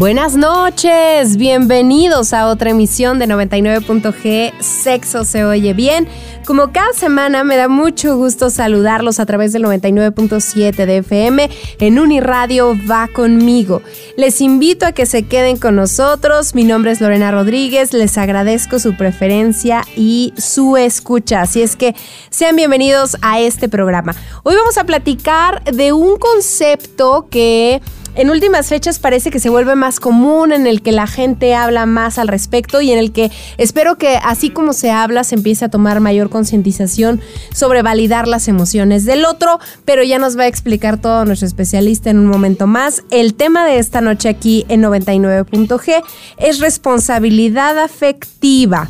Buenas 0.00 0.34
noches, 0.34 1.36
bienvenidos 1.36 2.32
a 2.32 2.46
otra 2.46 2.70
emisión 2.70 3.18
de 3.18 3.26
99.g 3.26 4.54
Sexo 4.58 5.26
se 5.26 5.44
oye 5.44 5.74
bien. 5.74 6.08
Como 6.46 6.72
cada 6.72 6.94
semana 6.94 7.44
me 7.44 7.58
da 7.58 7.68
mucho 7.68 8.16
gusto 8.16 8.48
saludarlos 8.48 9.20
a 9.20 9.26
través 9.26 9.52
del 9.52 9.62
99.7 9.64 10.86
de 10.86 10.96
FM 10.96 11.50
en 11.80 11.98
Uniradio 11.98 12.78
Va 12.90 13.08
conmigo. 13.08 13.82
Les 14.16 14.40
invito 14.40 14.86
a 14.86 14.92
que 14.92 15.04
se 15.04 15.24
queden 15.24 15.58
con 15.58 15.76
nosotros. 15.76 16.54
Mi 16.54 16.64
nombre 16.64 16.92
es 16.92 17.02
Lorena 17.02 17.30
Rodríguez, 17.30 17.92
les 17.92 18.16
agradezco 18.16 18.78
su 18.78 18.96
preferencia 18.96 19.82
y 19.96 20.32
su 20.38 20.78
escucha. 20.78 21.42
Así 21.42 21.60
es 21.60 21.76
que 21.76 21.94
sean 22.30 22.56
bienvenidos 22.56 23.18
a 23.20 23.38
este 23.38 23.68
programa. 23.68 24.14
Hoy 24.44 24.56
vamos 24.56 24.78
a 24.78 24.84
platicar 24.84 25.62
de 25.64 25.92
un 25.92 26.16
concepto 26.16 27.28
que 27.30 27.82
en 28.14 28.30
últimas 28.30 28.68
fechas 28.68 28.98
parece 28.98 29.30
que 29.30 29.38
se 29.38 29.50
vuelve 29.50 29.74
más 29.76 30.00
común, 30.00 30.52
en 30.52 30.66
el 30.66 30.82
que 30.82 30.92
la 30.92 31.06
gente 31.06 31.54
habla 31.54 31.86
más 31.86 32.18
al 32.18 32.28
respecto 32.28 32.80
y 32.80 32.90
en 32.90 32.98
el 32.98 33.12
que 33.12 33.30
espero 33.58 33.96
que 33.96 34.16
así 34.16 34.50
como 34.50 34.72
se 34.72 34.90
habla 34.90 35.24
se 35.24 35.36
empiece 35.36 35.64
a 35.64 35.68
tomar 35.68 36.00
mayor 36.00 36.30
concientización 36.30 37.20
sobre 37.52 37.82
validar 37.82 38.28
las 38.28 38.48
emociones 38.48 39.04
del 39.04 39.24
otro, 39.24 39.60
pero 39.84 40.02
ya 40.02 40.18
nos 40.18 40.38
va 40.38 40.42
a 40.42 40.48
explicar 40.48 40.98
todo 41.00 41.24
nuestro 41.24 41.46
especialista 41.46 42.10
en 42.10 42.18
un 42.18 42.26
momento 42.26 42.66
más. 42.66 43.02
El 43.10 43.34
tema 43.34 43.64
de 43.66 43.78
esta 43.78 44.00
noche 44.00 44.28
aquí 44.28 44.64
en 44.68 44.82
99.g 44.82 46.02
es 46.38 46.58
responsabilidad 46.58 47.78
afectiva. 47.78 48.88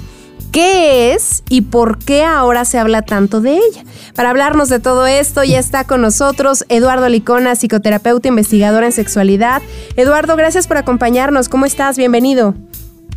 ¿Qué 0.52 1.12
es 1.12 1.44
y 1.48 1.60
por 1.60 1.98
qué 1.98 2.24
ahora 2.24 2.64
se 2.64 2.78
habla 2.78 3.02
tanto 3.02 3.40
de 3.40 3.54
ella? 3.54 3.84
Para 4.16 4.30
hablarnos 4.30 4.68
de 4.68 4.80
todo 4.80 5.06
esto 5.06 5.44
ya 5.44 5.60
está 5.60 5.84
con 5.84 6.00
nosotros 6.00 6.64
Eduardo 6.68 7.08
Licona, 7.08 7.54
psicoterapeuta 7.54 8.26
investigador 8.26 8.82
en 8.82 8.90
sexualidad. 8.90 9.62
Eduardo, 9.94 10.34
gracias 10.34 10.66
por 10.66 10.76
acompañarnos. 10.76 11.48
¿Cómo 11.48 11.66
estás? 11.66 11.96
Bienvenido. 11.96 12.54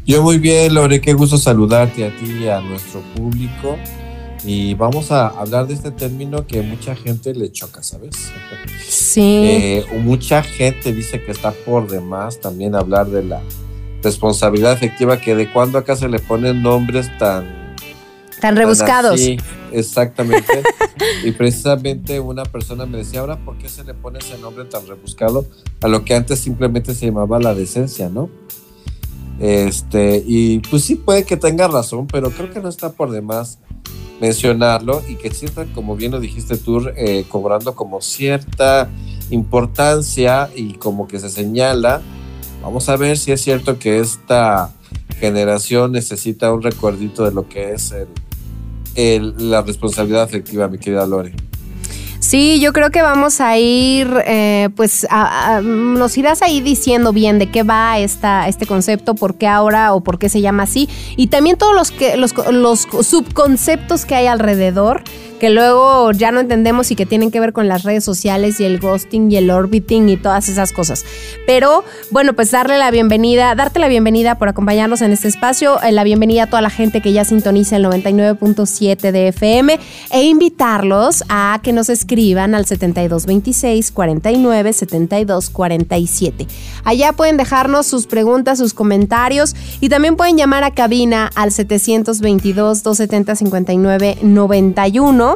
Yo 0.06 0.22
muy 0.22 0.38
bien, 0.38 0.76
Lore, 0.76 1.02
qué 1.02 1.14
gusto 1.14 1.38
saludarte 1.38 2.06
a 2.06 2.16
ti 2.16 2.44
y 2.44 2.48
a 2.50 2.62
nuestro 2.62 3.02
público. 3.16 3.78
Y 4.46 4.76
vamos 4.76 5.12
a 5.12 5.28
hablar 5.28 5.66
de 5.66 5.74
este 5.74 5.90
término 5.90 6.46
que 6.46 6.62
mucha 6.62 6.96
gente 6.96 7.34
le 7.34 7.52
choca, 7.52 7.82
¿sabes? 7.82 8.12
Sí. 8.88 9.22
Eh, 9.22 9.86
mucha 10.04 10.44
gente 10.44 10.94
dice 10.94 11.24
que 11.24 11.32
está 11.32 11.52
por 11.52 11.90
demás 11.90 12.40
también 12.40 12.76
hablar 12.76 13.08
de 13.08 13.24
la 13.24 13.42
responsabilidad 14.04 14.74
efectiva 14.74 15.20
que 15.20 15.36
de 15.36 15.52
cuando 15.52 15.78
acá 15.78 15.96
se 15.96 16.08
le 16.10 16.20
ponen 16.20 16.62
nombres 16.62 17.10
tan... 17.18 17.64
Tan 18.42 18.58
rebuscados. 18.58 19.20
Sí, 19.20 19.38
exactamente. 19.72 20.64
y 21.24 21.32
precisamente 21.32 22.20
una 22.20 22.44
persona 22.44 22.86
me 22.86 22.98
decía, 22.98 23.22
ahora, 23.22 23.38
¿por 23.38 23.58
qué 23.58 23.70
se 23.70 23.84
le 23.86 23.94
pone 23.94 24.20
ese 24.20 24.38
nombre 24.38 24.66
tan 24.66 24.86
rebuscado 24.86 25.46
a 25.82 25.88
lo 25.88 26.04
que 26.04 26.14
antes 26.14 26.40
simplemente 26.40 26.94
se 26.94 27.06
llamaba 27.06 27.40
la 27.40 27.56
decencia, 27.56 28.10
¿no? 28.10 28.30
Este, 29.40 30.24
y 30.26 30.60
pues 30.60 30.84
sí 30.84 30.96
puede 30.96 31.24
que 31.24 31.38
tenga 31.38 31.68
razón, 31.68 32.08
pero 32.08 32.32
creo 32.32 32.52
que 32.52 32.60
no 32.60 32.70
está 32.70 32.92
por 32.92 33.12
demás 33.12 33.60
mencionarlo 34.22 35.02
y 35.08 35.16
que 35.16 35.32
sienta, 35.34 35.66
como 35.74 35.96
bien 35.96 36.12
lo 36.12 36.20
dijiste 36.20 36.58
tú, 36.58 36.90
eh, 36.96 37.26
cobrando 37.30 37.76
como 37.76 38.02
cierta 38.02 38.90
importancia 39.32 40.50
y 40.56 40.74
como 40.74 41.08
que 41.08 41.20
se 41.20 41.30
señala 41.30 42.02
Vamos 42.64 42.88
a 42.88 42.96
ver 42.96 43.18
si 43.18 43.34
es 43.34 43.42
cierto 43.42 43.78
que 43.78 44.00
esta 44.00 44.72
generación 45.20 45.92
necesita 45.92 46.54
un 46.54 46.62
recuerdito 46.62 47.26
de 47.26 47.34
lo 47.34 47.50
que 47.50 47.74
es 47.74 47.94
la 48.96 49.62
responsabilidad 49.62 50.24
afectiva, 50.24 50.70
mi 50.70 50.78
querida 50.78 51.06
Lore. 51.06 51.34
Sí, 52.20 52.62
yo 52.62 52.72
creo 52.72 52.90
que 52.90 53.02
vamos 53.02 53.42
a 53.42 53.58
ir, 53.58 54.08
eh, 54.26 54.70
pues 54.78 55.06
nos 55.62 56.18
irás 56.18 56.42
ahí 56.42 56.62
diciendo 56.62 57.12
bien 57.12 57.38
de 57.38 57.52
qué 57.52 57.64
va 57.64 58.00
esta, 58.00 58.48
este 58.48 58.66
concepto, 58.66 59.14
por 59.14 59.36
qué 59.36 59.46
ahora 59.46 59.94
o 59.94 60.02
por 60.02 60.18
qué 60.18 60.30
se 60.30 60.40
llama 60.40 60.64
así, 60.64 60.88
y 61.18 61.28
también 61.28 61.58
todos 61.58 61.76
los, 61.76 61.92
que, 61.92 62.16
los 62.16 62.88
subconceptos 63.02 64.06
que 64.06 64.16
hay 64.16 64.28
alrededor 64.28 65.04
que 65.44 65.50
luego 65.50 66.10
ya 66.14 66.32
no 66.32 66.40
entendemos 66.40 66.90
y 66.92 66.96
que 66.96 67.06
tienen 67.06 67.30
que 67.30 67.42
ver 67.42 67.52
con 67.52 67.68
las 67.68 67.84
redes 67.84 68.06
sociales 68.06 68.62
y 68.62 68.64
el 68.64 68.80
ghosting 68.80 69.30
y 69.30 69.36
el 69.36 69.52
orbiting 69.52 70.08
y 70.08 70.16
todas 70.16 70.48
esas 70.48 70.72
cosas. 70.72 71.04
Pero 71.46 71.84
bueno, 72.12 72.32
pues 72.32 72.52
darle 72.52 72.78
la 72.78 72.92
bienvenida, 72.92 73.54
darte 73.54 73.80
la 73.80 73.90
bienvenida 73.90 74.36
por 74.36 74.48
acompañarnos 74.48 75.02
en 75.02 75.12
este 75.12 75.28
espacio, 75.28 75.84
eh, 75.84 75.92
la 75.92 76.06
bienvenida 76.06 76.44
a 76.44 76.48
toda 76.48 76.62
la 76.62 76.70
gente 76.70 77.02
que 77.02 77.12
ya 77.12 77.26
sintoniza 77.26 77.76
el 77.76 77.84
99.7 77.84 79.12
de 79.12 79.28
FM 79.28 79.80
e 80.12 80.24
invitarlos 80.24 81.26
a 81.28 81.60
que 81.62 81.74
nos 81.74 81.90
escriban 81.90 82.56
al 82.56 82.66
7226 82.66 83.92
49 83.92 84.72
72 84.72 85.50
47. 85.50 86.48
Allá 86.86 87.12
pueden 87.12 87.36
dejarnos 87.36 87.86
sus 87.86 88.08
preguntas, 88.08 88.60
sus 88.60 88.74
comentarios 88.74 89.58
y 89.82 89.90
también 89.90 90.16
pueden 90.16 90.38
llamar 90.38 90.64
a 90.64 90.72
cabina 90.72 91.30
al 91.36 91.52
722 91.52 92.82
270 92.82 93.36
59 93.36 94.18
91 94.22 95.33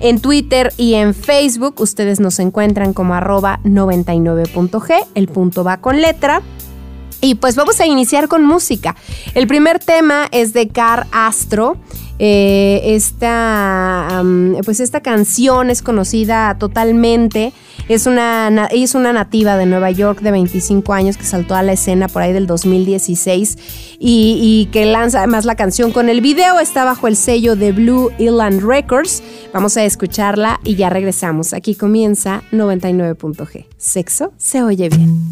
en 0.00 0.20
Twitter 0.20 0.72
y 0.76 0.94
en 0.94 1.14
Facebook 1.14 1.80
ustedes 1.80 2.20
nos 2.20 2.38
encuentran 2.38 2.92
como 2.92 3.14
arroba 3.14 3.60
99.g, 3.64 5.06
el 5.14 5.28
punto 5.28 5.64
va 5.64 5.78
con 5.78 6.00
letra. 6.00 6.42
Y 7.20 7.36
pues 7.36 7.56
vamos 7.56 7.80
a 7.80 7.86
iniciar 7.86 8.28
con 8.28 8.44
música. 8.44 8.96
El 9.34 9.46
primer 9.46 9.78
tema 9.78 10.28
es 10.30 10.52
de 10.52 10.68
Car 10.68 11.06
Astro. 11.12 11.76
Eh, 12.18 12.80
esta, 12.84 14.22
pues 14.64 14.80
esta 14.80 15.00
canción 15.00 15.68
es 15.68 15.82
conocida 15.82 16.56
totalmente 16.58 17.52
es 17.88 18.06
una, 18.06 18.66
es 18.72 18.94
una 18.96 19.12
nativa 19.12 19.56
de 19.56 19.64
Nueva 19.64 19.90
York 19.92 20.20
de 20.20 20.32
25 20.32 20.92
años 20.92 21.16
que 21.16 21.24
saltó 21.24 21.54
a 21.54 21.62
la 21.62 21.72
escena 21.72 22.08
por 22.08 22.22
ahí 22.22 22.32
del 22.32 22.48
2016 22.48 23.56
y, 24.00 24.38
y 24.40 24.66
que 24.72 24.86
lanza 24.86 25.18
además 25.18 25.44
la 25.44 25.54
canción 25.54 25.92
con 25.92 26.08
el 26.08 26.20
video. 26.20 26.58
Está 26.58 26.84
bajo 26.84 27.06
el 27.06 27.16
sello 27.16 27.54
de 27.54 27.70
Blue 27.70 28.10
Island 28.18 28.62
Records. 28.62 29.22
Vamos 29.52 29.76
a 29.76 29.84
escucharla 29.84 30.60
y 30.64 30.74
ya 30.74 30.90
regresamos. 30.90 31.52
Aquí 31.52 31.76
comienza 31.76 32.42
99.g. 32.50 33.66
Sexo 33.78 34.32
se 34.36 34.62
oye 34.62 34.88
bien. 34.88 35.22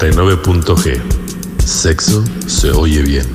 99.g. 0.00 0.98
Sexo 1.62 2.24
se 2.46 2.70
oye 2.70 3.02
bien. 3.02 3.26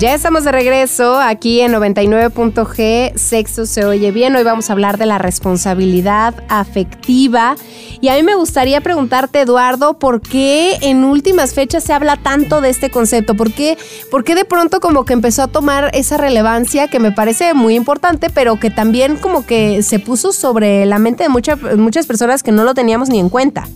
Ya 0.00 0.14
estamos 0.14 0.42
de 0.42 0.50
regreso 0.50 1.20
aquí 1.20 1.60
en 1.60 1.72
99.g, 1.72 3.12
Sexo 3.14 3.66
se 3.66 3.84
oye 3.84 4.10
bien. 4.10 4.34
Hoy 4.34 4.42
vamos 4.42 4.68
a 4.68 4.72
hablar 4.72 4.98
de 4.98 5.06
la 5.06 5.18
responsabilidad 5.18 6.34
afectiva. 6.48 7.54
Y 8.02 8.08
a 8.08 8.16
mí 8.16 8.24
me 8.24 8.34
gustaría 8.34 8.80
preguntarte, 8.80 9.42
Eduardo, 9.42 9.96
¿por 9.96 10.20
qué 10.20 10.74
en 10.82 11.04
últimas 11.04 11.54
fechas 11.54 11.84
se 11.84 11.92
habla 11.92 12.16
tanto 12.16 12.60
de 12.60 12.68
este 12.68 12.90
concepto? 12.90 13.36
¿Por 13.36 13.52
qué, 13.52 13.78
por 14.10 14.24
qué 14.24 14.34
de 14.34 14.44
pronto 14.44 14.80
como 14.80 15.04
que 15.04 15.12
empezó 15.12 15.42
a 15.44 15.46
tomar 15.46 15.88
esa 15.94 16.16
relevancia 16.16 16.88
que 16.88 16.98
me 16.98 17.12
parece 17.12 17.54
muy 17.54 17.76
importante, 17.76 18.28
pero 18.28 18.58
que 18.58 18.70
también 18.70 19.16
como 19.18 19.46
que 19.46 19.84
se 19.84 20.00
puso 20.00 20.32
sobre 20.32 20.84
la 20.84 20.98
mente 20.98 21.22
de 21.22 21.28
mucha- 21.28 21.54
muchas 21.54 22.06
personas 22.06 22.42
que 22.42 22.50
no 22.50 22.64
lo 22.64 22.74
teníamos 22.74 23.08
ni 23.08 23.20
en 23.20 23.28
cuenta? 23.28 23.68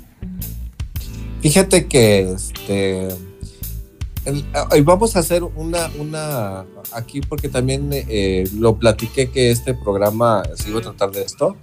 Fíjate 1.40 1.86
que 1.86 2.32
este. 2.32 3.06
el- 4.24 4.44
hoy 4.72 4.80
vamos 4.80 5.14
a 5.14 5.20
hacer 5.20 5.44
una, 5.44 5.88
una 6.00 6.64
aquí 6.90 7.20
porque 7.20 7.48
también 7.48 7.90
eh, 7.92 8.42
lo 8.58 8.74
platiqué 8.74 9.30
que 9.30 9.52
este 9.52 9.72
programa 9.72 10.42
se 10.56 10.68
iba 10.70 10.80
a 10.80 10.82
tratar 10.82 11.12
de 11.12 11.22
esto 11.22 11.54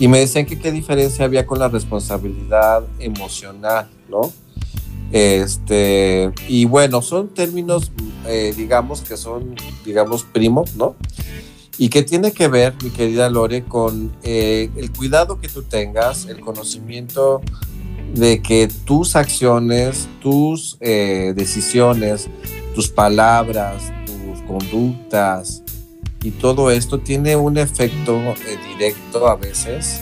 y 0.00 0.08
me 0.08 0.18
decían 0.18 0.46
que 0.46 0.58
qué 0.58 0.72
diferencia 0.72 1.26
había 1.26 1.46
con 1.46 1.58
la 1.58 1.68
responsabilidad 1.68 2.82
emocional, 2.98 3.86
¿no? 4.08 4.32
Este, 5.12 6.32
y 6.48 6.64
bueno, 6.64 7.02
son 7.02 7.28
términos, 7.28 7.92
eh, 8.26 8.54
digamos, 8.56 9.02
que 9.02 9.18
son, 9.18 9.54
digamos, 9.84 10.24
primos, 10.24 10.74
¿no? 10.74 10.96
Y 11.76 11.90
que 11.90 12.02
tiene 12.02 12.32
que 12.32 12.48
ver, 12.48 12.74
mi 12.82 12.88
querida 12.88 13.28
Lore, 13.28 13.64
con 13.64 14.10
eh, 14.22 14.70
el 14.74 14.90
cuidado 14.90 15.38
que 15.38 15.48
tú 15.48 15.64
tengas, 15.64 16.24
el 16.24 16.40
conocimiento 16.40 17.42
de 18.14 18.40
que 18.40 18.68
tus 18.86 19.16
acciones, 19.16 20.08
tus 20.22 20.78
eh, 20.80 21.34
decisiones, 21.36 22.30
tus 22.74 22.88
palabras, 22.88 23.82
tus 24.06 24.40
conductas 24.46 25.62
y 26.22 26.32
todo 26.32 26.70
esto 26.70 27.00
tiene 27.00 27.36
un 27.36 27.56
efecto 27.56 28.18
eh, 28.18 28.58
directo 28.68 29.28
a 29.28 29.36
veces 29.36 30.00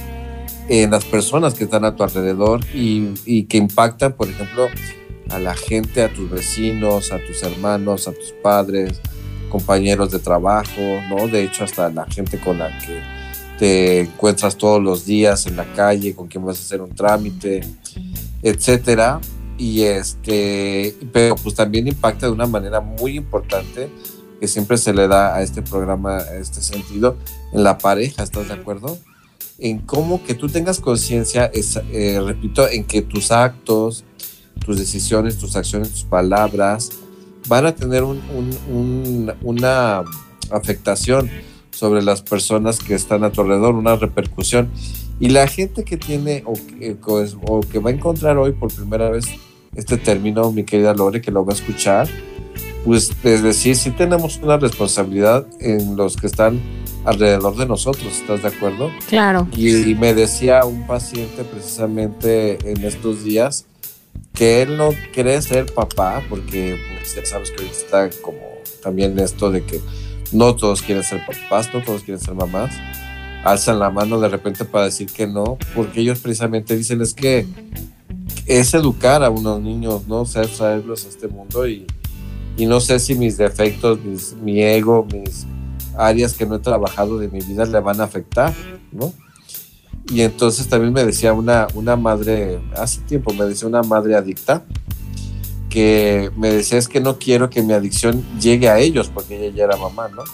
en 0.69 0.91
las 0.91 1.05
personas 1.05 1.55
que 1.55 1.65
están 1.65 1.85
a 1.85 1.97
tu 1.97 2.03
alrededor 2.03 2.61
y, 2.75 3.45
que 3.45 3.57
impactan, 3.57 4.13
por 4.13 4.29
ejemplo, 4.29 4.69
a 5.31 5.39
la 5.39 5.55
gente, 5.55 6.03
a 6.03 6.13
tus 6.13 6.31
vecinos, 6.31 7.13
a 7.13 7.19
tus 7.25 7.43
hermanos, 7.43 8.07
a 8.09 8.13
tus 8.13 8.33
padres, 8.43 9.01
compañeros 9.49 10.11
de 10.11 10.19
trabajo, 10.19 10.81
¿no? 11.09 11.27
De 11.29 11.45
hecho, 11.45 11.65
hasta 11.65 11.89
la 11.89 12.05
gente 12.07 12.39
con 12.39 12.59
la 12.59 12.77
que 12.81 13.01
te 13.59 14.01
encuentras 14.01 14.57
todos 14.57 14.83
los 14.83 15.07
días 15.07 15.47
en 15.47 15.57
la 15.57 15.65
calle, 15.73 16.15
con 16.15 16.29
quien 16.29 16.45
vas 16.45 16.59
a 16.59 16.63
hacer 16.63 16.83
un 16.83 16.95
trámite, 16.95 17.63
etcétera. 18.43 19.21
Y 19.57 19.83
este, 19.83 20.95
pero 21.13 21.35
pues 21.37 21.55
también 21.55 21.89
impacta 21.89 22.27
de 22.27 22.33
una 22.33 22.47
manera 22.47 22.81
muy 22.81 23.17
importante 23.17 23.89
que 24.41 24.49
siempre 24.49 24.79
se 24.79 24.93
le 24.95 25.09
da 25.09 25.35
a 25.35 25.43
este 25.43 25.63
programa, 25.63 26.19
a 26.19 26.35
este 26.37 26.61
sentido, 26.63 27.17
en 27.53 27.65
la 27.65 27.79
pareja, 27.79 28.23
¿estás 28.23 28.49
de 28.49 28.55
acuerdo? 28.55 28.99
En 29.59 29.79
cómo 29.81 30.23
que 30.25 30.35
tú 30.35 30.49
tengas 30.49 30.79
conciencia, 30.81 31.51
eh, 31.53 32.21
repito, 32.25 32.69
en 32.69 32.85
que 32.85 33.03
tus 33.03 33.33
actos, 33.33 34.05
tus 34.65 34.79
decisiones, 34.79 35.39
tus 35.39 35.57
acciones, 35.57 35.91
tus 35.91 36.05
palabras 36.05 36.91
van 37.49 37.67
a 37.67 37.75
tener 37.75 38.03
un- 38.05 38.21
un- 38.37 38.59
un- 38.75 39.33
una 39.43 40.05
afectación 40.51 41.31
sobre 41.71 42.03
las 42.03 42.23
personas 42.23 42.79
que 42.79 42.95
están 42.95 43.25
a 43.25 43.31
tu 43.33 43.41
alrededor, 43.41 43.75
una 43.75 43.97
repercusión. 43.97 44.71
Y 45.21 45.31
la 45.31 45.47
gente 45.49 45.85
que 45.85 45.97
tiene 45.97 46.43
o 46.47 46.55
que, 46.55 46.97
o 47.47 47.61
que 47.61 47.79
va 47.81 47.91
a 47.91 47.93
encontrar 47.93 48.37
hoy 48.39 48.53
por 48.53 48.73
primera 48.73 49.11
vez 49.11 49.27
este 49.75 49.97
término, 49.97 50.51
mi 50.53 50.65
querida 50.65 50.95
Lore, 50.95 51.21
que 51.21 51.31
lo 51.31 51.45
va 51.45 51.53
a 51.53 51.57
escuchar, 51.57 52.09
pues 52.89 53.13
es 53.23 53.43
decir, 53.43 53.77
sí 53.77 53.91
tenemos 53.91 54.39
una 54.43 54.57
responsabilidad 54.57 55.47
en 55.61 55.95
los 55.95 56.17
que 56.17 56.27
están 56.27 56.59
alrededor 57.05 57.55
de 57.55 57.67
nosotros, 57.67 58.07
¿estás 58.07 58.41
de 58.41 58.49
acuerdo? 58.49 58.91
Claro. 59.11 59.47
Y, 59.55 59.91
y 59.91 59.95
me 59.95 60.15
decía 60.15 60.65
un 60.65 60.87
paciente 60.87 61.45
precisamente 61.45 62.57
en 62.65 62.83
estos 62.83 63.25
días 63.25 63.67
que 64.33 64.63
él 64.63 64.79
no 64.79 64.95
quiere 65.13 65.43
ser 65.43 65.67
papá 65.67 66.23
porque 66.31 66.79
pues, 66.97 67.15
ya 67.15 67.27
sabes 67.27 67.51
que 67.51 67.59
ahorita 67.59 67.77
está 68.07 68.23
como 68.23 68.41
también 68.83 69.19
esto 69.19 69.51
de 69.51 69.67
que 69.67 69.83
no 70.33 70.57
todos 70.57 70.81
quieren 70.81 71.05
ser 71.05 71.21
papás, 71.27 71.69
no 71.75 71.83
todos 71.83 72.05
quieren 72.05 72.25
ser 72.25 72.33
mamás. 72.33 72.75
Alzan 73.45 73.81
la 73.81 73.91
mano 73.91 74.19
de 74.19 74.31
repente 74.31 74.65
para 74.65 74.87
decir 74.87 75.13
que 75.13 75.27
no, 75.27 75.59
porque 75.75 76.01
ellos 76.01 76.21
precisamente 76.21 76.75
dicen 76.75 77.03
es 77.03 77.13
que 77.13 77.47
es 78.47 78.73
educar 78.73 79.23
a 79.23 79.29
unos 79.29 79.61
niños, 79.61 80.07
¿no? 80.07 80.23
O 80.23 80.27
sea, 80.27 80.45
traerlos 80.45 81.05
a 81.05 81.09
este 81.11 81.29
mundo 81.29 81.69
y, 81.69 81.87
y 82.59 82.67
no 82.67 82.81
sé 82.81 82.99
si 82.99 83.15
mis 83.15 83.39
defectos, 83.39 84.01
mis- 84.05 84.35
mi 84.43 84.61
ego, 84.63 85.07
mis 85.11 85.47
áreas 85.97 86.35
que 86.35 86.45
no 86.45 86.57
he 86.57 86.59
trabajado 86.59 87.19
de 87.19 87.29
mi 87.29 87.41
vida 87.41 87.65
le 87.65 87.81
van 87.81 88.01
a 88.01 88.05
afectar, 88.05 88.53
¿no? 88.93 89.13
Y 90.11 90.21
entonces 90.23 90.69
también 90.69 90.93
me 90.93 91.05
decía 91.05 91.33
una, 91.33 91.67
una 91.75 91.97
madre, 91.97 92.61
hace 92.77 93.01
tiempo 93.03 93.33
me 93.33 93.45
decía 93.47 93.67
una 93.69 93.83
madre 93.83 94.15
adicta, 94.17 94.65
que 95.71 96.31
me 96.37 96.51
decía 96.53 96.79
es 96.79 96.89
que 96.89 97.01
no 97.01 97.19
quiero 97.19 97.51
que 97.51 97.63
mi 97.63 97.73
adicción 97.75 98.25
llegue 98.41 98.69
a 98.69 98.79
ellos, 98.79 99.11
porque 99.13 99.37
ella 99.47 99.55
ya 99.57 99.65
era 99.65 99.77
mamá, 99.77 100.09
¿no? 100.09 100.25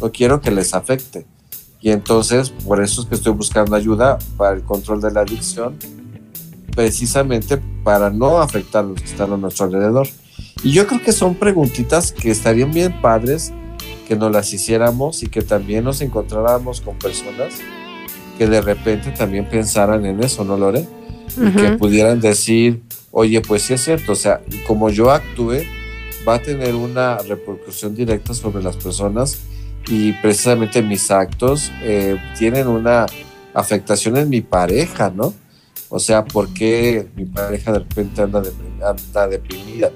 No 0.00 0.10
quiero 0.10 0.40
que 0.40 0.50
les 0.50 0.72
afecte. 0.74 1.26
Y 1.82 1.90
entonces, 1.90 2.50
por 2.50 2.82
eso 2.82 3.02
es 3.02 3.08
que 3.08 3.14
estoy 3.14 3.32
buscando 3.32 3.76
ayuda 3.76 4.18
para 4.36 4.56
el 4.56 4.62
control 4.62 5.00
de 5.02 5.10
la 5.12 5.20
adicción, 5.20 5.76
precisamente 6.74 7.58
para 7.84 8.10
no 8.10 8.38
afectar 8.40 8.84
a 8.84 8.88
los 8.88 9.00
que 9.00 9.06
están 9.06 9.32
a 9.32 9.36
nuestro 9.36 9.66
alrededor. 9.66 10.08
Y 10.62 10.72
yo 10.72 10.86
creo 10.86 11.02
que 11.02 11.12
son 11.12 11.34
preguntitas 11.34 12.12
que 12.12 12.30
estarían 12.30 12.70
bien 12.72 13.00
padres 13.00 13.52
que 14.06 14.16
nos 14.16 14.30
las 14.32 14.52
hiciéramos 14.52 15.22
y 15.22 15.28
que 15.28 15.42
también 15.42 15.84
nos 15.84 16.00
encontráramos 16.00 16.80
con 16.80 16.98
personas 16.98 17.54
que 18.36 18.46
de 18.46 18.60
repente 18.60 19.10
también 19.12 19.48
pensaran 19.48 20.04
en 20.04 20.22
eso, 20.22 20.44
¿no, 20.44 20.56
Lore? 20.56 20.86
Y 21.36 21.40
que 21.52 21.70
pudieran 21.78 22.20
decir, 22.20 22.82
oye, 23.12 23.40
pues 23.40 23.62
sí 23.62 23.74
es 23.74 23.84
cierto, 23.84 24.12
o 24.12 24.16
sea, 24.16 24.40
como 24.66 24.90
yo 24.90 25.10
actúe, 25.10 25.60
va 26.26 26.34
a 26.34 26.42
tener 26.42 26.74
una 26.74 27.18
repercusión 27.18 27.94
directa 27.94 28.34
sobre 28.34 28.62
las 28.62 28.76
personas 28.76 29.38
y 29.88 30.12
precisamente 30.14 30.82
mis 30.82 31.10
actos 31.10 31.70
eh, 31.82 32.16
tienen 32.38 32.66
una 32.66 33.06
afectación 33.54 34.16
en 34.16 34.28
mi 34.28 34.40
pareja, 34.40 35.10
¿no? 35.14 35.32
O 35.88 35.98
sea, 35.98 36.24
¿por 36.24 36.52
qué 36.52 37.06
mi 37.16 37.24
pareja 37.26 37.72
de 37.72 37.78
repente 37.80 38.22
anda, 38.22 38.42
deprim- 38.42 38.82
anda 38.84 39.28
deprimida? 39.28 39.90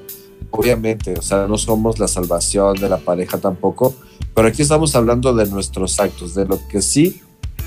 Obviamente, 0.56 1.14
o 1.18 1.22
sea, 1.22 1.48
no 1.48 1.58
somos 1.58 1.98
la 1.98 2.06
salvación 2.06 2.76
de 2.76 2.88
la 2.88 2.98
pareja 2.98 3.38
tampoco, 3.38 3.92
pero 4.36 4.46
aquí 4.46 4.62
estamos 4.62 4.94
hablando 4.94 5.34
de 5.34 5.46
nuestros 5.46 5.98
actos, 5.98 6.32
de 6.36 6.46
lo 6.46 6.60
que 6.68 6.80
sí 6.80 7.20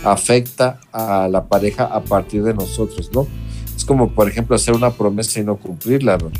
afecta 0.06 0.79
a 0.94 1.27
la 1.27 1.48
pareja 1.48 1.84
a 1.84 2.01
partir 2.01 2.44
de 2.44 2.53
nosotros, 2.53 3.10
¿no? 3.13 3.27
Es 3.75 3.84
como, 3.84 4.12
por 4.12 4.29
ejemplo, 4.29 4.56
hacer 4.56 4.74
una 4.74 4.91
promesa 4.91 5.41
y 5.41 5.44
no 5.44 5.58
cumplirla, 5.58 6.17
¿no? 6.17 6.32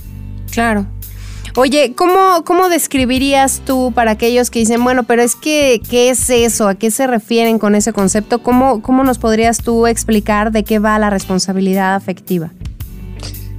Claro. 0.50 0.86
Oye, 1.58 1.94
¿cómo, 1.98 2.46
¿cómo 2.46 2.70
describirías 2.70 3.62
tú 3.66 3.92
para 3.94 4.12
aquellos 4.12 4.50
que 4.50 4.60
dicen, 4.60 4.82
bueno, 4.82 5.04
pero 5.04 5.24
es 5.24 5.36
que, 5.36 5.82
¿qué 5.90 6.10
es 6.10 6.30
eso? 6.30 6.70
¿A 6.70 6.76
qué 6.76 6.92
se 6.92 7.08
refieren 7.08 7.60
con 7.60 7.76
ese 7.76 7.92
concepto? 7.92 8.42
¿Cómo, 8.42 8.82
cómo 8.82 9.04
nos 9.04 9.18
podrías 9.18 9.58
tú 9.58 9.86
explicar 9.86 10.54
de 10.54 10.64
qué 10.64 10.80
va 10.80 10.98
la 10.98 11.10
responsabilidad 11.10 11.96
afectiva? 11.96 12.52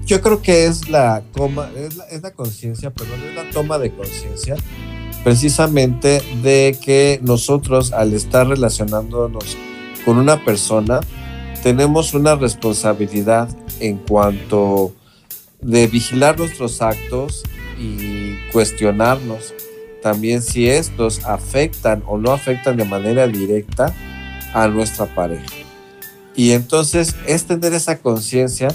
Yo 0.08 0.22
creo 0.22 0.40
que 0.40 0.64
es 0.64 0.88
la 0.88 1.22
coma, 1.32 1.70
es 1.78 2.22
la, 2.22 2.30
conciencia, 2.30 2.88
perdón, 2.88 3.20
es 3.28 3.34
la 3.34 3.50
toma 3.50 3.78
de 3.78 3.94
conciencia 3.94 4.56
precisamente 5.22 6.22
de 6.42 6.78
que 6.82 7.20
nosotros 7.22 7.92
al 7.92 8.14
estar 8.14 8.48
relacionándonos 8.48 9.58
con 10.06 10.16
una 10.16 10.42
persona 10.42 11.00
tenemos 11.62 12.14
una 12.14 12.36
responsabilidad 12.36 13.54
en 13.80 13.98
cuanto 13.98 14.94
de 15.60 15.86
vigilar 15.88 16.38
nuestros 16.38 16.80
actos 16.80 17.42
y 17.78 18.36
cuestionarnos 18.50 19.52
también 20.02 20.40
si 20.40 20.70
estos 20.70 21.22
afectan 21.26 22.02
o 22.06 22.16
no 22.16 22.32
afectan 22.32 22.78
de 22.78 22.86
manera 22.86 23.26
directa 23.26 23.94
a 24.54 24.68
nuestra 24.68 25.04
pareja. 25.14 25.44
Y 26.34 26.52
entonces 26.52 27.14
es 27.26 27.44
tener 27.44 27.74
esa 27.74 27.98
conciencia 27.98 28.68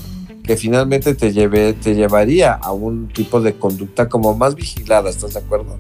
que 0.44 0.58
finalmente 0.58 1.16
te, 1.16 1.32
lleve, 1.32 1.74
te 1.74 1.96
llevaría 1.96 2.54
a 2.54 2.72
un 2.74 3.08
tipo 3.08 3.40
de 3.40 3.54
conducta 3.54 4.10
como 4.10 4.36
más 4.36 4.56
vigilada, 4.56 5.10
¿estás 5.10 5.34
de 5.34 5.40
acuerdo? 5.40 5.78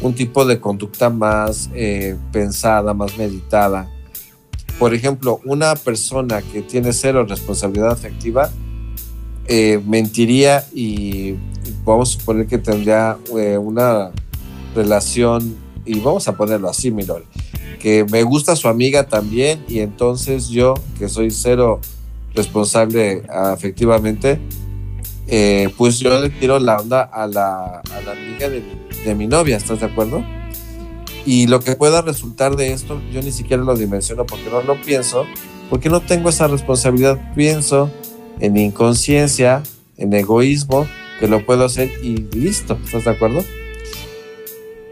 Un 0.00 0.14
tipo 0.14 0.44
de 0.44 0.58
conducta 0.58 1.10
más 1.10 1.68
eh, 1.74 2.16
pensada, 2.32 2.94
más 2.94 3.16
meditada. 3.18 3.90
Por 4.78 4.94
ejemplo, 4.94 5.40
una 5.44 5.74
persona 5.76 6.40
que 6.40 6.62
tiene 6.62 6.92
cero 6.92 7.24
responsabilidad 7.28 7.90
afectiva 7.90 8.50
eh, 9.46 9.80
mentiría 9.86 10.64
y 10.72 11.34
vamos 11.84 12.16
a 12.16 12.18
suponer 12.18 12.46
que 12.46 12.58
tendría 12.58 13.18
eh, 13.36 13.58
una 13.58 14.10
relación, 14.74 15.56
y 15.84 16.00
vamos 16.00 16.26
a 16.28 16.36
ponerlo 16.36 16.68
así, 16.68 16.90
mi 16.90 17.04
Lore, 17.04 17.24
que 17.80 18.06
me 18.10 18.22
gusta 18.22 18.56
su 18.56 18.68
amiga 18.68 19.06
también 19.06 19.64
y 19.68 19.80
entonces 19.80 20.48
yo, 20.48 20.74
que 20.98 21.08
soy 21.08 21.30
cero 21.30 21.80
responsable 22.34 23.22
afectivamente, 23.28 24.40
eh, 25.26 25.72
pues 25.76 25.98
yo 25.98 26.20
le 26.20 26.30
tiro 26.30 26.58
la 26.58 26.76
onda 26.76 27.02
a 27.02 27.26
la, 27.26 27.80
a 27.80 28.00
la 28.04 28.12
amiga 28.12 28.48
de 28.48 28.60
mi, 28.60 29.04
de 29.04 29.14
mi 29.14 29.26
novia, 29.26 29.56
¿estás 29.56 29.80
de 29.80 29.86
acuerdo? 29.86 30.24
Y 31.24 31.46
lo 31.46 31.60
que 31.60 31.76
pueda 31.76 32.02
resultar 32.02 32.56
de 32.56 32.72
esto, 32.72 33.00
yo 33.12 33.22
ni 33.22 33.30
siquiera 33.30 33.62
lo 33.62 33.76
dimensiono 33.76 34.26
porque 34.26 34.50
no 34.50 34.62
lo 34.62 34.80
pienso, 34.82 35.24
porque 35.70 35.88
no 35.88 36.00
tengo 36.00 36.28
esa 36.28 36.48
responsabilidad. 36.48 37.32
Pienso 37.34 37.90
en 38.40 38.56
inconsciencia, 38.56 39.62
en 39.96 40.12
egoísmo, 40.12 40.86
que 41.20 41.28
lo 41.28 41.46
puedo 41.46 41.64
hacer 41.64 41.90
y 42.02 42.16
listo, 42.36 42.76
¿estás 42.84 43.04
de 43.04 43.10
acuerdo? 43.10 43.44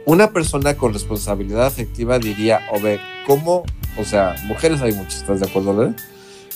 Una 0.06 0.30
persona 0.32 0.76
con 0.76 0.92
responsabilidad 0.92 1.66
afectiva 1.66 2.18
diría, 2.18 2.60
o 2.72 2.80
ve, 2.80 3.00
¿cómo? 3.26 3.64
O 3.98 4.04
sea, 4.04 4.36
mujeres 4.46 4.80
hay 4.80 4.92
muchas, 4.92 5.16
¿estás 5.16 5.40
de 5.40 5.46
acuerdo? 5.46 5.72
Lore? 5.72 5.94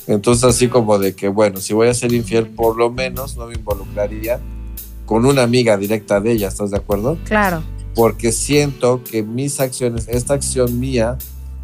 Entonces, 0.06 0.44
así 0.44 0.68
como 0.68 0.98
de 0.98 1.14
que, 1.14 1.28
bueno, 1.28 1.60
si 1.60 1.72
voy 1.72 1.88
a 1.88 1.94
ser 1.94 2.12
infiel, 2.12 2.48
por 2.48 2.76
lo 2.76 2.90
menos 2.90 3.36
no 3.36 3.46
me 3.46 3.54
involucraría 3.54 4.40
con 5.06 5.24
una 5.26 5.42
amiga 5.42 5.76
directa 5.76 6.20
de 6.20 6.32
ella, 6.32 6.48
¿estás 6.48 6.70
de 6.70 6.76
acuerdo? 6.76 7.18
Claro. 7.24 7.62
Porque 7.94 8.32
siento 8.32 9.02
que 9.04 9.22
mis 9.22 9.60
acciones, 9.60 10.08
esta 10.08 10.34
acción 10.34 10.78
mía, 10.78 11.16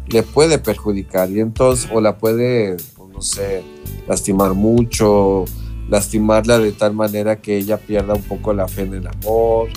le 0.07 0.23
puede 0.23 0.59
perjudicar 0.59 1.29
y 1.29 1.39
entonces, 1.39 1.89
o 1.93 2.01
la 2.01 2.17
puede, 2.17 2.77
pues, 2.95 3.09
no 3.09 3.21
sé, 3.21 3.63
lastimar 4.07 4.53
mucho, 4.53 5.45
lastimarla 5.89 6.59
de 6.59 6.71
tal 6.71 6.93
manera 6.93 7.41
que 7.41 7.57
ella 7.57 7.77
pierda 7.77 8.13
un 8.13 8.23
poco 8.23 8.53
la 8.53 8.67
fe 8.67 8.83
en 8.83 8.93
el 8.95 9.07
amor, 9.07 9.69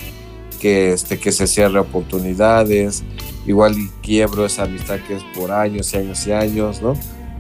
que, 0.60 0.92
este, 0.92 1.18
que 1.18 1.32
se 1.32 1.46
cierre 1.46 1.78
oportunidades, 1.78 3.02
igual 3.46 3.78
y 3.78 3.88
quiebro 4.02 4.46
esa 4.46 4.64
amistad 4.64 4.98
que 5.06 5.16
es 5.16 5.22
por 5.36 5.50
años 5.50 5.92
y 5.92 5.98
años 5.98 6.26
y 6.26 6.32
años, 6.32 6.82
¿no? 6.82 6.94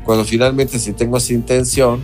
Cuando 0.04 0.24
finalmente 0.24 0.78
si 0.78 0.92
tengo 0.92 1.16
esa 1.16 1.32
intención, 1.32 2.00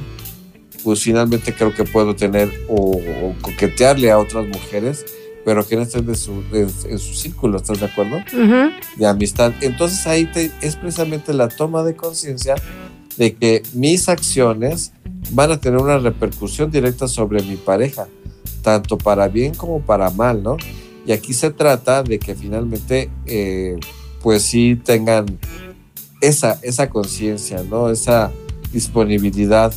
pues 0.82 1.02
finalmente 1.02 1.54
creo 1.54 1.74
que 1.74 1.84
puedo 1.84 2.16
tener 2.16 2.50
o, 2.68 2.92
o 2.96 3.34
coquetearle 3.42 4.10
a 4.10 4.18
otras 4.18 4.46
mujeres, 4.46 5.04
pero 5.44 5.66
que 5.66 5.76
no 5.76 5.82
estén 5.82 6.06
de 6.06 6.14
su, 6.14 6.32
en, 6.52 6.68
en 6.88 6.98
su 6.98 7.14
círculo, 7.14 7.58
¿estás 7.58 7.80
de 7.80 7.86
acuerdo? 7.86 8.18
De 8.96 9.06
amistad. 9.06 9.52
Entonces 9.60 10.06
ahí 10.06 10.24
te- 10.26 10.50
es 10.62 10.76
precisamente 10.76 11.32
la 11.34 11.48
toma 11.48 11.82
de 11.82 11.94
conciencia 11.96 12.54
de 13.16 13.34
que 13.34 13.62
mis 13.74 14.08
acciones 14.08 14.92
van 15.32 15.50
a 15.52 15.60
tener 15.60 15.80
una 15.80 15.98
repercusión 15.98 16.70
directa 16.70 17.06
sobre 17.08 17.42
mi 17.42 17.56
pareja, 17.56 18.06
tanto 18.62 18.96
para 18.96 19.28
bien 19.28 19.54
como 19.54 19.80
para 19.80 20.08
mal, 20.10 20.42
¿no? 20.42 20.56
Y 21.06 21.12
aquí 21.12 21.32
se 21.34 21.50
trata 21.50 22.02
de 22.02 22.18
que 22.18 22.34
finalmente, 22.34 23.10
eh, 23.26 23.76
pues 24.22 24.42
sí 24.42 24.76
tengan 24.82 25.26
esa, 26.20 26.58
esa 26.62 26.90
conciencia, 26.90 27.62
¿no? 27.62 27.90
Esa 27.90 28.30
disponibilidad 28.72 29.72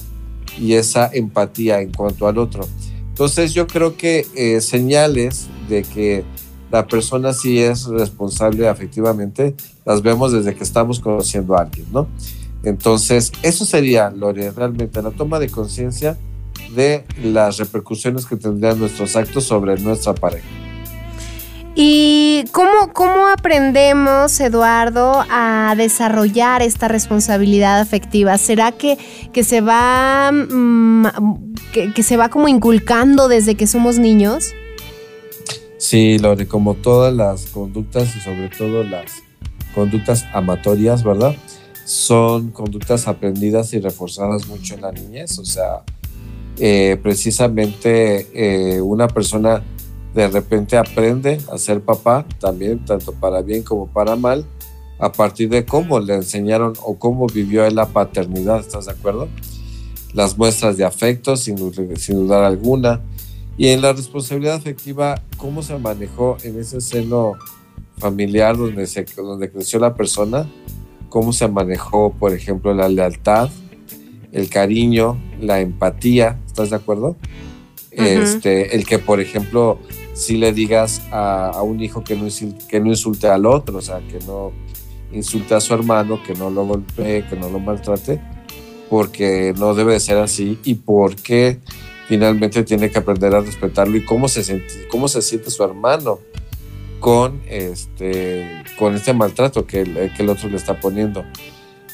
y 0.59 0.73
esa 0.73 1.09
empatía 1.11 1.81
en 1.81 1.91
cuanto 1.91 2.27
al 2.27 2.37
otro. 2.37 2.67
Entonces 3.09 3.53
yo 3.53 3.67
creo 3.67 3.95
que 3.95 4.25
eh, 4.35 4.61
señales 4.61 5.47
de 5.69 5.83
que 5.83 6.23
la 6.71 6.87
persona 6.87 7.33
sí 7.33 7.59
es 7.59 7.85
responsable 7.85 8.67
afectivamente, 8.67 9.55
las 9.85 10.01
vemos 10.01 10.31
desde 10.31 10.55
que 10.55 10.63
estamos 10.63 10.99
conociendo 10.99 11.55
a 11.55 11.61
alguien, 11.61 11.85
¿no? 11.91 12.07
Entonces, 12.63 13.31
eso 13.43 13.65
sería, 13.65 14.09
Lore, 14.09 14.49
realmente 14.51 15.01
la 15.01 15.11
toma 15.11 15.37
de 15.37 15.49
conciencia 15.49 16.17
de 16.75 17.03
las 17.21 17.57
repercusiones 17.57 18.25
que 18.25 18.37
tendrían 18.37 18.79
nuestros 18.79 19.15
actos 19.15 19.43
sobre 19.43 19.79
nuestra 19.81 20.15
pareja. 20.15 20.47
¿Y 21.75 22.45
cómo, 22.51 22.93
cómo 22.93 23.27
aprendemos, 23.27 24.39
Eduardo, 24.39 25.25
a 25.29 25.73
desarrollar 25.75 26.61
esta 26.61 26.87
responsabilidad 26.87 27.79
afectiva? 27.79 28.37
¿Será 28.37 28.71
que, 28.71 28.97
que 29.31 29.43
se 29.43 29.61
va 29.61 30.31
mm, 30.31 31.07
que, 31.73 32.03
se 32.03 32.17
va 32.17 32.29
como 32.29 32.47
inculcando 32.47 33.27
desde 33.27 33.55
que 33.55 33.65
somos 33.65 33.97
niños? 33.97 34.53
Sí, 35.77 36.19
Lore, 36.19 36.47
como 36.47 36.75
todas 36.75 37.13
las 37.13 37.47
conductas 37.47 38.15
y 38.15 38.19
sobre 38.19 38.49
todo 38.49 38.83
las 38.83 39.23
conductas 39.73 40.25
amatorias, 40.33 41.03
¿verdad? 41.03 41.35
Son 41.83 42.51
conductas 42.51 43.07
aprendidas 43.07 43.73
y 43.73 43.79
reforzadas 43.79 44.47
mucho 44.47 44.75
en 44.75 44.81
la 44.81 44.91
niñez, 44.91 45.39
o 45.39 45.45
sea, 45.45 45.83
eh, 46.57 46.97
precisamente 47.01 48.27
eh, 48.33 48.79
una 48.79 49.07
persona 49.07 49.63
de 50.13 50.27
repente 50.27 50.77
aprende 50.77 51.39
a 51.51 51.57
ser 51.57 51.81
papá, 51.81 52.25
también 52.39 52.83
tanto 52.85 53.13
para 53.13 53.41
bien 53.41 53.63
como 53.63 53.87
para 53.87 54.15
mal, 54.15 54.45
a 54.99 55.11
partir 55.11 55.49
de 55.49 55.65
cómo 55.65 55.99
le 55.99 56.15
enseñaron 56.15 56.73
o 56.83 56.97
cómo 56.97 57.27
vivió 57.27 57.65
él 57.65 57.75
la 57.75 57.87
paternidad, 57.87 58.59
¿estás 58.59 58.85
de 58.85 58.91
acuerdo? 58.91 59.27
Las 60.13 60.37
muestras 60.37 60.77
de 60.77 60.85
afecto, 60.85 61.35
sin, 61.35 61.57
sin 61.97 62.15
dudar 62.15 62.43
alguna, 62.43 63.01
y 63.57 63.67
en 63.69 63.81
la 63.81 63.93
responsabilidad 63.93 64.55
afectiva, 64.55 65.21
cómo 65.37 65.61
se 65.63 65.77
manejó 65.77 66.37
en 66.43 66.59
ese 66.59 66.79
seno 66.81 67.33
familiar 67.97 68.57
donde, 68.57 68.87
se, 68.87 69.05
donde 69.15 69.51
creció 69.51 69.79
la 69.79 69.95
persona, 69.95 70.49
cómo 71.09 71.33
se 71.33 71.47
manejó, 71.47 72.13
por 72.13 72.33
ejemplo, 72.33 72.73
la 72.73 72.89
lealtad, 72.89 73.49
el 74.31 74.49
cariño, 74.49 75.21
la 75.39 75.59
empatía, 75.59 76.39
¿estás 76.47 76.69
de 76.69 76.75
acuerdo? 76.75 77.15
este, 77.91 78.75
el 78.75 78.85
que, 78.85 78.99
por 78.99 79.19
ejemplo, 79.19 79.79
si 80.13 80.37
le 80.37 80.53
digas 80.53 81.01
a, 81.11 81.61
un 81.63 81.81
hijo 81.81 82.03
que 82.03 82.15
no, 82.15 82.25
insul- 82.25 82.57
que 82.67 82.79
no 82.79 82.87
insulte 82.87 83.27
al 83.27 83.45
otro, 83.45 83.77
o 83.77 83.81
sea, 83.81 83.99
que 84.07 84.19
no 84.25 84.51
insulte 85.11 85.55
a 85.55 85.59
su 85.59 85.73
hermano, 85.73 86.21
que 86.23 86.33
no 86.33 86.49
lo 86.49 86.65
golpee, 86.65 87.25
que 87.27 87.35
no 87.35 87.49
lo 87.49 87.59
maltrate, 87.59 88.21
porque 88.89 89.53
no 89.57 89.73
debe 89.73 89.93
de 89.93 89.99
ser 89.99 90.17
así 90.17 90.59
y 90.63 90.75
porque 90.75 91.59
finalmente 92.07 92.63
tiene 92.63 92.91
que 92.91 92.99
aprender 92.99 93.33
a 93.33 93.41
respetarlo 93.41 93.97
y 93.97 94.05
cómo 94.05 94.27
se 94.27 94.43
siente, 94.43 94.87
cómo 94.89 95.07
se 95.07 95.21
siente 95.21 95.49
su 95.49 95.63
hermano 95.63 96.19
con 96.99 97.41
este, 97.47 98.63
con 98.77 98.95
este 98.95 99.13
maltrato 99.13 99.65
que 99.65 99.81
el, 99.81 100.13
que 100.15 100.23
el 100.23 100.29
otro 100.29 100.49
le 100.49 100.57
está 100.57 100.79
poniendo. 100.79 101.23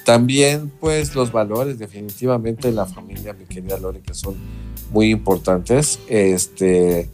También, 0.05 0.71
pues, 0.79 1.15
los 1.15 1.31
valores 1.31 1.77
definitivamente 1.77 2.69
en 2.69 2.75
la 2.75 2.85
familia, 2.85 3.33
mi 3.33 3.45
querida 3.45 3.77
Lore, 3.77 4.01
que 4.01 4.13
son 4.13 4.35
muy 4.91 5.09
importantes. 5.09 5.99
Este, 6.07 7.09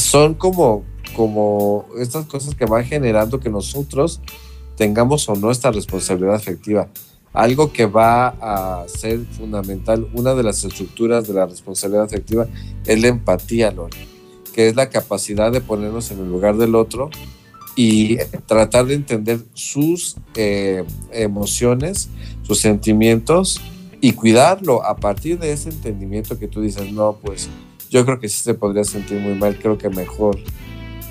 son 0.00 0.34
como, 0.34 0.84
como 1.14 1.86
estas 1.98 2.26
cosas 2.26 2.54
que 2.54 2.66
van 2.66 2.84
generando 2.84 3.40
que 3.40 3.50
nosotros 3.50 4.20
tengamos 4.76 5.28
o 5.28 5.36
no 5.36 5.50
esta 5.50 5.70
responsabilidad 5.70 6.34
afectiva. 6.34 6.88
Algo 7.32 7.72
que 7.72 7.86
va 7.86 8.28
a 8.40 8.88
ser 8.88 9.20
fundamental, 9.26 10.08
una 10.14 10.34
de 10.34 10.42
las 10.42 10.64
estructuras 10.64 11.28
de 11.28 11.34
la 11.34 11.46
responsabilidad 11.46 12.04
afectiva 12.04 12.48
es 12.84 13.00
la 13.00 13.08
empatía, 13.08 13.70
Lore, 13.70 13.96
que 14.52 14.68
es 14.68 14.74
la 14.74 14.90
capacidad 14.90 15.52
de 15.52 15.60
ponernos 15.60 16.10
en 16.10 16.18
el 16.20 16.28
lugar 16.28 16.56
del 16.56 16.74
otro 16.74 17.10
y 17.76 18.16
tratar 18.46 18.86
de 18.86 18.94
entender 18.94 19.40
sus 19.54 20.16
eh, 20.34 20.84
emociones, 21.12 22.08
sus 22.42 22.58
sentimientos 22.60 23.60
y 24.00 24.12
cuidarlo 24.12 24.84
a 24.84 24.96
partir 24.96 25.38
de 25.38 25.52
ese 25.52 25.68
entendimiento 25.68 26.38
que 26.38 26.48
tú 26.48 26.62
dices, 26.62 26.90
no, 26.90 27.18
pues 27.22 27.48
yo 27.90 28.06
creo 28.06 28.20
que 28.20 28.28
sí 28.28 28.40
se 28.42 28.54
podría 28.54 28.84
sentir 28.84 29.18
muy 29.18 29.34
mal, 29.34 29.58
creo 29.58 29.76
que 29.76 29.90
mejor 29.90 30.38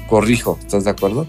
corrijo, 0.07 0.57
¿estás 0.61 0.85
de 0.85 0.89
acuerdo? 0.89 1.27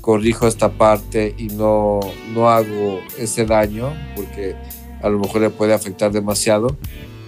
Corrijo 0.00 0.46
esta 0.46 0.72
parte 0.72 1.34
y 1.36 1.48
no, 1.48 2.00
no 2.32 2.48
hago 2.48 3.00
ese 3.18 3.44
daño 3.44 3.92
porque 4.14 4.54
a 5.02 5.08
lo 5.08 5.18
mejor 5.18 5.42
le 5.42 5.50
puede 5.50 5.74
afectar 5.74 6.12
demasiado. 6.12 6.76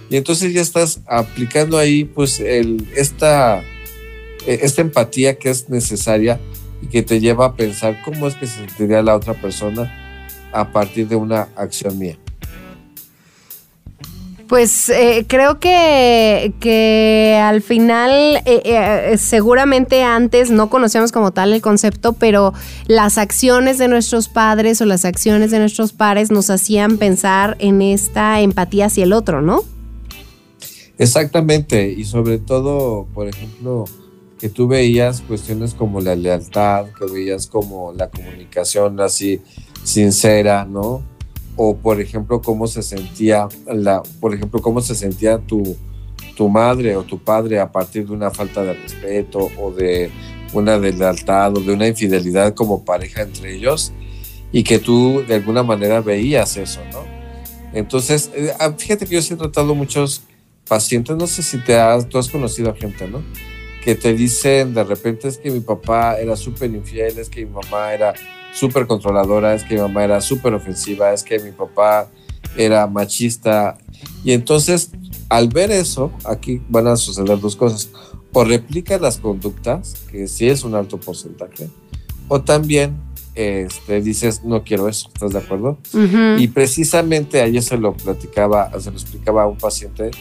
Y 0.09 0.15
entonces 0.15 0.53
ya 0.53 0.61
estás 0.61 1.01
aplicando 1.05 1.77
ahí 1.77 2.05
pues 2.05 2.39
el, 2.39 2.87
esta, 2.95 3.59
eh, 4.47 4.59
esta 4.61 4.81
empatía 4.81 5.37
que 5.37 5.49
es 5.49 5.69
necesaria 5.69 6.39
y 6.81 6.87
que 6.87 7.01
te 7.01 7.19
lleva 7.19 7.47
a 7.47 7.55
pensar 7.55 8.01
cómo 8.03 8.27
es 8.27 8.35
que 8.35 8.47
se 8.47 8.65
sentiría 8.65 9.01
la 9.01 9.15
otra 9.15 9.33
persona 9.33 9.91
a 10.53 10.71
partir 10.71 11.07
de 11.07 11.17
una 11.17 11.49
acción 11.55 11.97
mía. 11.97 12.17
Pues 14.47 14.89
eh, 14.89 15.25
creo 15.27 15.59
que, 15.59 16.53
que 16.59 17.39
al 17.41 17.63
final, 17.63 18.11
eh, 18.45 18.61
eh, 18.63 19.17
seguramente 19.17 20.03
antes 20.03 20.51
no 20.51 20.69
conocíamos 20.69 21.11
como 21.11 21.31
tal 21.31 21.51
el 21.51 21.61
concepto, 21.61 22.13
pero 22.13 22.53
las 22.85 23.17
acciones 23.17 23.79
de 23.79 23.87
nuestros 23.87 24.29
padres 24.29 24.81
o 24.81 24.85
las 24.85 25.03
acciones 25.03 25.49
de 25.49 25.57
nuestros 25.57 25.93
pares 25.93 26.29
nos 26.29 26.51
hacían 26.51 26.97
pensar 26.97 27.57
en 27.59 27.81
esta 27.81 28.39
empatía 28.41 28.85
hacia 28.85 29.05
el 29.05 29.13
otro, 29.13 29.41
¿no? 29.41 29.63
Exactamente, 30.99 31.91
y 31.91 32.05
sobre 32.05 32.37
todo, 32.37 33.07
por 33.15 33.27
ejemplo, 33.27 33.85
que 34.39 34.49
tú 34.49 34.67
veías 34.67 35.21
cuestiones 35.21 35.73
como 35.73 36.01
la 36.01 36.15
lealtad, 36.15 36.85
que 36.97 37.11
veías 37.11 37.47
como 37.47 37.93
la 37.93 38.09
comunicación 38.09 38.99
así 38.99 39.41
sincera, 39.83 40.65
¿no? 40.65 41.14
O 41.55 41.77
por 41.77 42.01
ejemplo, 42.01 42.41
cómo 42.41 42.67
se 42.67 42.83
sentía 42.83 43.47
la, 43.67 44.03
por 44.19 44.33
ejemplo, 44.33 44.61
cómo 44.61 44.81
se 44.81 44.95
sentía 44.95 45.37
tu, 45.37 45.75
tu 46.35 46.49
madre 46.49 46.95
o 46.95 47.03
tu 47.03 47.17
padre 47.19 47.59
a 47.59 47.71
partir 47.71 48.05
de 48.05 48.13
una 48.13 48.31
falta 48.31 48.63
de 48.63 48.73
respeto 48.73 49.49
o 49.59 49.71
de 49.71 50.11
una 50.53 50.77
lealtad 50.77 51.57
o 51.57 51.61
de 51.61 51.73
una 51.73 51.87
infidelidad 51.87 52.53
como 52.53 52.83
pareja 52.83 53.21
entre 53.21 53.55
ellos 53.55 53.91
y 54.51 54.63
que 54.63 54.79
tú 54.79 55.23
de 55.27 55.35
alguna 55.35 55.63
manera 55.63 56.01
veías 56.01 56.57
eso, 56.57 56.79
¿no? 56.91 57.03
Entonces, 57.73 58.31
eh, 58.33 58.53
ah, 58.59 58.73
fíjate 58.77 59.05
que 59.05 59.15
yo 59.15 59.21
sí 59.21 59.33
he 59.33 59.37
tratado 59.37 59.75
muchos 59.75 60.23
pacientes, 60.67 61.15
no 61.17 61.27
sé 61.27 61.43
si 61.43 61.57
te 61.57 61.75
has, 61.75 62.07
tú 62.07 62.17
has 62.17 62.29
conocido 62.29 62.69
a 62.69 62.75
gente, 62.75 63.07
¿no? 63.07 63.21
Que 63.83 63.95
te 63.95 64.13
dicen 64.13 64.73
de 64.73 64.83
repente 64.83 65.27
es 65.27 65.37
que 65.37 65.51
mi 65.51 65.59
papá 65.59 66.17
era 66.19 66.35
súper 66.35 66.71
infiel, 66.71 67.19
es 67.19 67.29
que 67.29 67.45
mi 67.45 67.51
mamá 67.51 67.93
era 67.93 68.13
súper 68.55 68.87
controladora, 68.87 69.53
es 69.53 69.63
que 69.63 69.75
mi 69.75 69.81
mamá 69.81 70.03
era 70.03 70.21
súper 70.21 70.53
ofensiva, 70.53 71.13
es 71.13 71.23
que 71.23 71.39
mi 71.39 71.51
papá 71.51 72.07
era 72.57 72.87
machista. 72.87 73.77
Y 74.23 74.31
entonces, 74.31 74.91
al 75.29 75.49
ver 75.49 75.71
eso, 75.71 76.11
aquí 76.23 76.61
van 76.69 76.87
a 76.87 76.95
suceder 76.95 77.39
dos 77.39 77.55
cosas. 77.55 77.89
O 78.33 78.43
replica 78.43 78.97
las 78.97 79.17
conductas, 79.17 79.95
que 80.11 80.27
sí 80.27 80.47
es 80.47 80.63
un 80.63 80.75
alto 80.75 80.99
porcentaje, 80.99 81.69
o 82.27 82.41
también 82.41 82.97
este, 83.35 84.01
dices, 84.01 84.43
no 84.43 84.63
quiero 84.63 84.87
eso, 84.87 85.09
¿estás 85.13 85.33
de 85.33 85.39
acuerdo? 85.39 85.77
Y 86.37 86.47
precisamente 86.47 87.41
ayer 87.41 87.61
se 87.61 87.77
lo 87.77 87.93
platicaba, 87.93 88.71
se 88.79 88.91
lo 88.91 88.97
explicaba 88.97 89.43
a 89.43 89.47
un 89.47 89.57
paciente 89.57 90.11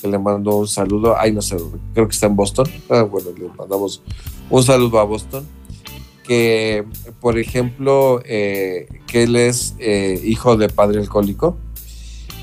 que 0.00 0.08
le 0.08 0.18
mandó 0.18 0.56
un 0.56 0.68
saludo, 0.68 1.16
ay 1.16 1.32
no 1.32 1.40
sé, 1.42 1.56
creo 1.94 2.06
que 2.06 2.12
está 2.12 2.26
en 2.26 2.36
Boston, 2.36 2.66
Ah, 2.90 3.02
bueno, 3.02 3.30
le 3.36 3.48
mandamos 3.56 4.02
un 4.50 4.62
saludo 4.62 4.98
a 4.98 5.04
Boston, 5.04 5.46
que 6.26 6.84
por 7.20 7.38
ejemplo, 7.38 8.20
eh, 8.24 8.88
que 9.06 9.24
él 9.24 9.36
es 9.36 9.74
eh, 9.78 10.20
hijo 10.24 10.56
de 10.56 10.68
padre 10.68 11.00
alcohólico 11.00 11.56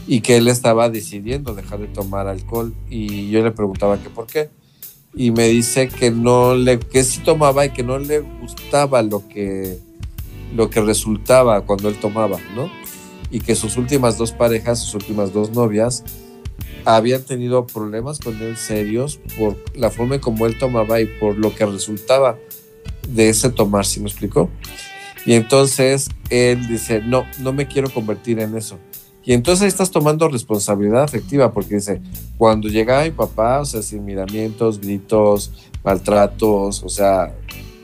y 0.08 0.22
que 0.22 0.38
él 0.38 0.48
estaba 0.48 0.89
decidiendo 0.89 1.54
dejar 1.54 1.80
de 1.80 1.88
tomar 1.88 2.28
alcohol. 2.28 2.74
Y 2.89 3.30
yo 3.30 3.43
le 3.43 3.52
preguntaba 3.52 4.02
que 4.02 4.10
por 4.10 4.28
qué. 4.28 4.50
Y 5.15 5.32
me 5.32 5.48
dice 5.48 5.89
que 5.89 6.12
no 6.12 6.56
le 6.56 6.80
que 6.80 7.04
sí 7.04 7.19
tomaba 7.19 7.65
y 7.65 7.69
que 7.69 7.84
no 7.84 8.00
le 8.00 8.19
gustaba 8.19 9.02
lo 9.04 9.28
que 9.28 9.80
lo 10.56 10.69
que 10.69 10.82
resultaba 10.82 11.62
cuando 11.62 11.89
él 11.89 11.96
tomaba, 12.00 12.39
¿no? 12.56 12.69
Y 13.32 13.39
que 13.39 13.56
sus 13.56 13.78
últimas 13.78 14.17
dos 14.17 14.32
parejas, 14.32 14.80
sus 14.80 14.96
últimas 14.96 15.34
dos 15.34 15.52
novias, 15.52 16.04
habían 16.86 17.24
tenido 17.24 17.65
problemas 17.65 18.19
con 18.19 18.39
él 18.41 18.58
serios 18.58 19.19
por 19.38 19.56
la 19.76 19.89
forma 19.89 20.15
en 20.15 20.22
como 20.22 20.46
él 20.46 20.58
tomaba 20.58 21.00
y 21.02 21.06
por 21.06 21.38
lo 21.38 21.56
que 21.56 21.65
resultaba 21.65 22.38
de 23.10 23.30
ese 23.30 23.50
tomar, 23.50 23.86
¿sí 23.86 24.00
me 24.00 24.08
explicó? 24.08 24.50
Y 25.26 25.34
entonces 25.34 26.10
él 26.30 26.68
dice, 26.68 27.02
no, 27.02 27.26
no 27.39 27.54
me 27.54 27.68
quiero 27.68 27.89
convertir 27.89 28.39
en 28.39 28.58
eso. 28.58 28.78
Y 29.26 29.34
entonces 29.34 29.68
estás 29.68 29.89
tomando 29.89 30.28
responsabilidad 30.28 31.04
afectiva 31.04 31.54
porque 31.54 31.76
dice, 31.76 32.02
cuando 32.38 32.68
llegaba 32.68 33.04
mi 33.04 33.12
papá, 33.12 33.62
o 33.62 33.66
sea, 33.66 33.82
sin 33.82 34.04
miramientos, 34.04 34.82
gritos, 34.82 35.52
maltratos, 35.84 36.84
o 36.84 36.89
sea, 36.89 37.34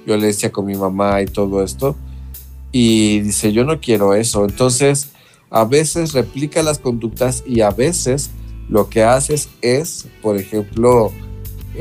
violencia 0.06 0.52
con 0.52 0.66
mi 0.66 0.76
mamá 0.76 1.22
y 1.22 1.28
todo 1.28 1.64
esto, 1.64 1.96
y 2.72 3.22
dice, 3.22 3.54
yo 3.54 3.64
no 3.64 3.80
quiero 3.80 4.14
eso. 4.14 4.44
Entonces, 4.44 5.12
a 5.50 5.64
veces 5.64 6.14
replica 6.14 6.62
las 6.62 6.78
conductas 6.78 7.44
y 7.48 7.62
a 7.62 7.72
veces 7.72 8.32
lo 8.68 8.90
que 8.90 9.04
haces 9.04 9.50
es, 9.62 10.08
por 10.22 10.38
ejemplo, 10.38 11.12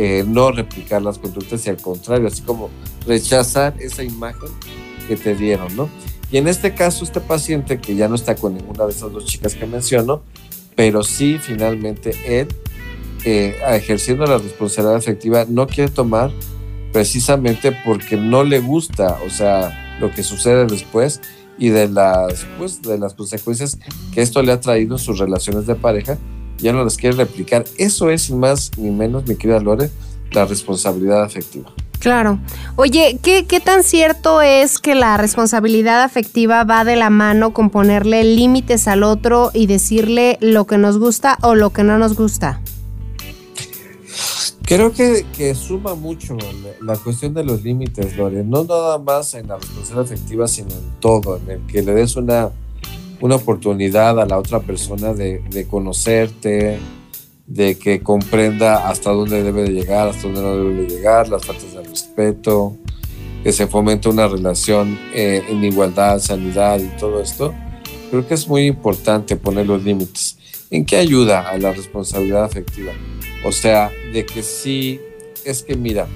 eh, 0.00 0.24
no 0.24 0.52
replicar 0.52 1.02
las 1.02 1.18
conductas 1.18 1.66
y 1.66 1.70
al 1.70 1.76
contrario, 1.76 2.28
así 2.28 2.42
como 2.42 2.70
rechazar 3.04 3.74
esa 3.80 4.04
imagen 4.04 4.48
que 5.08 5.16
te 5.16 5.34
dieron, 5.34 5.74
¿no? 5.74 5.90
Y 6.30 6.37
en 6.37 6.46
este 6.46 6.72
caso, 6.72 7.02
este 7.02 7.20
paciente 7.20 7.80
que 7.80 7.96
ya 7.96 8.06
no 8.06 8.14
está 8.14 8.37
con 8.37 8.54
ninguna 8.54 8.84
de 8.84 8.92
esas 8.92 9.12
dos 9.12 9.24
chicas 9.24 9.56
que 9.56 9.66
menciono, 9.66 10.22
pero 10.76 11.02
sí 11.02 11.38
finalmente 11.40 12.14
él, 12.24 12.46
eh, 13.24 13.56
ejerciendo 13.70 14.24
la 14.24 14.38
responsabilidad 14.38 14.94
afectiva, 14.94 15.46
no 15.48 15.66
quiere 15.66 15.90
tomar 15.90 16.30
precisamente 16.92 17.72
porque 17.84 18.16
no 18.16 18.44
le 18.44 18.61
gusta, 18.61 19.18
o 19.26 19.30
sea, 19.30 19.98
lo 20.00 20.12
que 20.12 20.22
sucede 20.22 20.66
después 20.66 21.20
y 21.58 21.70
de 21.70 21.88
las, 21.88 22.46
pues, 22.56 22.82
de 22.82 22.98
las 22.98 23.14
consecuencias 23.14 23.80
que 24.14 24.22
esto 24.22 24.42
le 24.42 24.52
ha 24.52 24.61
traído 24.61 24.94
en 24.94 25.00
sus 25.00 25.18
relaciones 25.18 25.66
de 25.66 25.74
pareja, 25.74 26.18
ya 26.59 26.73
no 26.73 26.85
las 26.85 26.97
quiere 26.97 27.16
replicar. 27.16 27.64
Eso 27.77 28.11
es, 28.11 28.23
sin 28.23 28.38
más 28.38 28.71
ni 28.77 28.90
menos, 28.90 29.27
mi 29.27 29.37
querida 29.37 29.61
Lore, 29.61 29.90
la 30.33 30.44
responsabilidad 30.44 31.23
afectiva. 31.23 31.73
Claro. 31.99 32.38
Oye, 32.77 33.18
¿qué, 33.23 33.47
¿qué 33.47 33.59
tan 33.59 33.83
cierto 33.83 34.40
es 34.40 34.79
que 34.79 34.94
la 34.94 35.16
responsabilidad 35.16 36.03
afectiva 36.03 36.62
va 36.62 36.85
de 36.85 36.94
la 36.94 37.11
mano 37.11 37.53
con 37.53 37.71
ponerle 37.71 38.23
límites 38.23 38.87
al 38.87 39.03
otro 39.03 39.51
y 39.53 39.66
decirle 39.66 40.38
lo 40.40 40.64
que 40.66 40.79
nos 40.79 40.99
gusta 40.99 41.38
o 41.42 41.55
lo 41.55 41.71
que 41.71 41.83
no 41.83 41.99
nos 41.99 42.14
gusta? 42.14 42.61
Creo 44.62 44.92
que, 44.92 45.25
que 45.37 45.55
suma 45.55 45.94
mucho 45.94 46.37
la, 46.37 46.92
la 46.92 46.99
cuestión 46.99 47.33
de 47.33 47.42
los 47.42 47.62
límites, 47.62 48.16
Lore. 48.16 48.44
No 48.44 48.64
nada 48.64 48.99
más 48.99 49.35
en 49.35 49.49
la 49.49 49.57
responsabilidad 49.57 50.05
afectiva, 50.05 50.47
sino 50.47 50.68
en 50.71 51.01
todo, 51.01 51.38
en 51.38 51.51
el 51.51 51.66
que 51.66 51.83
le 51.83 51.94
des 51.94 52.16
una, 52.16 52.51
una 53.20 53.37
oportunidad 53.37 54.20
a 54.20 54.26
la 54.26 54.38
otra 54.38 54.61
persona 54.61 55.12
de, 55.12 55.66
conocerte, 55.68 56.78
de 57.46 57.78
que 57.78 58.00
comprenda 58.00 58.88
hasta 58.88 59.11
dónde 59.11 59.42
debe 59.42 59.62
de 59.62 59.70
llegar, 59.70 60.09
hasta 60.09 60.22
dónde 60.22 60.42
no 60.42 60.57
debe 60.57 60.83
de 60.83 60.88
llegar, 60.88 61.28
las 61.28 61.44
faltas 61.44 61.72
de 61.72 61.83
respeto, 61.83 62.76
que 63.42 63.52
se 63.52 63.66
fomente 63.66 64.09
una 64.09 64.28
relación 64.28 64.98
eh, 65.14 65.42
en 65.48 65.64
igualdad, 65.64 66.18
sanidad 66.20 66.78
y 66.81 66.88
todo 66.98 67.20
esto. 67.20 67.54
Creo 68.11 68.26
que 68.26 68.35
es 68.35 68.48
muy 68.48 68.66
importante 68.66 69.37
poner 69.37 69.66
los 69.66 69.83
límites. 69.83 70.38
¿En 70.70 70.85
qué 70.85 70.96
ayuda 70.96 71.48
a 71.48 71.57
la 71.59 71.72
responsabilidad 71.72 72.44
afectiva? 72.44 72.92
O 73.44 73.52
sea, 73.52 73.90
de 74.12 74.26
que 74.26 74.42
sí, 74.42 75.00
es 75.44 75.62
que 75.62 75.76
mira, 75.76 76.07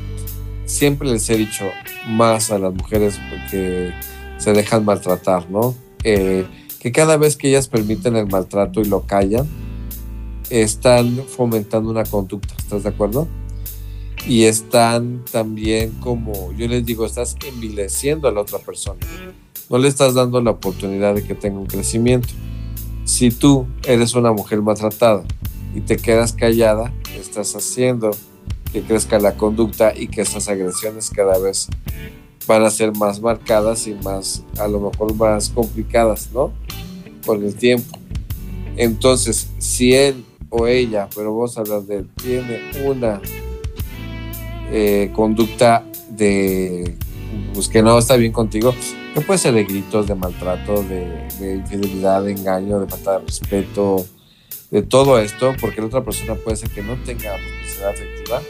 siempre 0.67 1.09
les 1.09 1.29
he 1.31 1.37
dicho 1.37 1.71
más 2.09 2.51
a 2.51 2.59
las 2.59 2.75
mujeres 2.75 3.19
que 3.51 3.93
se 4.39 4.53
dejan 4.53 4.85
maltratar, 4.85 5.49
¿no? 5.51 5.75
Eh, 6.05 6.45
que 6.83 6.91
cada 6.91 7.17
vez 7.17 7.37
que 7.37 7.49
ellas 7.49 7.69
permiten 7.69 8.17
el 8.17 8.27
maltrato 8.27 8.81
y 8.81 8.87
lo 8.87 9.03
callan, 9.07 9.47
están 10.51 11.25
fomentando 11.29 11.89
una 11.89 12.03
conducta, 12.03 12.55
¿estás 12.59 12.83
de 12.83 12.89
acuerdo? 12.89 13.29
Y 14.27 14.47
están 14.47 15.25
también 15.31 15.93
como, 16.01 16.53
yo 16.55 16.67
les 16.67 16.85
digo, 16.85 17.07
estás 17.07 17.37
envileciendo 17.47 18.27
a 18.27 18.33
la 18.33 18.41
otra 18.41 18.59
persona. 18.59 18.99
No 19.71 19.79
le 19.79 19.87
estás 19.87 20.15
dando 20.15 20.41
la 20.41 20.51
oportunidad 20.51 21.15
de 21.15 21.23
que 21.23 21.37
tenga 21.37 21.61
un 21.61 21.67
crecimiento. 21.67 22.31
Si 23.05 23.31
tú 23.31 23.69
eres 23.85 24.17
una 24.17 24.33
mujer 24.33 24.61
maltratada 24.61 25.23
y 25.77 25.83
te 25.83 25.97
quedas 25.97 26.33
callada, 26.33 26.93
estás 27.17 27.55
haciendo 27.55 28.11
que 28.73 28.83
crezca 28.83 29.21
la 29.21 29.37
conducta 29.37 29.97
y 29.97 30.09
que 30.09 30.23
esas 30.23 30.49
agresiones 30.49 31.11
cada 31.11 31.39
vez 31.39 31.69
van 32.47 32.65
a 32.65 32.71
ser 32.71 32.97
más 32.97 33.21
marcadas 33.21 33.87
y 33.87 33.95
más, 33.95 34.45
a 34.59 34.69
lo 34.69 34.81
mejor 34.81 35.15
más 35.15 35.51
complicadas, 35.51 36.31
¿no? 36.33 36.53
Con 37.25 37.45
el 37.45 37.55
tiempo. 37.55 37.99
Entonces, 38.77 39.49
si 39.59 39.95
él 39.95 40.25
o 40.49 40.67
ella, 40.67 41.09
pero 41.15 41.33
vos 41.33 41.57
hablas 41.59 41.87
de 41.87 41.99
él, 41.99 42.09
tiene 42.23 42.61
una 42.85 43.21
eh, 44.71 45.11
conducta 45.15 45.85
de 46.11 46.97
pues, 47.55 47.69
que 47.69 47.83
no 47.83 47.99
está 47.99 48.17
bien 48.17 48.33
contigo, 48.33 48.75
que 49.15 49.21
puede 49.21 49.39
ser 49.39 49.55
de 49.55 49.65
gritos, 49.65 50.07
de 50.07 50.15
maltrato, 50.15 50.83
de, 50.83 51.29
de 51.39 51.57
infidelidad, 51.57 52.23
de 52.23 52.33
engaño, 52.33 52.81
de 52.81 52.87
falta 52.87 53.19
de 53.19 53.27
respeto, 53.27 54.07
de 54.71 54.83
todo 54.83 55.19
esto, 55.19 55.55
porque 55.61 55.81
la 55.81 55.89
otra 55.89 56.03
persona 56.03 56.35
puede 56.35 56.57
ser 56.57 56.71
que 56.71 56.83
no 56.83 56.97
tenga 57.05 57.37
responsabilidad 57.37 57.91
afectiva, 57.91 58.43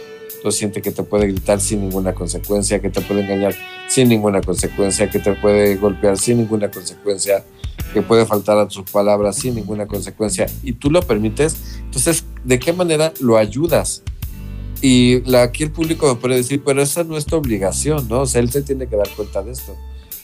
entonces 0.43 0.59
siente 0.59 0.83
que 0.83 0.91
te 0.91 1.05
puede 1.05 1.29
gritar 1.29 1.61
sin 1.61 1.83
ninguna 1.83 2.15
consecuencia, 2.15 2.81
que 2.81 2.91
te 2.91 3.01
puede 3.01 3.21
engañar 3.21 3.55
sin 3.89 4.09
ninguna 4.09 4.41
consecuencia, 4.41 5.09
que 5.09 5.21
te 5.21 5.35
puede 5.35 5.77
golpear 5.77 6.19
sin 6.19 6.39
ninguna 6.39 6.69
consecuencia, 6.69 7.45
que 7.95 8.03
puede 8.03 8.27
faltar 8.27 8.59
a 8.59 8.67
tus 8.67 8.91
palabras 8.91 9.37
sin 9.37 9.55
ninguna 9.55 9.87
consecuencia, 9.87 10.47
y 10.65 10.73
tú 10.73 10.91
lo 10.91 11.01
permites, 11.01 11.79
entonces, 11.79 12.25
¿de 12.43 12.59
qué 12.59 12.73
manera 12.73 13.13
lo 13.21 13.37
ayudas? 13.37 14.03
Y 14.81 15.21
la, 15.31 15.43
aquí 15.43 15.63
el 15.63 15.71
público 15.71 16.19
puede 16.19 16.35
decir, 16.35 16.61
pero 16.67 16.83
esa 16.83 17.05
no 17.05 17.17
es 17.17 17.25
tu 17.25 17.37
obligación, 17.37 18.09
¿no? 18.09 18.23
O 18.23 18.27
sea, 18.27 18.41
él 18.41 18.51
se 18.51 18.63
tiene 18.63 18.89
que 18.89 18.97
dar 18.97 19.09
cuenta 19.11 19.45
de 19.45 19.53
esto. 19.53 19.77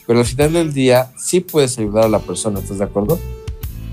Pero 0.05 0.19
al 0.19 0.25
final 0.25 0.53
del 0.53 0.73
día, 0.73 1.13
sí 1.17 1.39
puedes 1.39 1.79
ayudar 1.79 2.07
a 2.07 2.09
la 2.09 2.19
persona, 2.19 2.59
¿estás 2.59 2.79
de 2.79 2.85
acuerdo? 2.85 3.21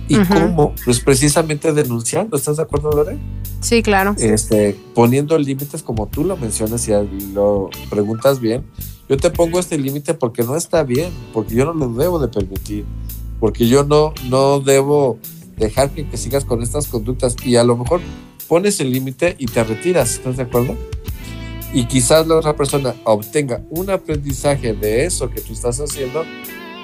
¿Y 0.07 0.17
Ujú. 0.19 0.33
cómo? 0.33 0.75
Pues 0.83 0.99
precisamente 0.99 1.73
denunciando, 1.73 2.37
¿estás 2.37 2.57
de 2.57 2.63
acuerdo, 2.63 2.91
Lore? 2.91 3.17
Sí, 3.59 3.81
claro. 3.81 4.15
Este, 4.17 4.75
poniendo 4.93 5.37
límites 5.37 5.81
como 5.81 6.07
tú 6.07 6.23
lo 6.23 6.37
mencionas 6.37 6.87
y 6.87 6.91
lo 7.33 7.69
preguntas 7.89 8.39
bien. 8.39 8.63
Yo 9.09 9.17
te 9.17 9.29
pongo 9.29 9.59
este 9.59 9.77
límite 9.77 10.13
porque 10.13 10.43
no 10.43 10.55
está 10.55 10.83
bien, 10.83 11.11
porque 11.33 11.55
yo 11.55 11.65
no 11.65 11.73
lo 11.73 11.93
debo 11.93 12.19
de 12.19 12.27
permitir, 12.27 12.85
porque 13.39 13.67
yo 13.67 13.83
no, 13.83 14.13
no 14.29 14.59
debo 14.59 15.19
dejar 15.57 15.91
que, 15.91 16.07
que 16.07 16.17
sigas 16.17 16.45
con 16.45 16.61
estas 16.61 16.87
conductas 16.87 17.35
y 17.43 17.55
a 17.55 17.63
lo 17.63 17.77
mejor 17.77 18.01
pones 18.47 18.79
el 18.79 18.91
límite 18.91 19.35
y 19.39 19.45
te 19.45 19.63
retiras, 19.63 20.15
¿estás 20.15 20.37
de 20.37 20.43
acuerdo? 20.43 20.75
Y 21.73 21.85
quizás 21.85 22.25
la 22.27 22.35
otra 22.35 22.55
persona 22.55 22.95
obtenga 23.03 23.61
un 23.69 23.89
aprendizaje 23.89 24.73
de 24.73 25.05
eso 25.05 25.29
que 25.29 25.41
tú 25.41 25.53
estás 25.53 25.79
haciendo 25.79 26.23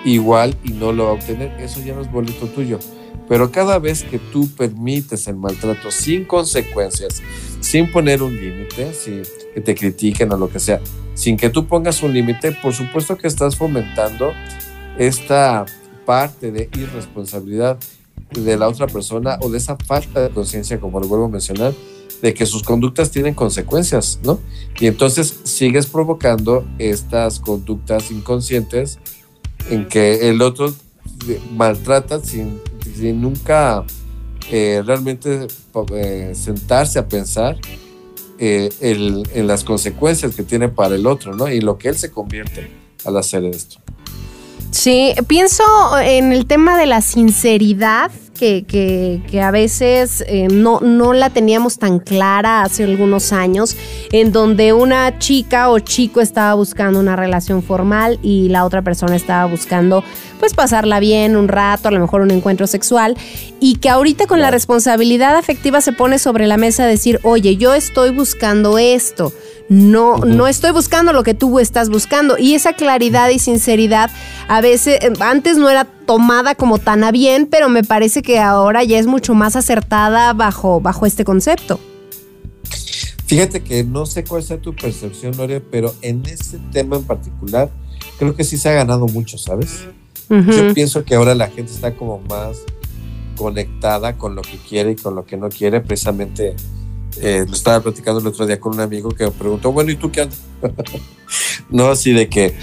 igual 0.05 0.55
y 0.63 0.71
no 0.71 0.91
lo 0.91 1.05
va 1.05 1.11
a 1.11 1.13
obtener, 1.13 1.51
eso 1.59 1.81
ya 1.81 1.93
no 1.93 2.01
es 2.01 2.11
boleto 2.11 2.47
tuyo. 2.47 2.79
Pero 3.27 3.51
cada 3.51 3.79
vez 3.79 4.03
que 4.03 4.19
tú 4.19 4.49
permites 4.49 5.27
el 5.27 5.37
maltrato 5.37 5.89
sin 5.91 6.25
consecuencias, 6.25 7.21
sin 7.61 7.91
poner 7.91 8.21
un 8.21 8.35
límite, 8.35 8.93
sin 8.93 9.23
que 9.53 9.61
te 9.61 9.75
critiquen 9.75 10.31
o 10.33 10.37
lo 10.37 10.49
que 10.49 10.59
sea, 10.59 10.81
sin 11.13 11.37
que 11.37 11.49
tú 11.49 11.65
pongas 11.67 12.03
un 12.03 12.13
límite, 12.13 12.51
por 12.51 12.73
supuesto 12.73 13.17
que 13.17 13.27
estás 13.27 13.55
fomentando 13.55 14.33
esta 14.97 15.65
parte 16.05 16.51
de 16.51 16.69
irresponsabilidad 16.77 17.77
de 18.31 18.57
la 18.57 18.67
otra 18.67 18.87
persona 18.87 19.37
o 19.41 19.49
de 19.49 19.57
esa 19.57 19.77
falta 19.77 20.21
de 20.21 20.29
conciencia, 20.29 20.79
como 20.79 20.99
lo 20.99 21.07
vuelvo 21.07 21.25
a 21.25 21.29
mencionar, 21.29 21.73
de 22.21 22.33
que 22.33 22.45
sus 22.45 22.63
conductas 22.63 23.11
tienen 23.11 23.33
consecuencias, 23.33 24.19
¿no? 24.23 24.39
Y 24.79 24.87
entonces 24.87 25.39
sigues 25.43 25.87
provocando 25.87 26.65
estas 26.77 27.39
conductas 27.39 28.11
inconscientes 28.11 28.99
en 29.69 29.87
que 29.87 30.29
el 30.29 30.41
otro 30.41 30.73
maltrata 31.55 32.19
sin, 32.23 32.59
nunca 33.21 33.83
eh, 34.51 34.81
realmente 34.85 35.47
eh, 35.95 36.31
sentarse 36.35 36.99
a 36.99 37.07
pensar 37.07 37.57
eh, 38.39 38.69
el- 38.81 39.23
en 39.33 39.47
las 39.47 39.63
consecuencias 39.63 40.35
que 40.35 40.43
tiene 40.43 40.67
para 40.67 40.95
el 40.95 41.05
otro, 41.05 41.35
¿no? 41.35 41.47
Y 41.47 41.61
lo 41.61 41.77
que 41.77 41.89
él 41.89 41.95
se 41.97 42.09
convierte 42.11 42.69
al 43.05 43.17
hacer 43.17 43.45
esto. 43.45 43.77
Sí, 44.71 45.13
pienso 45.27 45.63
en 45.99 46.31
el 46.31 46.45
tema 46.47 46.77
de 46.77 46.85
la 46.85 47.01
sinceridad, 47.01 48.09
que, 48.41 48.63
que- 48.67 49.21
que 49.29 49.39
a 49.39 49.51
veces 49.51 50.23
eh, 50.27 50.47
no, 50.51 50.79
no 50.79 51.13
la 51.13 51.29
teníamos 51.29 51.77
tan 51.77 51.99
clara 51.99 52.63
hace 52.63 52.83
algunos 52.83 53.33
años, 53.33 53.77
en 54.11 54.31
donde 54.31 54.73
una 54.73 55.19
chica 55.19 55.69
o 55.69 55.77
chico 55.77 56.21
estaba 56.21 56.55
buscando 56.55 56.99
una 56.99 57.15
relación 57.15 57.61
formal 57.61 58.17
y 58.23 58.49
la 58.49 58.65
otra 58.65 58.81
persona 58.81 59.15
estaba 59.15 59.45
buscando 59.45 60.03
pues 60.41 60.55
pasarla 60.55 60.99
bien 60.99 61.35
un 61.35 61.47
rato, 61.47 61.87
a 61.87 61.91
lo 61.91 61.99
mejor 61.99 62.21
un 62.21 62.31
encuentro 62.31 62.65
sexual, 62.65 63.15
y 63.59 63.75
que 63.75 63.89
ahorita 63.89 64.25
con 64.25 64.41
la 64.41 64.49
responsabilidad 64.49 65.37
afectiva 65.37 65.81
se 65.81 65.93
pone 65.93 66.17
sobre 66.17 66.47
la 66.47 66.57
mesa 66.57 66.87
decir, 66.87 67.19
oye, 67.21 67.57
yo 67.57 67.75
estoy 67.75 68.09
buscando 68.09 68.79
esto. 68.79 69.31
No, 69.69 70.17
no 70.17 70.47
estoy 70.47 70.71
buscando 70.71 71.13
lo 71.13 71.21
que 71.21 71.35
tú 71.35 71.59
estás 71.59 71.89
buscando. 71.89 72.39
Y 72.39 72.55
esa 72.55 72.73
claridad 72.73 73.29
y 73.29 73.37
sinceridad 73.37 74.09
a 74.47 74.61
veces, 74.61 74.99
eh, 75.03 75.13
antes 75.19 75.57
no 75.57 75.69
era 75.69 75.85
tomada 75.85 76.55
como 76.55 76.79
tan 76.79 77.03
a 77.03 77.11
bien, 77.11 77.45
pero 77.45 77.69
me 77.69 77.83
parece 77.83 78.23
que 78.23 78.39
ahora 78.39 78.83
ya 78.83 78.97
es 78.97 79.05
mucho 79.05 79.35
más 79.35 79.55
acertada 79.55 80.33
bajo, 80.33 80.81
bajo 80.81 81.05
este 81.05 81.23
concepto. 81.23 81.79
Fíjate 83.27 83.61
que 83.61 83.83
no 83.83 84.07
sé 84.07 84.23
cuál 84.23 84.41
sea 84.41 84.57
tu 84.57 84.75
percepción, 84.75 85.37
Lore, 85.37 85.61
pero 85.61 85.93
en 86.01 86.25
este 86.25 86.57
tema 86.71 86.95
en 86.95 87.03
particular, 87.03 87.69
creo 88.17 88.35
que 88.35 88.43
sí 88.43 88.57
se 88.57 88.69
ha 88.69 88.73
ganado 88.73 89.05
mucho, 89.05 89.37
¿sabes? 89.37 89.85
Yo 90.31 90.73
pienso 90.73 91.03
que 91.03 91.15
ahora 91.15 91.35
la 91.35 91.49
gente 91.49 91.73
está 91.73 91.93
como 91.93 92.19
más 92.19 92.63
conectada 93.35 94.17
con 94.17 94.33
lo 94.35 94.41
que 94.41 94.57
quiere 94.57 94.91
y 94.91 94.95
con 94.95 95.15
lo 95.15 95.25
que 95.25 95.35
no 95.35 95.49
quiere. 95.49 95.81
Precisamente 95.81 96.55
eh, 97.19 97.43
lo 97.45 97.53
estaba 97.53 97.81
platicando 97.81 98.21
el 98.21 98.27
otro 98.27 98.45
día 98.45 98.59
con 98.59 98.73
un 98.73 98.79
amigo 98.79 99.09
que 99.09 99.25
me 99.25 99.31
preguntó, 99.31 99.71
bueno, 99.71 99.91
¿y 99.91 99.95
tú 99.95 100.11
qué 100.11 100.21
andas? 100.21 100.41
no, 101.69 101.87
así 101.89 102.13
de 102.13 102.29
que 102.29 102.55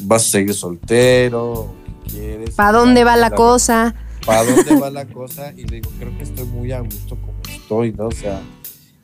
vas 0.00 0.26
a 0.26 0.30
seguir 0.30 0.54
soltero, 0.54 1.74
¿qué 2.04 2.10
quieres? 2.10 2.50
¿Para 2.54 2.78
dónde 2.78 3.04
va 3.04 3.16
la 3.16 3.30
cosa? 3.30 3.94
¿Para 4.26 4.44
dónde 4.44 4.76
va 4.76 4.90
la 4.90 5.06
cosa? 5.12 5.52
Y 5.56 5.64
le 5.64 5.76
digo, 5.76 5.90
creo 5.98 6.16
que 6.18 6.24
estoy 6.24 6.44
muy 6.46 6.72
a 6.72 6.80
gusto 6.80 7.16
como 7.16 7.34
estoy, 7.48 7.92
¿no? 7.92 8.08
O 8.08 8.12
sea, 8.12 8.42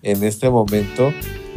en 0.02 0.24
este 0.24 0.50
momento. 0.50 1.12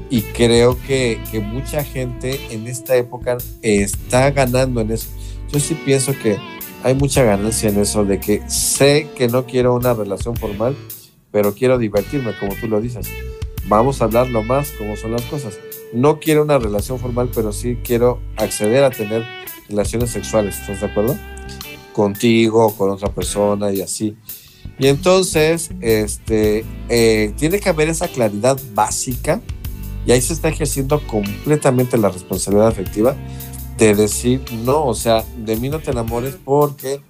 Y 0.10 0.22
creo 0.22 0.78
que, 0.86 1.20
que 1.32 1.40
mucha 1.40 1.84
gente 1.84 2.40
en 2.52 2.68
esta 2.68 2.96
época 2.96 3.38
está 3.64 4.30
ganando 4.30 4.82
en 4.82 4.92
eso. 4.92 5.08
Yo 5.54 5.60
sí 5.60 5.76
pienso 5.76 6.14
que 6.18 6.40
hay 6.82 6.96
mucha 6.96 7.22
ganancia 7.22 7.70
en 7.70 7.80
eso, 7.80 8.04
de 8.04 8.20
que 8.20 8.42
sé 8.50 9.08
que 9.16 9.28
no 9.28 9.46
quiero 9.46 9.76
una 9.76 9.94
relación 9.94 10.36
formal, 10.36 10.76
pero 11.32 11.54
quiero 11.54 11.78
divertirme, 11.78 12.36
como 12.40 12.56
tú 12.56 12.68
lo 12.68 12.82
dices. 12.82 13.08
Vamos 13.68 14.02
a 14.02 14.06
hablarlo 14.06 14.42
más 14.42 14.72
como 14.72 14.98
son 14.98 15.12
las 15.12 15.22
cosas. 15.26 15.60
No 15.94 16.20
quiero 16.20 16.42
una 16.42 16.58
relación 16.58 16.98
formal, 16.98 17.30
pero 17.36 17.52
sí 17.52 17.78
quiero 17.84 18.20
acceder 18.36 18.84
a 18.84 18.90
tener 18.90 19.24
relaciones 19.70 20.10
sexuales. 20.10 20.60
¿Estás 20.60 20.82
de 20.82 20.88
acuerdo? 20.88 21.16
Contigo, 21.94 22.76
con 22.76 22.90
otra 22.90 23.14
persona 23.14 23.72
y 23.72 23.82
así. 23.82 24.18
Y 24.80 24.88
entonces, 24.88 25.70
este, 25.82 26.66
eh, 26.90 27.32
tiene 27.38 27.60
que 27.60 27.70
haber 27.70 27.90
esa 27.90 28.08
claridad 28.08 28.60
básica 28.74 29.40
Y 30.08 30.12
ahí 30.14 30.22
se 30.22 30.34
está 30.34 30.50
ejerciendo 30.50 31.00
completamente 31.06 31.98
la 31.98 32.10
responsabilidad 32.10 32.70
afectiva 32.70 33.16
de 33.88 33.96
decir, 33.96 34.42
no, 34.64 34.86
o 34.86 34.94
sea, 34.94 35.26
de 35.38 35.58
mí 35.58 35.70
no 35.70 35.80
te 35.80 35.92
enamores 35.92 36.38
porque 36.44 37.02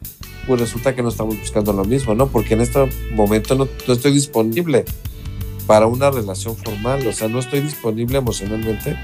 pues 0.48 0.60
resulta 0.60 0.96
que 0.96 1.04
no 1.04 1.10
estamos 1.10 1.40
buscando 1.40 1.72
lo 1.72 1.86
mismo, 1.86 2.16
¿no? 2.16 2.28
Porque 2.28 2.56
en 2.56 2.62
este 2.62 2.90
momento 3.14 3.56
no, 3.56 3.68
no 3.88 3.94
estoy 3.94 4.12
disponible 4.12 4.84
para 5.68 5.88
una 5.88 6.12
relación 6.12 6.58
formal, 6.58 7.06
o 7.08 7.14
sea, 7.14 7.30
no 7.30 7.40
estoy 7.40 7.62
disponible 7.62 8.18
emocionalmente 8.18 8.98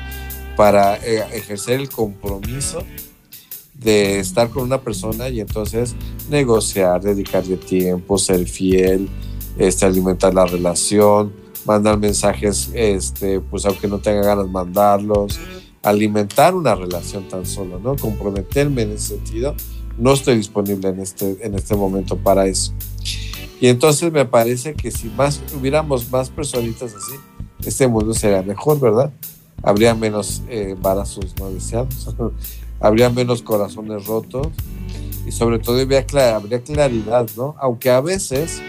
para 0.56 0.98
eh, 0.98 1.24
ejercer 1.34 1.80
el 1.80 1.90
compromiso 1.90 2.84
de 3.76 4.20
estar 4.20 4.50
con 4.50 4.64
una 4.64 4.82
persona 4.82 5.30
y 5.30 5.40
entonces 5.40 5.96
negociar, 6.30 7.02
dedicarle 7.02 7.56
tiempo, 7.56 8.18
ser 8.18 8.46
fiel, 8.46 9.08
este, 9.58 9.86
alimentar 9.86 10.34
la 10.34 10.46
relación, 10.46 11.32
mandar 11.66 11.98
mensajes, 11.98 12.70
este, 12.74 13.40
pues 13.40 13.66
aunque 13.66 13.88
no 13.88 14.00
tenga 14.00 14.24
ganas 14.24 14.50
mandarlos, 14.50 15.40
alimentar 15.84 16.56
una 16.56 16.76
relación 16.76 17.28
tan 17.28 17.46
solo, 17.46 17.80
¿no? 17.80 17.96
Comprometerme 17.96 18.84
en 18.84 18.92
ese 18.92 19.16
sentido. 19.16 19.56
No 19.98 20.14
estoy 20.14 20.38
disponible 20.38 20.90
en 20.90 21.00
este, 21.00 21.38
en 21.46 21.56
este 21.56 21.76
momento 21.76 22.18
para 22.18 22.48
eso. 22.48 22.74
Y 23.62 23.68
entonces 23.68 24.12
me 24.12 24.26
parece 24.26 24.74
que 24.74 24.92
si 24.92 25.08
más 25.10 25.42
hubiéramos 25.60 26.10
más 26.12 26.30
personitas 26.30 26.94
así, 26.96 27.14
este 27.66 27.88
mundo 27.88 28.14
sería 28.14 28.42
mejor, 28.42 28.80
¿verdad? 28.80 29.12
Habría 29.62 29.94
menos 29.96 30.42
eh, 30.48 30.70
embarazos 30.72 31.36
no 31.38 31.50
deseados, 31.52 32.16
habría 32.80 33.10
menos 33.10 33.42
corazones 33.42 34.06
rotos 34.06 34.48
y 35.28 35.32
sobre 35.34 35.60
todo 35.60 35.82
habría, 35.82 36.08
cla- 36.08 36.36
habría 36.36 36.62
claridad, 36.62 37.28
¿no? 37.36 37.56
Aunque 37.60 37.90
a 37.90 38.00
veces 38.00 38.62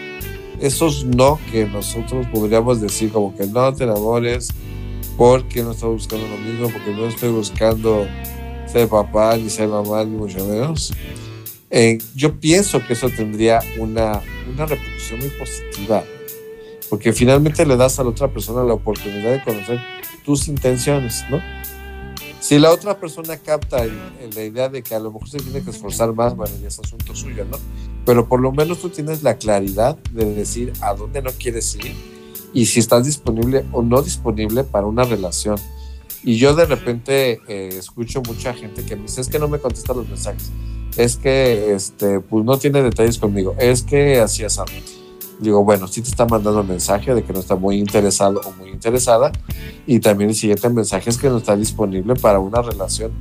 esos 0.59 1.05
no 1.05 1.39
que 1.51 1.65
nosotros 1.65 2.27
podríamos 2.33 2.81
decir 2.81 3.11
como 3.13 3.33
que 3.35 3.47
no 3.47 3.73
te 3.73 3.85
enamores 3.85 4.49
porque 5.17 5.63
no 5.63 5.71
estoy 5.71 5.93
buscando 5.93 6.27
lo 6.27 6.37
mismo, 6.37 6.69
porque 6.69 6.91
no 6.91 7.07
estoy 7.07 7.29
buscando 7.29 8.07
ser 8.67 8.87
papá 8.87 9.37
ni 9.37 9.49
ser 9.49 9.67
mamá 9.67 10.03
ni 10.03 10.15
mucho 10.15 10.45
menos. 10.45 10.93
Eh, 11.69 11.97
yo 12.15 12.39
pienso 12.39 12.85
que 12.85 12.93
eso 12.93 13.09
tendría 13.09 13.61
una, 13.79 14.21
una 14.53 14.65
repercusión 14.65 15.19
muy 15.19 15.29
positiva, 15.29 16.03
porque 16.89 17.13
finalmente 17.13 17.65
le 17.65 17.77
das 17.77 17.99
a 17.99 18.03
la 18.03 18.09
otra 18.09 18.27
persona 18.27 18.63
la 18.63 18.73
oportunidad 18.73 19.31
de 19.31 19.43
conocer 19.43 19.79
tus 20.25 20.47
intenciones, 20.47 21.23
¿no? 21.29 21.41
Si 22.41 22.57
la 22.57 22.71
otra 22.71 22.99
persona 22.99 23.37
capta 23.37 23.85
en 23.85 24.35
la 24.35 24.43
idea 24.43 24.67
de 24.67 24.81
que 24.81 24.95
a 24.95 24.99
lo 24.99 25.11
mejor 25.11 25.29
se 25.29 25.37
tiene 25.37 25.61
que 25.63 25.69
esforzar 25.69 26.11
más, 26.13 26.35
bueno, 26.35 26.53
ya 26.59 26.67
es 26.67 26.79
asunto 26.79 27.15
suyo, 27.15 27.45
¿no? 27.45 27.57
Pero 28.03 28.27
por 28.27 28.41
lo 28.41 28.51
menos 28.51 28.79
tú 28.79 28.89
tienes 28.89 29.21
la 29.21 29.37
claridad 29.37 29.95
de 30.11 30.25
decir 30.33 30.73
a 30.81 30.95
dónde 30.95 31.21
no 31.21 31.29
quieres 31.31 31.75
ir 31.75 32.10
y 32.53 32.65
si 32.65 32.79
estás 32.79 33.05
disponible 33.05 33.65
o 33.71 33.81
no 33.81 34.01
disponible 34.01 34.63
para 34.63 34.87
una 34.87 35.03
relación. 35.03 35.57
Y 36.23 36.37
yo 36.37 36.55
de 36.55 36.65
repente 36.65 37.41
eh, 37.47 37.69
escucho 37.77 38.21
mucha 38.21 38.53
gente 38.53 38.85
que 38.85 38.95
me 38.95 39.03
dice, 39.03 39.21
es 39.21 39.27
que 39.27 39.39
no 39.39 39.47
me 39.47 39.59
contesta 39.59 39.93
los 39.93 40.07
mensajes, 40.07 40.51
es 40.97 41.17
que 41.17 41.73
este, 41.73 42.19
pues 42.19 42.45
no 42.45 42.57
tiene 42.57 42.83
detalles 42.83 43.17
conmigo, 43.17 43.55
es 43.57 43.81
que 43.81 44.19
así 44.19 44.43
es. 44.43 44.59
así". 44.59 44.83
Digo, 45.39 45.63
bueno, 45.63 45.87
sí 45.87 46.03
te 46.03 46.09
está 46.09 46.27
mandando 46.27 46.63
mensaje 46.63 47.15
de 47.15 47.23
que 47.23 47.33
no 47.33 47.39
está 47.39 47.55
muy 47.55 47.77
interesado 47.77 48.39
o 48.45 48.51
muy 48.51 48.69
interesada. 48.69 49.31
Y 49.87 49.99
también 49.99 50.29
el 50.29 50.35
siguiente 50.35 50.69
mensaje 50.69 51.09
es 51.09 51.17
que 51.17 51.29
no 51.29 51.37
está 51.37 51.55
disponible 51.55 52.13
para 52.13 52.37
una 52.37 52.61
relación 52.61 53.11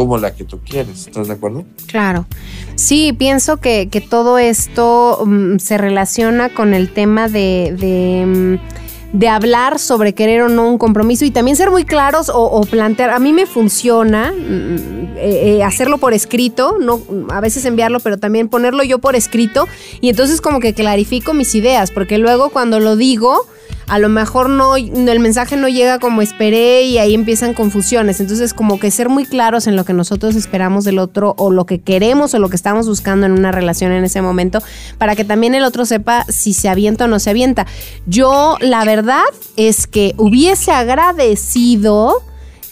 como 0.00 0.16
la 0.16 0.34
que 0.34 0.44
tú 0.44 0.60
quieres. 0.64 1.08
¿Estás 1.08 1.28
de 1.28 1.34
acuerdo? 1.34 1.64
Claro. 1.86 2.26
Sí, 2.74 3.12
pienso 3.12 3.58
que, 3.58 3.88
que 3.90 4.00
todo 4.00 4.38
esto 4.38 5.22
mm, 5.26 5.58
se 5.58 5.76
relaciona 5.76 6.48
con 6.54 6.72
el 6.72 6.90
tema 6.90 7.28
de, 7.28 7.76
de, 7.78 8.24
mm, 8.26 9.18
de 9.18 9.28
hablar 9.28 9.78
sobre 9.78 10.14
querer 10.14 10.40
o 10.40 10.48
no 10.48 10.70
un 10.70 10.78
compromiso 10.78 11.26
y 11.26 11.30
también 11.30 11.54
ser 11.54 11.70
muy 11.70 11.84
claros 11.84 12.30
o, 12.30 12.42
o 12.44 12.62
plantear. 12.62 13.10
A 13.10 13.18
mí 13.18 13.34
me 13.34 13.44
funciona 13.44 14.32
mm, 14.32 15.16
eh, 15.18 15.58
eh, 15.58 15.62
hacerlo 15.62 15.98
por 15.98 16.14
escrito, 16.14 16.76
no 16.80 17.02
a 17.28 17.42
veces 17.42 17.66
enviarlo, 17.66 18.00
pero 18.00 18.16
también 18.18 18.48
ponerlo 18.48 18.82
yo 18.82 19.00
por 19.00 19.16
escrito 19.16 19.68
y 20.00 20.08
entonces 20.08 20.40
como 20.40 20.60
que 20.60 20.72
clarifico 20.72 21.34
mis 21.34 21.54
ideas, 21.54 21.90
porque 21.90 22.16
luego 22.16 22.48
cuando 22.48 22.80
lo 22.80 22.96
digo 22.96 23.46
a 23.90 23.98
lo 23.98 24.08
mejor 24.08 24.48
no, 24.48 24.76
el 24.76 25.18
mensaje 25.18 25.56
no 25.56 25.68
llega 25.68 25.98
como 25.98 26.22
esperé 26.22 26.82
y 26.82 26.98
ahí 26.98 27.12
empiezan 27.12 27.54
confusiones. 27.54 28.20
Entonces, 28.20 28.54
como 28.54 28.78
que 28.78 28.92
ser 28.92 29.08
muy 29.08 29.24
claros 29.24 29.66
en 29.66 29.74
lo 29.74 29.84
que 29.84 29.92
nosotros 29.92 30.36
esperamos 30.36 30.84
del 30.84 31.00
otro 31.00 31.34
o 31.36 31.50
lo 31.50 31.66
que 31.66 31.80
queremos 31.80 32.32
o 32.32 32.38
lo 32.38 32.48
que 32.48 32.54
estamos 32.54 32.86
buscando 32.86 33.26
en 33.26 33.32
una 33.32 33.50
relación 33.50 33.90
en 33.90 34.04
ese 34.04 34.22
momento, 34.22 34.62
para 34.96 35.16
que 35.16 35.24
también 35.24 35.56
el 35.56 35.64
otro 35.64 35.86
sepa 35.86 36.24
si 36.28 36.52
se 36.52 36.68
avienta 36.68 37.06
o 37.06 37.08
no 37.08 37.18
se 37.18 37.30
avienta. 37.30 37.66
Yo, 38.06 38.58
la 38.60 38.84
verdad 38.84 39.24
es 39.56 39.88
que 39.88 40.14
hubiese 40.18 40.70
agradecido 40.70 42.22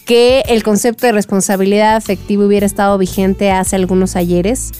que 0.08 0.42
el 0.48 0.62
concepto 0.62 1.04
de 1.06 1.12
responsabilidad 1.12 1.94
afectiva 1.94 2.46
hubiera 2.46 2.64
estado 2.64 2.96
vigente 2.96 3.50
hace 3.50 3.76
algunos 3.76 4.16
ayeres. 4.16 4.72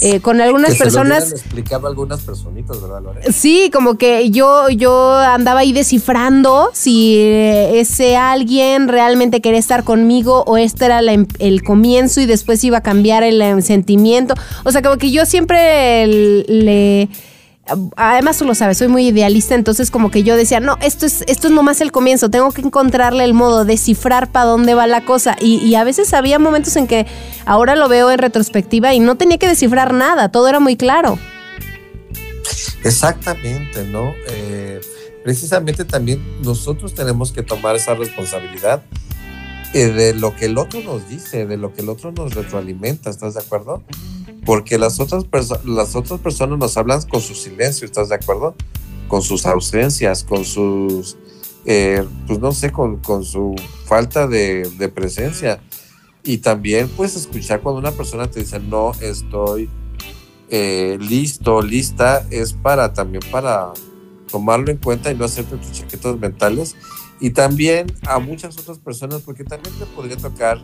Eh, 0.00 0.20
con 0.20 0.40
algunas 0.40 0.70
Que 0.72 0.76
se 0.76 0.84
lo 0.84 0.90
personas... 0.92 1.32
explicado 1.32 1.86
a 1.86 1.90
algunas 1.90 2.20
personitas, 2.20 2.80
¿verdad, 2.80 3.02
Lore? 3.02 3.32
Sí, 3.32 3.68
como 3.72 3.98
que 3.98 4.30
yo, 4.30 4.68
yo 4.68 5.14
andaba 5.16 5.60
ahí 5.60 5.72
descifrando 5.72 6.70
si 6.72 7.16
eh, 7.16 7.80
ese 7.80 8.16
alguien 8.16 8.86
realmente 8.86 9.40
quería 9.40 9.58
estar 9.58 9.82
conmigo 9.82 10.44
o 10.46 10.56
este 10.56 10.84
era 10.84 11.02
la 11.02 11.14
em- 11.14 11.26
el 11.40 11.62
comienzo 11.64 12.20
y 12.20 12.26
después 12.26 12.62
iba 12.62 12.78
a 12.78 12.82
cambiar 12.82 13.24
el, 13.24 13.42
em, 13.42 13.62
sentimiento. 13.62 14.34
O 14.64 14.70
sea, 14.70 14.82
como 14.82 14.98
que 14.98 15.10
yo 15.10 15.26
siempre 15.26 16.06
le... 16.06 17.08
Además, 17.96 18.38
tú 18.38 18.44
lo 18.44 18.54
sabes, 18.54 18.78
soy 18.78 18.88
muy 18.88 19.08
idealista, 19.08 19.54
entonces 19.54 19.90
como 19.90 20.10
que 20.10 20.22
yo 20.22 20.36
decía, 20.36 20.60
no, 20.60 20.76
esto 20.80 21.04
es, 21.04 21.24
esto 21.26 21.48
es 21.48 21.52
nomás 21.52 21.80
el 21.80 21.90
comienzo, 21.90 22.30
tengo 22.30 22.50
que 22.52 22.62
encontrarle 22.62 23.24
el 23.24 23.34
modo, 23.34 23.64
descifrar 23.64 24.30
para 24.30 24.46
dónde 24.46 24.74
va 24.74 24.86
la 24.86 25.04
cosa. 25.04 25.36
Y, 25.40 25.74
a 25.74 25.84
veces 25.84 26.14
había 26.14 26.38
momentos 26.38 26.76
en 26.76 26.86
que 26.86 27.06
ahora 27.44 27.74
lo 27.76 27.88
veo 27.88 28.10
en 28.10 28.18
retrospectiva 28.18 28.94
y 28.94 29.00
no 29.00 29.16
tenía 29.16 29.38
que 29.38 29.48
descifrar 29.48 29.92
nada, 29.92 30.30
todo 30.30 30.48
era 30.48 30.60
muy 30.60 30.76
claro. 30.76 31.18
Exactamente, 32.84 33.84
¿no? 33.84 34.14
Eh, 34.28 34.80
precisamente 35.24 35.84
también 35.84 36.22
nosotros 36.42 36.94
tenemos 36.94 37.32
que 37.32 37.42
tomar 37.42 37.74
esa 37.74 37.94
responsabilidad 37.94 38.82
eh, 39.74 39.88
de 39.88 40.14
lo 40.14 40.34
que 40.36 40.46
el 40.46 40.56
otro 40.56 40.80
nos 40.80 41.08
dice, 41.08 41.46
de 41.46 41.56
lo 41.56 41.74
que 41.74 41.82
el 41.82 41.88
otro 41.88 42.12
nos 42.12 42.34
retroalimenta, 42.34 43.10
¿estás 43.10 43.34
de 43.34 43.40
acuerdo? 43.40 43.82
Porque 44.46 44.78
las 44.78 45.00
otras, 45.00 45.24
las 45.64 45.96
otras 45.96 46.20
personas 46.20 46.58
nos 46.58 46.76
hablan 46.76 47.02
con 47.02 47.20
su 47.20 47.34
silencio, 47.34 47.84
¿estás 47.84 48.08
de 48.08 48.14
acuerdo? 48.14 48.54
Con 49.08 49.20
sus 49.20 49.44
ausencias, 49.44 50.24
con 50.24 50.44
sus, 50.44 51.18
eh, 51.64 52.04
pues 52.26 52.38
no 52.38 52.52
sé, 52.52 52.72
con, 52.72 52.98
con 52.98 53.24
su 53.24 53.56
falta 53.84 54.26
de, 54.26 54.70
de 54.78 54.88
presencia. 54.88 55.60
Y 56.22 56.38
también 56.38 56.88
puedes 56.88 57.16
escuchar 57.16 57.60
cuando 57.60 57.80
una 57.80 57.92
persona 57.92 58.30
te 58.30 58.40
dice, 58.40 58.58
no 58.60 58.92
estoy 59.00 59.68
eh, 60.48 60.96
listo, 61.00 61.60
lista, 61.60 62.24
es 62.30 62.52
para 62.52 62.92
también 62.92 63.22
para 63.32 63.72
tomarlo 64.30 64.70
en 64.70 64.76
cuenta 64.76 65.10
y 65.10 65.16
no 65.16 65.24
hacerte 65.24 65.56
tus 65.56 65.72
chaquetas 65.72 66.18
mentales. 66.18 66.76
Y 67.18 67.30
también 67.30 67.86
a 68.06 68.18
muchas 68.18 68.58
otras 68.58 68.78
personas, 68.78 69.22
porque 69.22 69.42
también 69.42 69.74
te 69.76 69.86
podría 69.86 70.16
tocar, 70.16 70.62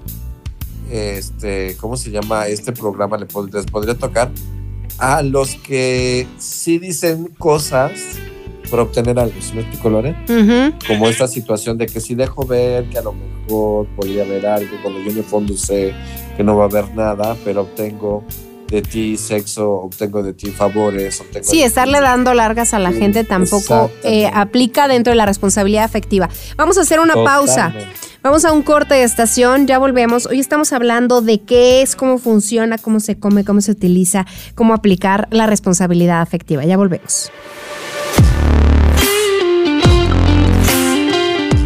este, 0.90 1.76
¿cómo 1.80 1.96
se 1.96 2.10
llama? 2.10 2.46
Este 2.48 2.72
programa 2.72 3.16
le 3.16 3.26
pod- 3.28 3.52
les 3.52 3.66
podría 3.66 3.94
tocar 3.96 4.30
a 4.98 5.22
los 5.22 5.54
que 5.56 6.26
sí 6.38 6.78
dicen 6.78 7.28
cosas 7.38 7.92
para 8.70 8.82
obtener 8.82 9.18
algo. 9.18 9.34
¿Sí 9.40 9.54
me 9.54 9.60
explico, 9.62 9.90
Lore? 9.90 10.16
Ujú. 10.28 10.76
Como 10.86 11.08
esta 11.08 11.26
situación 11.28 11.76
de 11.78 11.86
que 11.86 12.00
si 12.00 12.14
dejo 12.14 12.46
ver 12.46 12.88
que 12.88 12.98
a 12.98 13.02
lo 13.02 13.12
mejor 13.12 13.86
podría 13.96 14.24
haber 14.24 14.46
algo, 14.46 14.70
cuando 14.82 15.00
yo 15.00 15.10
en 15.10 15.18
el 15.18 15.24
fondo 15.24 15.54
sé 15.56 15.92
que 16.36 16.42
no 16.44 16.56
va 16.56 16.64
a 16.64 16.68
haber 16.68 16.94
nada, 16.94 17.36
pero 17.44 17.62
obtengo 17.62 18.24
de 18.72 18.80
ti 18.80 19.18
sexo, 19.18 19.70
obtengo 19.70 20.22
de 20.22 20.32
ti 20.32 20.50
favores, 20.50 21.20
obtengo 21.20 21.44
Sí, 21.46 21.62
estarle 21.62 21.98
ti- 21.98 22.04
dando 22.04 22.32
largas 22.32 22.72
a 22.72 22.78
la 22.78 22.90
Sí, 22.90 22.98
gente 23.00 23.22
tampoco 23.22 23.90
eh, 24.02 24.30
aplica 24.32 24.88
dentro 24.88 25.10
de 25.10 25.16
la 25.16 25.26
responsabilidad 25.26 25.84
afectiva. 25.84 26.30
Vamos 26.56 26.78
a 26.78 26.80
hacer 26.80 26.98
una 26.98 27.12
pausa. 27.14 27.74
Vamos 28.22 28.44
a 28.46 28.52
un 28.52 28.62
corte 28.62 28.94
de 28.94 29.02
estación, 29.02 29.66
ya 29.66 29.78
volvemos. 29.78 30.24
Hoy 30.26 30.40
estamos 30.40 30.72
hablando 30.72 31.20
de 31.20 31.42
qué 31.42 31.82
es, 31.82 31.96
cómo 31.96 32.16
funciona, 32.18 32.78
cómo 32.78 32.98
se 33.00 33.18
come, 33.18 33.44
cómo 33.44 33.60
se 33.60 33.72
utiliza, 33.72 34.24
cómo 34.54 34.72
aplicar 34.72 35.28
la 35.30 35.46
responsabilidad 35.46 36.22
afectiva. 36.22 36.64
Ya 36.64 36.76
volvemos. 36.78 37.30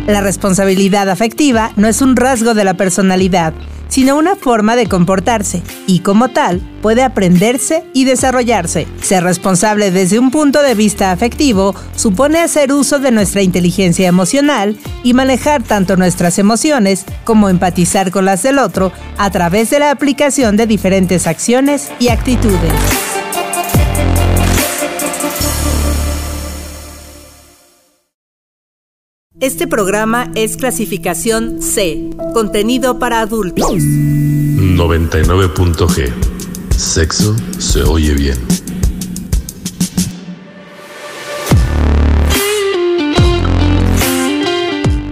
La 0.07 0.21
responsabilidad 0.23 1.09
afectiva 1.11 1.73
no 1.77 1.89
es 1.89 2.01
un 2.01 2.17
rasgo 2.17 2.55
de 2.55 2.65
la 2.65 2.75
personalidad, 2.75 3.53
sino 3.97 4.19
una 4.19 4.37
forma 4.37 4.77
de 4.77 4.89
comportarse, 4.89 5.63
y 5.87 6.01
como 6.01 6.29
tal, 6.29 6.61
puede 6.83 7.03
aprenderse 7.03 7.83
y 7.95 8.05
desarrollarse. 8.05 8.87
Ser 9.01 9.25
responsable 9.25 9.91
desde 9.91 10.19
un 10.19 10.31
punto 10.31 10.61
de 10.63 10.75
vista 10.75 11.13
afectivo 11.13 11.75
supone 11.95 12.41
hacer 12.41 12.75
uso 12.75 12.99
de 12.99 13.11
nuestra 13.11 13.41
inteligencia 13.41 14.07
emocional 14.07 14.77
y 15.03 15.15
manejar 15.15 15.63
tanto 15.63 15.97
nuestras 15.97 16.39
emociones 16.39 17.07
como 17.25 17.49
empatizar 17.49 18.11
con 18.11 18.27
las 18.27 18.43
del 18.43 18.59
otro 18.59 18.93
a 19.17 19.31
través 19.31 19.71
de 19.71 19.79
la 19.79 19.93
aplicación 19.93 20.59
de 20.59 20.67
diferentes 20.67 21.27
acciones 21.27 21.91
y 21.99 22.09
actitudes. 22.09 23.16
Este 29.47 29.67
programa 29.69 30.33
es 30.35 30.57
clasificación 30.57 31.63
C, 31.63 32.11
contenido 32.35 32.99
para 32.99 33.21
adultos. 33.21 33.75
99.g. 33.75 36.13
Sexo 36.77 37.37
se 37.57 37.85
oye 37.85 38.15
bien. 38.15 38.37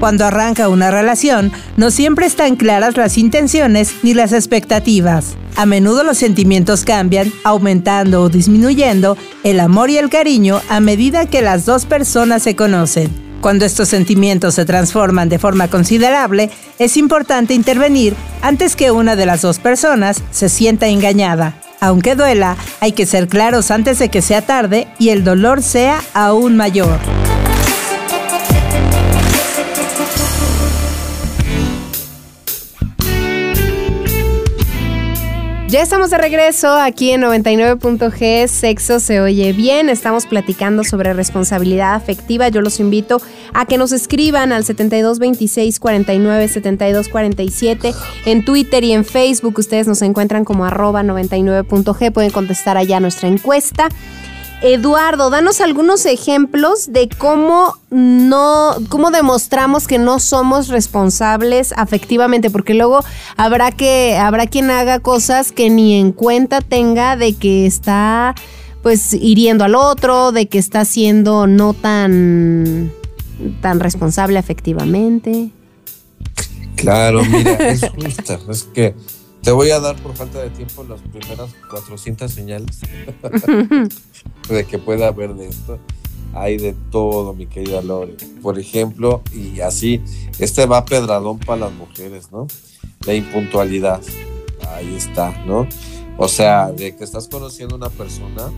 Cuando 0.00 0.24
arranca 0.24 0.68
una 0.68 0.90
relación, 0.90 1.52
no 1.76 1.92
siempre 1.92 2.26
están 2.26 2.56
claras 2.56 2.96
las 2.96 3.16
intenciones 3.16 3.94
ni 4.02 4.14
las 4.14 4.32
expectativas. 4.32 5.36
A 5.54 5.64
menudo 5.64 6.02
los 6.02 6.18
sentimientos 6.18 6.82
cambian, 6.82 7.32
aumentando 7.44 8.22
o 8.22 8.28
disminuyendo 8.28 9.16
el 9.44 9.60
amor 9.60 9.90
y 9.90 9.98
el 9.98 10.10
cariño 10.10 10.60
a 10.68 10.80
medida 10.80 11.26
que 11.26 11.40
las 11.40 11.66
dos 11.66 11.86
personas 11.86 12.42
se 12.42 12.56
conocen. 12.56 13.23
Cuando 13.44 13.66
estos 13.66 13.90
sentimientos 13.90 14.54
se 14.54 14.64
transforman 14.64 15.28
de 15.28 15.38
forma 15.38 15.68
considerable, 15.68 16.48
es 16.78 16.96
importante 16.96 17.52
intervenir 17.52 18.16
antes 18.40 18.74
que 18.74 18.90
una 18.90 19.16
de 19.16 19.26
las 19.26 19.42
dos 19.42 19.58
personas 19.58 20.22
se 20.30 20.48
sienta 20.48 20.86
engañada. 20.86 21.60
Aunque 21.78 22.14
duela, 22.14 22.56
hay 22.80 22.92
que 22.92 23.04
ser 23.04 23.28
claros 23.28 23.70
antes 23.70 23.98
de 23.98 24.08
que 24.08 24.22
sea 24.22 24.40
tarde 24.40 24.88
y 24.98 25.10
el 25.10 25.24
dolor 25.24 25.62
sea 25.62 26.00
aún 26.14 26.56
mayor. 26.56 26.98
Ya 35.74 35.82
estamos 35.82 36.10
de 36.10 36.18
regreso 36.18 36.72
aquí 36.72 37.10
en 37.10 37.22
99.g, 37.22 38.46
Sexo 38.46 39.00
se 39.00 39.20
oye 39.20 39.52
bien. 39.52 39.88
Estamos 39.88 40.24
platicando 40.24 40.84
sobre 40.84 41.12
responsabilidad 41.14 41.94
afectiva. 41.94 42.48
Yo 42.48 42.60
los 42.60 42.78
invito 42.78 43.20
a 43.52 43.66
que 43.66 43.76
nos 43.76 43.90
escriban 43.90 44.52
al 44.52 44.64
7226 44.64 45.80
49 45.80 46.46
72 46.46 47.08
47 47.08 47.92
en 48.24 48.44
Twitter 48.44 48.84
y 48.84 48.92
en 48.92 49.04
Facebook. 49.04 49.58
Ustedes 49.58 49.88
nos 49.88 50.00
encuentran 50.02 50.44
como 50.44 50.64
arroba 50.64 51.02
99.g. 51.02 52.12
Pueden 52.12 52.30
contestar 52.30 52.76
allá 52.76 53.00
nuestra 53.00 53.28
encuesta. 53.28 53.88
Eduardo, 54.64 55.28
danos 55.28 55.60
algunos 55.60 56.06
ejemplos 56.06 56.90
de 56.90 57.10
cómo 57.10 57.74
no, 57.90 58.74
cómo 58.88 59.10
demostramos 59.10 59.86
que 59.86 59.98
no 59.98 60.18
somos 60.18 60.68
responsables 60.68 61.74
afectivamente, 61.76 62.50
porque 62.50 62.72
luego 62.72 63.00
habrá 63.36 63.72
que, 63.72 64.16
habrá 64.16 64.46
quien 64.46 64.70
haga 64.70 65.00
cosas 65.00 65.52
que 65.52 65.68
ni 65.68 66.00
en 66.00 66.12
cuenta 66.12 66.62
tenga 66.62 67.14
de 67.18 67.34
que 67.34 67.66
está 67.66 68.34
pues 68.82 69.12
hiriendo 69.12 69.64
al 69.64 69.74
otro, 69.74 70.32
de 70.32 70.46
que 70.46 70.56
está 70.56 70.86
siendo 70.86 71.46
no 71.46 71.74
tan, 71.74 72.90
tan 73.60 73.80
responsable 73.80 74.38
afectivamente. 74.38 75.50
Claro, 76.74 77.22
mira, 77.22 77.52
es 77.68 77.82
justa. 77.90 78.38
Es 78.48 78.62
que 78.62 78.94
te 79.44 79.52
voy 79.52 79.70
a 79.70 79.78
dar 79.78 79.94
por 79.96 80.16
falta 80.16 80.40
de 80.40 80.48
tiempo 80.48 80.84
las 80.84 81.02
primeras 81.02 81.54
400 81.68 82.32
señales 82.32 82.80
de 84.48 84.64
que 84.64 84.78
pueda 84.78 85.08
haber 85.08 85.34
de 85.34 85.48
esto. 85.48 85.78
Hay 86.32 86.56
de 86.56 86.74
todo, 86.90 87.34
mi 87.34 87.46
querida 87.46 87.82
Lore. 87.82 88.16
Por 88.42 88.58
ejemplo, 88.58 89.22
y 89.32 89.60
así, 89.60 90.02
este 90.38 90.66
va 90.66 90.84
pedradón 90.84 91.38
para 91.38 91.66
las 91.66 91.72
mujeres, 91.74 92.32
¿no? 92.32 92.46
La 93.06 93.14
impuntualidad. 93.14 94.00
Ahí 94.70 94.94
está, 94.96 95.44
¿no? 95.46 95.68
O 96.16 96.26
sea, 96.26 96.72
de 96.72 96.96
que 96.96 97.04
estás 97.04 97.28
conociendo 97.28 97.74
a 97.74 97.78
una 97.78 97.90
persona 97.90 98.50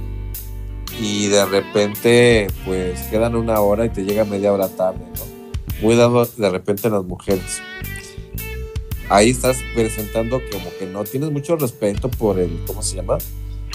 y 1.00 1.26
de 1.26 1.44
repente, 1.46 2.46
pues 2.64 3.00
quedan 3.08 3.34
una 3.34 3.60
hora 3.60 3.84
y 3.84 3.90
te 3.90 4.04
llega 4.04 4.24
media 4.24 4.52
hora 4.52 4.68
tarde, 4.68 5.04
¿no? 5.16 5.82
Muy 5.82 5.96
dado 5.96 6.24
de 6.24 6.48
repente 6.48 6.86
en 6.86 6.94
las 6.94 7.04
mujeres 7.04 7.60
ahí 9.08 9.30
estás 9.30 9.58
presentando 9.74 10.40
como 10.50 10.70
que 10.78 10.86
no 10.86 11.04
tienes 11.04 11.30
mucho 11.30 11.56
respeto 11.56 12.08
por 12.08 12.38
el, 12.38 12.60
¿cómo 12.66 12.82
se 12.82 12.96
llama? 12.96 13.18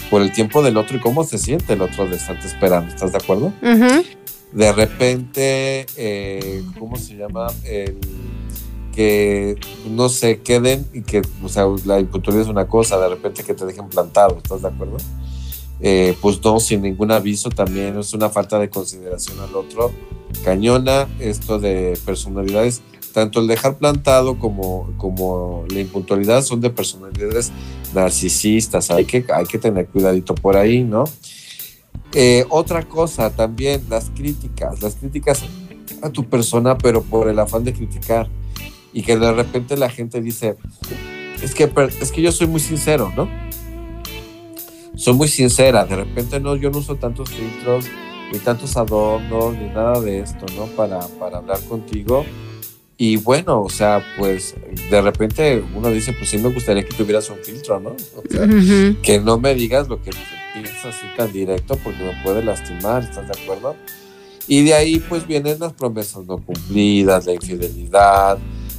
Por 0.09 0.21
el 0.21 0.31
tiempo 0.31 0.61
del 0.61 0.77
otro 0.77 0.97
y 0.97 0.99
cómo 0.99 1.23
se 1.23 1.37
siente 1.37 1.73
el 1.73 1.81
otro 1.81 2.07
de 2.07 2.15
estarte 2.15 2.47
esperando. 2.47 2.93
¿Estás 2.93 3.11
de 3.11 3.17
acuerdo? 3.17 3.53
Ujú. 3.61 4.03
De 4.51 4.71
repente, 4.73 5.85
eh, 5.95 6.63
¿cómo 6.77 6.97
se 6.97 7.15
llama? 7.15 7.47
El 7.63 7.97
que 8.93 9.57
no 9.89 10.09
se 10.09 10.41
queden 10.41 10.85
y 10.93 11.01
que, 11.01 11.21
o 11.41 11.47
sea, 11.47 11.65
la 11.85 11.99
impuntualidad 11.99 12.43
es 12.43 12.49
una 12.49 12.67
cosa, 12.67 12.99
de 12.99 13.07
repente 13.07 13.43
que 13.43 13.53
te 13.53 13.65
dejen 13.65 13.87
plantado, 13.87 14.37
¿estás 14.37 14.61
de 14.61 14.67
acuerdo? 14.67 14.97
Eh, 15.79 16.15
pues 16.21 16.43
no, 16.43 16.59
sin 16.59 16.81
ningún 16.81 17.11
aviso 17.11 17.49
también 17.49 17.97
es 17.97 18.13
una 18.13 18.29
falta 18.29 18.59
de 18.59 18.69
consideración 18.69 19.39
al 19.39 19.55
otro. 19.55 19.91
Cañona, 20.43 21.07
esto 21.19 21.57
de 21.57 21.97
personalidades 22.05 22.81
tanto 23.11 23.39
el 23.39 23.47
dejar 23.47 23.77
plantado 23.77 24.39
como, 24.39 24.93
como 24.97 25.65
la 25.69 25.79
impuntualidad 25.79 26.41
son 26.43 26.61
de 26.61 26.69
personalidades 26.69 27.51
narcisistas. 27.93 28.91
Hay 28.91 29.05
que, 29.05 29.25
hay 29.33 29.45
que 29.45 29.57
tener 29.57 29.87
cuidadito 29.87 30.35
por 30.35 30.57
ahí, 30.57 30.83
¿no? 30.83 31.03
Eh, 32.13 32.45
otra 32.49 32.83
cosa 32.83 33.29
también, 33.29 33.83
las 33.89 34.09
críticas, 34.09 34.81
las 34.81 34.95
críticas 34.95 35.43
a 36.01 36.09
tu 36.09 36.25
persona, 36.25 36.77
pero 36.77 37.01
por 37.01 37.29
el 37.29 37.39
afán 37.39 37.63
de 37.63 37.73
criticar. 37.73 38.27
Y 38.93 39.03
que 39.03 39.17
de 39.17 39.31
repente 39.31 39.77
la 39.77 39.89
gente 39.89 40.21
dice, 40.21 40.57
es 41.41 41.55
que, 41.55 41.71
es 42.01 42.11
que 42.11 42.21
yo 42.21 42.31
soy 42.31 42.47
muy 42.47 42.59
sincero, 42.59 43.11
¿no? 43.15 43.29
Soy 44.95 45.13
muy 45.13 45.29
sincera, 45.29 45.85
de 45.85 45.95
repente 45.95 46.39
no, 46.39 46.55
yo 46.57 46.69
no 46.69 46.79
uso 46.79 46.95
tantos 46.95 47.29
filtros, 47.29 47.85
ni 48.31 48.39
tantos 48.39 48.75
adornos, 48.75 49.53
ni 49.55 49.67
nada 49.67 49.99
de 50.01 50.19
esto, 50.19 50.45
¿no? 50.57 50.65
Para, 50.75 50.99
para 51.19 51.37
hablar 51.37 51.59
contigo. 51.61 52.25
Y 53.03 53.17
bueno, 53.17 53.63
o 53.63 53.69
sea, 53.69 54.05
pues 54.15 54.53
de 54.91 55.01
repente 55.01 55.63
uno 55.75 55.89
dice, 55.89 56.13
pues 56.13 56.29
sí 56.29 56.37
me 56.37 56.49
gustaría 56.49 56.85
que 56.85 56.95
tuvieras 56.95 57.27
un 57.31 57.37
filtro, 57.37 57.79
¿no? 57.79 57.95
O 57.95 58.21
sea, 58.29 58.43
Ujú. 58.43 59.01
que 59.01 59.19
no 59.19 59.39
me 59.39 59.55
digas 59.55 59.87
lo 59.87 59.99
que 60.03 60.11
piensas 60.53 60.85
así 60.85 61.07
tan 61.17 61.33
directo 61.33 61.75
porque 61.83 62.03
me 62.03 62.21
puede 62.23 62.43
lastimar, 62.43 63.01
¿estás 63.01 63.27
de 63.27 63.41
acuerdo? 63.41 63.75
Y 64.47 64.63
de 64.65 64.75
ahí 64.75 64.99
pues 64.99 65.25
vienen 65.25 65.57
las 65.59 65.73
promesas 65.73 66.27
no 66.27 66.37
cumplidas, 66.37 67.25
la 67.25 67.33
infidelidad, 67.33 68.37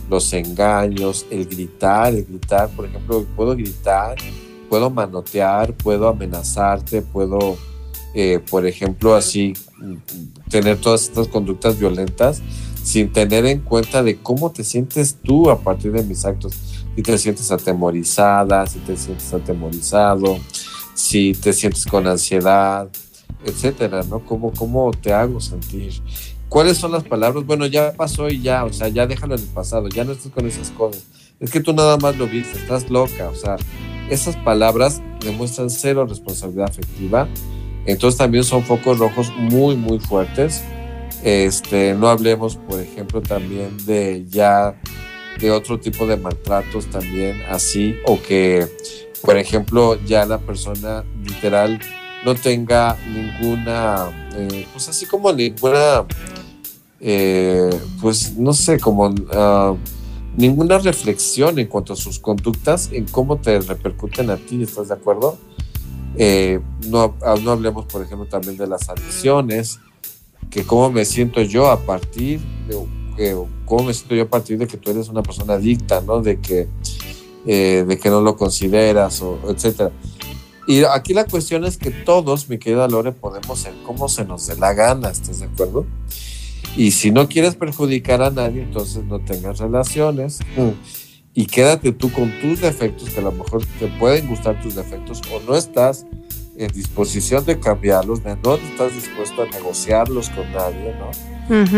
los 0.09 0.33
engaños, 0.35 1.27
el 1.29 1.45
gritar, 1.45 2.15
el 2.15 2.25
gritar, 2.25 2.69
por 2.77 2.87
ejemplo, 2.87 3.27
puedo 3.35 3.57
gritar, 3.57 4.15
puedo 4.69 4.89
manotear, 4.89 5.75
puedo 5.75 6.07
amenazarte, 6.07 7.03
puedo, 7.03 7.57
eh, 8.15 8.39
por 8.49 8.69
ejemplo, 8.69 9.17
así 9.17 9.53
mm, 9.79 9.95
tener 10.49 10.77
todas 10.79 11.03
estas 11.09 11.27
conductas 11.27 11.77
violentas 11.77 12.41
sin 12.83 13.13
tener 13.13 13.47
en 13.47 13.61
cuenta 13.61 14.03
de 14.03 14.19
cómo 14.19 14.51
te 14.51 14.65
sientes 14.65 15.17
tú 15.23 15.51
a 15.51 15.61
partir 15.61 15.93
de 15.93 16.03
mis 16.03 16.25
actos. 16.25 16.55
Si 16.95 17.03
te 17.03 17.17
sientes 17.19 17.51
atemorizada, 17.51 18.67
si 18.67 18.79
te 18.81 18.97
sientes 18.97 19.33
atemorizado, 19.33 20.39
si 20.95 21.33
te 21.33 21.53
sientes 21.53 21.87
con 21.87 22.07
ansiedad, 22.07 22.89
etcétera, 23.45 24.03
¿no? 24.09 24.21
¿Cómo, 24.25 24.53
cómo 24.53 24.91
te 24.91 25.13
hago 25.13 25.41
sentir? 25.41 25.95
¿Cuáles 26.49 26.77
son 26.77 26.93
las 26.93 27.05
palabras? 27.05 27.47
Bueno, 27.47 27.67
ya 27.67 27.93
pasó 27.95 28.29
y 28.29 28.43
ya, 28.43 28.65
o 28.65 28.73
sea, 28.73 28.89
ya 28.89 29.07
déjalo 29.07 29.37
en 29.37 29.41
el 29.41 29.47
pasado, 29.47 29.89
ya 29.89 30.05
no 30.05 30.13
estés 30.13 30.33
con 30.33 30.47
esas 30.47 30.71
cosas. 30.71 31.03
Es 31.41 31.51
que 31.51 31.61
tú 31.61 31.73
nada 31.73 31.97
más 31.97 32.17
lo 32.19 32.27
viste, 32.27 32.59
estás 32.59 32.91
loca, 32.91 33.31
o 33.31 33.35
sea, 33.35 33.57
esas 34.11 34.37
palabras 34.37 35.01
demuestran 35.21 35.71
cero 35.71 36.05
responsabilidad 36.07 36.69
afectiva. 36.69 37.27
Entonces 37.87 38.19
también 38.19 38.45
son 38.45 38.63
focos 38.63 38.99
rojos 38.99 39.33
muy, 39.37 39.77
muy 39.77 39.99
fuertes. 39.99 40.63
Este, 41.23 41.95
no 41.95 42.09
hablemos, 42.09 42.57
por 42.57 42.81
ejemplo, 42.81 43.23
también 43.23 43.77
de 43.87 44.25
ya 44.29 44.81
de 45.41 45.51
otro 45.51 45.79
tipo 45.79 46.07
de 46.07 46.17
maltratos 46.17 46.87
también 46.87 47.43
así, 47.49 47.97
o 48.07 48.21
que, 48.21 48.69
por 49.23 49.37
ejemplo, 49.37 49.99
ya 50.05 50.25
la 50.27 50.39
persona 50.39 51.05
literal 51.25 51.81
no 52.25 52.35
tenga 52.35 52.97
ninguna, 53.07 54.31
eh, 54.35 54.67
pues 54.73 54.89
así 54.89 55.07
como 55.07 55.33
ninguna, 55.33 56.05
eh, 57.01 57.71
pues 58.01 58.37
no 58.37 58.53
sé, 58.53 58.79
como 58.79 59.15
ah, 59.33 59.75
ninguna 60.37 60.79
reflexión 60.79 61.59
en 61.59 61.67
cuanto 61.67 61.93
a 61.93 61.97
sus 61.97 62.19
conductas, 62.19 62.91
en 62.93 63.07
cómo 63.07 63.39
te 63.39 63.61
repercuten 63.61 64.31
a 64.31 64.37
ti, 64.37 64.63
¿estás 64.63 64.89
de 64.89 64.95
acuerdo? 64.95 65.39
Eh, 66.17 66.61
no, 66.89 67.17
ah, 67.23 67.35
no 67.43 67.53
hablemos, 67.53 67.87
por 67.87 68.03
ejemplo, 68.03 68.27
también 68.27 68.57
de 68.57 68.67
las 68.67 68.89
adicciones, 68.89 69.79
que 70.53 70.65
cómo 70.65 70.91
me 70.91 71.05
siento 71.05 71.41
yo 71.43 71.71
a 71.71 71.81
partir 71.81 72.39
de 72.69 72.77
que, 73.17 73.37
cómo 73.65 73.85
me 73.85 73.95
siento 73.95 74.15
yo 74.15 74.25
a 74.25 74.29
partir 74.29 74.59
de 74.59 74.67
que 74.67 74.77
tú 74.77 74.91
eres 74.91 75.09
una 75.09 75.23
persona 75.23 75.55
adicta, 75.55 76.03
¿no? 76.03 76.21
De 76.21 76.41
que, 76.41 76.69
eh, 77.47 77.85
de 77.89 77.99
que 77.99 78.11
no 78.11 78.21
lo 78.21 78.37
consideras, 78.37 79.23
o 79.23 79.39
etcétera. 79.49 79.91
Y 80.69 80.85
aquí 80.85 81.15
la 81.15 81.25
cuestión 81.25 81.65
es 81.65 81.79
que 81.79 81.91
todos, 81.91 82.49
mi 82.51 82.59
querida 82.59 82.87
Lore, 82.87 83.13
podemos 83.13 83.61
ser 83.61 83.73
como 83.85 84.09
se 84.09 84.25
nos 84.25 84.47
dé 84.47 84.57
la 84.57 84.75
gana, 84.75 85.09
¿estás 85.09 85.41
de 85.41 85.47
acuerdo? 85.47 85.87
Y 86.77 86.93
si 86.93 87.11
no 87.11 87.29
quieres 87.29 87.57
perjudicar 87.57 88.23
a 88.23 88.31
nadie, 88.31 88.63
entonces 88.63 89.05
no 89.05 89.21
tengas 89.21 89.59
relaciones. 89.59 90.39
Y 91.35 91.47
quédate 91.47 91.93
tú 91.93 92.13
con 92.13 92.31
tus 92.41 92.61
defectos, 92.61 93.09
que 93.09 93.21
a 93.21 93.23
lo 93.23 93.33
mejor 93.33 93.65
te 93.81 93.89
pueden 93.99 94.29
gustar 94.29 94.61
tus 94.63 94.75
defectos, 94.75 95.23
o 95.33 95.41
no 95.41 95.57
estás 95.57 96.07
en 96.57 96.71
disposición 96.73 97.45
de 97.45 97.59
cambiarlos, 97.59 98.21
no 98.45 98.55
estás 98.57 98.95
dispuesto 98.95 99.43
a 99.43 99.47
negociarlos 99.47 100.29
con 100.31 100.51
nadie, 100.53 100.95
¿no? 100.99 101.11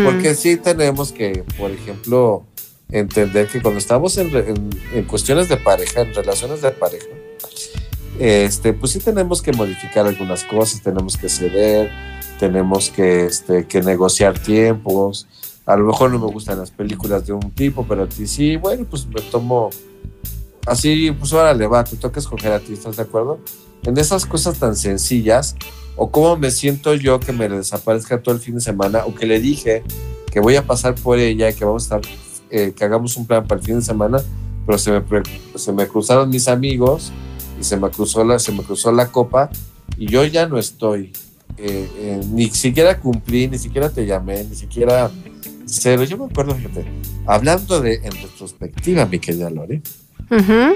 Porque 0.03 0.35
sí 0.35 0.57
tenemos 0.57 1.11
que, 1.11 1.43
por 1.57 1.71
ejemplo, 1.71 2.43
entender 2.91 3.47
que 3.47 3.61
cuando 3.61 3.79
estamos 3.79 4.17
en, 4.17 4.35
en- 4.35 4.69
en 4.93 5.03
cuestiones 5.05 5.49
de 5.49 5.57
pareja, 5.57 6.01
en 6.01 6.13
relaciones 6.13 6.61
de 6.61 6.71
pareja, 6.71 7.07
este, 8.19 8.73
pues 8.73 8.91
sí 8.93 8.99
tenemos 8.99 9.41
que 9.41 9.51
modificar 9.51 10.05
algunas 10.05 10.43
cosas, 10.43 10.81
tenemos 10.81 11.17
que 11.17 11.27
ceder, 11.29 11.91
tenemos 12.39 12.89
que, 12.89 13.25
este, 13.25 13.65
que 13.65 13.81
negociar 13.81 14.37
tiempos. 14.39 15.27
A 15.65 15.75
lo 15.75 15.85
mejor 15.87 16.11
no 16.11 16.19
me 16.19 16.27
gustan 16.31 16.59
las 16.59 16.71
películas 16.71 17.25
de 17.25 17.33
un 17.33 17.51
tipo, 17.51 17.85
pero 17.87 18.03
a 18.03 18.07
ti 18.07 18.27
sí, 18.27 18.55
bueno, 18.55 18.85
pues 18.89 19.05
me 19.07 19.19
tomo 19.21 19.69
así, 20.65 21.11
pues 21.11 21.33
órale, 21.33 21.65
va, 21.67 21.83
te 21.83 21.95
toca 21.97 22.19
escoger 22.19 22.51
a 22.51 22.59
ti, 22.59 22.73
¿estás 22.73 22.95
de 22.97 23.01
acuerdo? 23.03 23.39
En 23.85 23.97
esas 23.97 24.25
cosas 24.25 24.57
tan 24.59 24.75
sencillas, 24.75 25.55
o 25.95 26.09
cómo 26.11 26.35
me 26.37 26.51
siento 26.51 26.93
yo 26.95 27.19
que 27.19 27.31
me 27.31 27.47
desaparezca 27.47 28.21
todo 28.21 28.35
el 28.35 28.41
fin 28.41 28.55
de 28.55 28.61
semana, 28.61 29.05
o 29.05 29.13
que 29.15 29.25
le 29.25 29.39
dije 29.39 29.83
que 30.31 30.39
voy 30.39 30.55
a 30.55 30.65
pasar 30.65 30.95
por 30.95 31.19
ella 31.19 31.51
que 31.53 31.63
vamos 31.63 31.91
a 31.91 31.97
estar, 31.97 32.11
eh, 32.49 32.73
que 32.75 32.83
hagamos 32.83 33.15
un 33.17 33.25
plan 33.25 33.47
para 33.47 33.59
el 33.61 33.65
fin 33.65 33.75
de 33.75 33.81
semana, 33.81 34.17
pero 34.65 34.77
se 34.77 34.91
me, 34.91 35.01
se 35.55 35.71
me 35.71 35.87
cruzaron 35.87 36.29
mis 36.29 36.47
amigos 36.47 37.11
y 37.59 37.63
se 37.63 37.77
me 37.77 37.89
cruzó 37.89 38.23
la, 38.25 38.39
se 38.39 38.51
me 38.51 38.63
cruzó 38.63 38.91
la 38.91 39.11
copa 39.11 39.49
y 39.97 40.07
yo 40.07 40.25
ya 40.25 40.47
no 40.47 40.57
estoy. 40.57 41.13
eh, 41.57 41.87
eh, 41.97 42.21
ni 42.31 42.49
siquiera 42.49 42.99
cumplí, 42.99 43.47
ni 43.47 43.57
siquiera 43.57 43.89
te 43.89 44.05
llamé, 44.05 44.43
ni 44.43 44.55
siquiera 44.55 45.09
cero. 45.65 46.03
Yo 46.03 46.17
me 46.17 46.25
acuerdo, 46.25 46.53
fíjate, 46.55 46.83
hablando 47.25 47.79
de 47.79 47.95
en 48.03 48.11
retrospectiva, 48.11 49.05
mi 49.05 49.19
querida 49.19 49.49
Lore, 49.49 49.81
Ujú. 50.31 50.75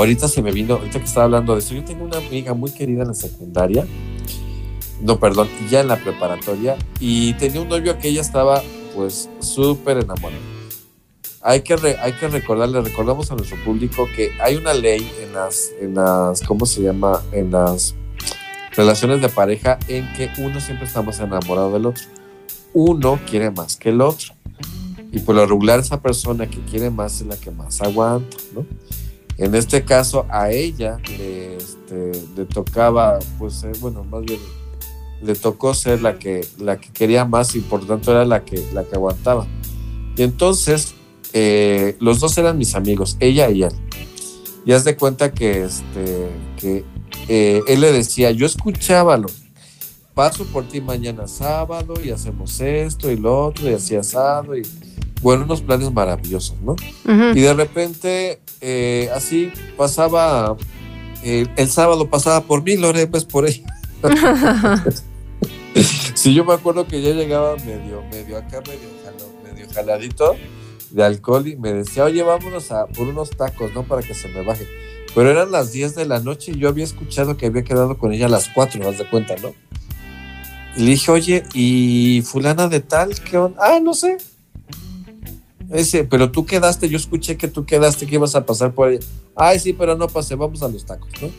Ahorita 0.00 0.28
se 0.28 0.42
me 0.42 0.52
vino, 0.52 0.74
ahorita 0.74 0.98
que 0.98 1.04
estaba 1.04 1.24
hablando 1.24 1.54
de 1.54 1.60
eso, 1.60 1.74
yo 1.74 1.84
tengo 1.84 2.04
una 2.04 2.18
amiga 2.18 2.54
muy 2.54 2.70
querida 2.70 3.02
en 3.02 3.08
la 3.08 3.14
secundaria, 3.14 3.86
no, 5.00 5.18
perdón, 5.20 5.48
ya 5.70 5.80
en 5.80 5.88
la 5.88 5.96
preparatoria, 5.96 6.76
y 7.00 7.34
tenía 7.34 7.60
un 7.60 7.68
novio 7.68 7.98
que 7.98 8.08
ella 8.08 8.20
estaba 8.20 8.62
pues 8.94 9.28
súper 9.40 9.98
enamorada. 9.98 10.40
Hay 11.40 11.62
que, 11.62 11.74
hay 11.74 12.12
que 12.14 12.28
recordarle, 12.28 12.80
recordamos 12.80 13.30
a 13.30 13.36
nuestro 13.36 13.56
público 13.64 14.08
que 14.14 14.32
hay 14.40 14.56
una 14.56 14.74
ley 14.74 15.08
en 15.22 15.32
las, 15.32 15.70
en 15.80 15.94
las, 15.94 16.42
¿cómo 16.42 16.66
se 16.66 16.82
llama? 16.82 17.22
En 17.32 17.52
las 17.52 17.94
relaciones 18.72 19.20
de 19.20 19.28
pareja 19.28 19.78
en 19.86 20.12
que 20.14 20.30
uno 20.38 20.60
siempre 20.60 20.86
está 20.86 21.00
más 21.00 21.20
enamorado 21.20 21.72
del 21.72 21.86
otro. 21.86 22.04
Uno 22.74 23.20
quiere 23.28 23.50
más 23.50 23.76
que 23.76 23.90
el 23.90 24.00
otro. 24.00 24.34
Y 25.12 25.20
por 25.20 25.36
lo 25.36 25.46
regular 25.46 25.78
esa 25.78 26.00
persona 26.02 26.48
que 26.48 26.58
quiere 26.62 26.90
más 26.90 27.20
es 27.20 27.26
la 27.26 27.36
que 27.36 27.50
más 27.50 27.80
aguanta, 27.80 28.36
¿no? 28.52 28.66
En 29.38 29.54
este 29.54 29.84
caso 29.84 30.26
a 30.30 30.50
ella 30.50 30.98
le, 31.16 31.56
este, 31.56 32.44
tocaba, 32.52 33.20
pues 33.38 33.62
eh, 33.62 33.70
bueno, 33.80 34.02
más 34.02 34.22
bien 34.22 34.40
le 35.22 35.34
tocó 35.34 35.74
ser 35.74 36.02
la 36.02 36.18
que, 36.18 36.46
la 36.58 36.78
que 36.78 36.90
quería 36.90 37.24
más 37.24 37.54
y 37.54 37.60
por 37.60 37.86
tanto 37.86 38.10
era 38.10 38.24
la 38.24 38.44
que, 38.44 38.64
la 38.74 38.84
que 38.84 38.96
aguantaba. 38.96 39.46
Y 40.16 40.22
entonces 40.22 40.94
eh, 41.32 41.96
los 42.00 42.18
dos 42.18 42.36
eran 42.36 42.58
mis 42.58 42.74
amigos, 42.74 43.16
ella 43.20 43.48
y 43.50 43.62
él. 43.62 43.72
Y 44.66 44.72
haz 44.72 44.84
de 44.84 44.96
cuenta 44.96 45.32
que, 45.32 45.64
este, 45.64 46.28
que 46.56 46.84
eh, 47.28 47.62
él 47.68 47.80
le 47.80 47.92
decía, 47.92 48.32
yo 48.32 48.44
escuchábalo, 48.44 49.28
paso 50.14 50.44
por 50.46 50.64
ti 50.64 50.80
mañana 50.80 51.28
sábado 51.28 51.94
y 52.02 52.10
hacemos 52.10 52.60
esto 52.60 53.08
y 53.10 53.16
lo 53.16 53.46
otro 53.46 53.70
y 53.70 53.74
así 53.74 53.94
asado 53.94 54.56
y 54.56 54.62
bueno, 55.22 55.44
unos 55.44 55.62
planes 55.62 55.92
maravillosos, 55.92 56.56
¿no? 56.62 56.72
Ujú. 56.72 57.36
Y 57.36 57.40
de 57.40 57.54
repente, 57.54 58.40
eh, 58.60 59.10
así 59.14 59.50
pasaba, 59.76 60.56
eh, 61.22 61.46
el 61.56 61.68
sábado 61.70 62.08
pasaba 62.08 62.42
por 62.42 62.62
mí, 62.62 62.76
Lore, 62.76 63.06
pues 63.06 63.24
por 63.24 63.46
ella. 63.46 63.64
sí, 66.14 66.34
yo 66.34 66.44
me 66.44 66.52
acuerdo 66.54 66.86
que 66.86 67.00
ya 67.02 67.10
llegaba 67.10 67.56
medio, 67.56 68.02
medio 68.10 68.36
acá, 68.38 68.60
medio, 68.66 68.88
jalo- 69.04 69.32
medio 69.52 69.66
jaladito 69.72 70.36
de 70.90 71.04
alcohol 71.04 71.46
y 71.46 71.56
me 71.56 71.72
decía, 71.72 72.04
oye, 72.04 72.22
vámonos 72.22 72.70
a 72.72 72.86
por 72.86 73.08
unos 73.08 73.30
tacos, 73.30 73.72
¿no? 73.74 73.82
Para 73.84 74.02
que 74.02 74.14
se 74.14 74.28
me 74.28 74.42
baje. 74.42 74.66
Pero 75.14 75.30
eran 75.30 75.50
las 75.50 75.72
10 75.72 75.94
de 75.94 76.06
la 76.06 76.20
noche 76.20 76.52
y 76.52 76.58
yo 76.58 76.68
había 76.68 76.84
escuchado 76.84 77.36
que 77.36 77.46
había 77.46 77.62
quedado 77.64 77.98
con 77.98 78.12
ella 78.12 78.26
a 78.26 78.30
las 78.30 78.48
4, 78.50 78.88
haz 78.88 78.98
de 78.98 79.08
cuenta, 79.08 79.34
¿no? 79.42 79.52
Y 80.76 80.82
le 80.82 80.90
dije, 80.92 81.10
oye, 81.10 81.42
¿y 81.54 82.22
fulana 82.24 82.68
de 82.68 82.80
tal? 82.80 83.14
¿Qué 83.20 83.36
onda? 83.36 83.58
Ah, 83.60 83.80
no 83.82 83.94
sé. 83.94 84.18
Ese, 85.70 86.04
pero 86.04 86.30
tú 86.30 86.46
quedaste, 86.46 86.88
yo 86.88 86.96
escuché 86.96 87.36
que 87.36 87.48
tú 87.48 87.66
quedaste, 87.66 88.06
que 88.06 88.14
ibas 88.14 88.34
a 88.34 88.46
pasar 88.46 88.72
por 88.74 88.90
ella. 88.90 89.04
Ay, 89.36 89.58
sí, 89.58 89.72
pero 89.72 89.96
no 89.96 90.08
pasé, 90.08 90.34
vamos 90.34 90.62
a 90.62 90.68
los 90.68 90.84
tacos, 90.86 91.10
¿no? 91.20 91.30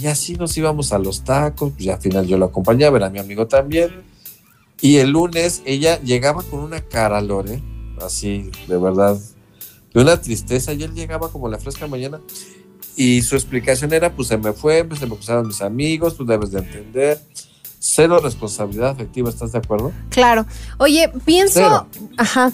Y 0.00 0.06
así 0.06 0.34
nos 0.34 0.56
íbamos 0.56 0.92
a 0.92 0.98
los 0.98 1.24
tacos, 1.24 1.72
pues 1.72 1.84
ya 1.84 1.94
al 1.94 2.00
final 2.00 2.26
yo 2.26 2.38
lo 2.38 2.46
acompañaba, 2.46 2.96
era 2.96 3.10
mi 3.10 3.18
amigo 3.18 3.46
también. 3.46 3.90
Y 4.80 4.96
el 4.96 5.10
lunes 5.10 5.62
ella 5.64 6.00
llegaba 6.00 6.42
con 6.42 6.60
una 6.60 6.80
cara, 6.80 7.20
Lore, 7.20 7.62
así, 8.00 8.50
de 8.68 8.78
verdad, 8.78 9.18
de 9.92 10.00
una 10.00 10.20
tristeza, 10.20 10.72
y 10.72 10.82
él 10.82 10.94
llegaba 10.94 11.28
como 11.28 11.48
la 11.48 11.58
fresca 11.58 11.86
mañana. 11.86 12.20
Y 12.96 13.22
su 13.22 13.36
explicación 13.36 13.92
era, 13.92 14.14
pues 14.14 14.28
se 14.28 14.38
me 14.38 14.52
fue, 14.52 14.84
pues 14.84 15.00
se 15.00 15.06
me 15.06 15.14
cruzaron 15.14 15.46
mis 15.46 15.62
amigos, 15.62 16.16
tú 16.16 16.24
debes 16.24 16.50
de 16.52 16.60
entender. 16.60 17.20
Cero 17.78 18.20
responsabilidad 18.22 18.90
afectiva, 18.90 19.28
¿estás 19.28 19.52
de 19.52 19.58
acuerdo? 19.58 19.92
Claro. 20.10 20.46
Oye, 20.78 21.10
pienso, 21.24 21.54
Cero. 21.54 21.86
ajá, 22.16 22.52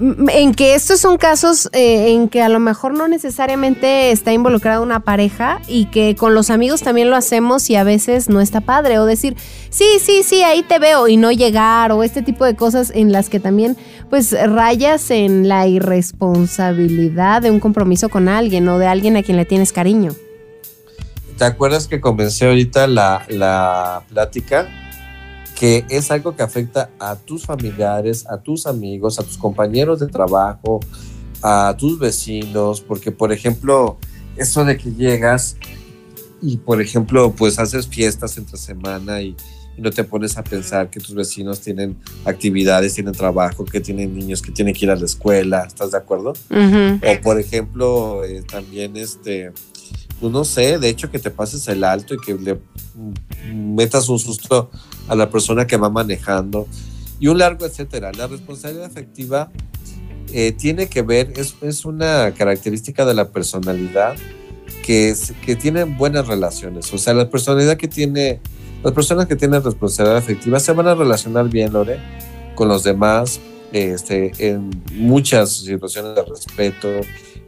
en 0.00 0.54
que 0.54 0.74
estos 0.74 1.00
son 1.00 1.18
casos 1.18 1.68
eh, 1.72 2.12
en 2.12 2.28
que 2.28 2.42
a 2.42 2.48
lo 2.48 2.58
mejor 2.58 2.94
no 2.94 3.06
necesariamente 3.06 4.10
está 4.10 4.32
involucrada 4.32 4.80
una 4.80 5.00
pareja 5.00 5.60
y 5.68 5.86
que 5.86 6.16
con 6.16 6.34
los 6.34 6.50
amigos 6.50 6.82
también 6.82 7.10
lo 7.10 7.16
hacemos 7.16 7.70
y 7.70 7.76
a 7.76 7.84
veces 7.84 8.28
no 8.28 8.40
está 8.40 8.60
padre 8.60 8.98
o 8.98 9.06
decir, 9.06 9.36
sí, 9.70 9.84
sí, 10.00 10.22
sí, 10.24 10.42
ahí 10.42 10.62
te 10.62 10.78
veo 10.78 11.06
y 11.06 11.16
no 11.16 11.30
llegar 11.30 11.92
o 11.92 12.02
este 12.02 12.22
tipo 12.22 12.44
de 12.44 12.56
cosas 12.56 12.90
en 12.94 13.12
las 13.12 13.28
que 13.28 13.38
también 13.38 13.76
pues 14.10 14.32
rayas 14.48 15.10
en 15.10 15.48
la 15.48 15.66
irresponsabilidad 15.68 17.42
de 17.42 17.50
un 17.50 17.60
compromiso 17.60 18.08
con 18.08 18.28
alguien 18.28 18.68
o 18.68 18.78
de 18.78 18.86
alguien 18.86 19.16
a 19.16 19.22
quien 19.22 19.36
le 19.36 19.44
tienes 19.44 19.72
cariño. 19.72 20.12
¿Te 21.38 21.44
acuerdas 21.44 21.88
que 21.88 22.00
comencé 22.00 22.46
ahorita 22.46 22.86
la, 22.86 23.24
la 23.28 24.02
plática? 24.08 24.68
Que 25.64 25.86
es 25.88 26.10
algo 26.10 26.36
que 26.36 26.42
afecta 26.42 26.90
a 26.98 27.16
tus 27.16 27.46
familiares, 27.46 28.26
a 28.28 28.36
tus 28.36 28.66
amigos, 28.66 29.18
a 29.18 29.22
tus 29.22 29.38
compañeros 29.38 29.98
de 29.98 30.08
trabajo, 30.08 30.80
a 31.40 31.74
tus 31.78 31.98
vecinos, 31.98 32.82
porque 32.82 33.10
por 33.10 33.32
ejemplo, 33.32 33.96
eso 34.36 34.62
de 34.66 34.76
que 34.76 34.92
llegas 34.92 35.56
y 36.42 36.58
por 36.58 36.82
ejemplo, 36.82 37.32
pues 37.32 37.58
haces 37.58 37.86
fiestas 37.86 38.36
entre 38.36 38.58
semana 38.58 39.22
y, 39.22 39.34
y 39.74 39.80
no 39.80 39.90
te 39.90 40.04
pones 40.04 40.36
a 40.36 40.44
pensar 40.44 40.90
que 40.90 41.00
tus 41.00 41.14
vecinos 41.14 41.60
tienen 41.60 41.96
actividades, 42.26 42.92
tienen 42.92 43.14
trabajo, 43.14 43.64
que 43.64 43.80
tienen 43.80 44.14
niños 44.14 44.42
que 44.42 44.52
tienen 44.52 44.74
que 44.74 44.84
ir 44.84 44.90
a 44.90 44.96
la 44.96 45.06
escuela, 45.06 45.64
¿estás 45.66 45.92
de 45.92 45.96
acuerdo? 45.96 46.34
O 46.50 47.22
por 47.22 47.40
ejemplo, 47.40 48.22
eh, 48.22 48.42
también 48.42 48.98
este, 48.98 49.50
pues 50.24 50.32
no 50.32 50.44
sé, 50.46 50.78
de 50.78 50.88
hecho 50.88 51.10
que 51.10 51.18
te 51.18 51.30
pases 51.30 51.68
el 51.68 51.84
alto 51.84 52.14
y 52.14 52.16
que 52.16 52.32
le 52.32 52.54
mm, 52.54 53.74
metas 53.74 54.08
un 54.08 54.18
susto 54.18 54.70
a 55.06 55.14
la 55.14 55.28
persona 55.28 55.66
que 55.66 55.76
va 55.76 55.90
manejando 55.90 56.66
y 57.20 57.28
un 57.28 57.36
largo 57.36 57.66
etcétera. 57.66 58.10
La 58.16 58.26
responsabilidad 58.26 58.86
afectiva 58.86 59.50
eh, 60.32 60.52
tiene 60.52 60.86
que 60.86 61.02
ver, 61.02 61.34
es, 61.36 61.56
es 61.60 61.84
una 61.84 62.32
característica 62.32 63.04
de 63.04 63.12
la 63.12 63.32
personalidad 63.32 64.16
que, 64.82 65.14
que 65.44 65.56
tienen 65.56 65.98
buenas 65.98 66.26
relaciones. 66.26 66.90
O 66.94 66.96
sea, 66.96 67.12
la 67.12 67.28
personalidad 67.28 67.76
que 67.76 67.88
tiene, 67.88 68.40
las 68.82 68.94
personas 68.94 69.26
que 69.26 69.36
tienen 69.36 69.62
responsabilidad 69.62 70.16
afectiva 70.16 70.58
se 70.58 70.72
van 70.72 70.86
a 70.86 70.94
relacionar 70.94 71.50
bien, 71.50 71.70
Lore, 71.70 71.98
con 72.54 72.68
los 72.68 72.82
demás, 72.82 73.40
este, 73.72 74.32
en 74.38 74.70
muchas 74.94 75.52
situaciones 75.52 76.14
de 76.14 76.24
respeto, 76.24 76.88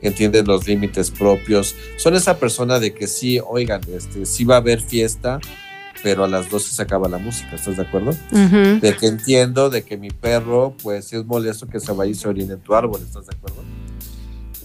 entienden 0.09 0.47
los 0.47 0.67
límites 0.67 1.11
propios. 1.11 1.75
Son 1.97 2.15
esa 2.15 2.39
persona 2.39 2.79
de 2.79 2.95
que 2.95 3.07
sí, 3.07 3.41
oigan, 3.47 3.81
este, 3.93 4.27
sí 4.27 4.45
va 4.45 4.57
a 4.57 4.59
haber 4.59 4.81
fiesta, 4.81 5.41
pero 6.03 6.25
a 6.25 6.29
las 6.29 6.51
12 6.51 6.75
se 6.75 6.83
acaba 6.83 7.09
la 7.09 7.19
música, 7.19 7.57
¿estás 7.57 7.77
de 7.77 7.83
acuerdo? 7.83 8.11
Ujú. 8.11 8.81
De 8.81 8.97
que 8.99 9.07
entiendo 9.07 9.71
de 9.71 9.83
que 9.83 9.97
mi 9.97 10.11
perro, 10.11 10.75
pues 10.83 11.13
es 11.13 11.25
molesto 11.25 11.67
que 11.67 11.81
se 11.81 11.93
vaya 11.93 12.11
y 12.11 12.15
se 12.15 12.29
orine 12.29 12.55
en 12.55 12.61
tu 12.61 12.75
árbol, 12.75 13.01
¿estás 13.03 13.27
de 13.27 13.37
acuerdo? 13.37 13.63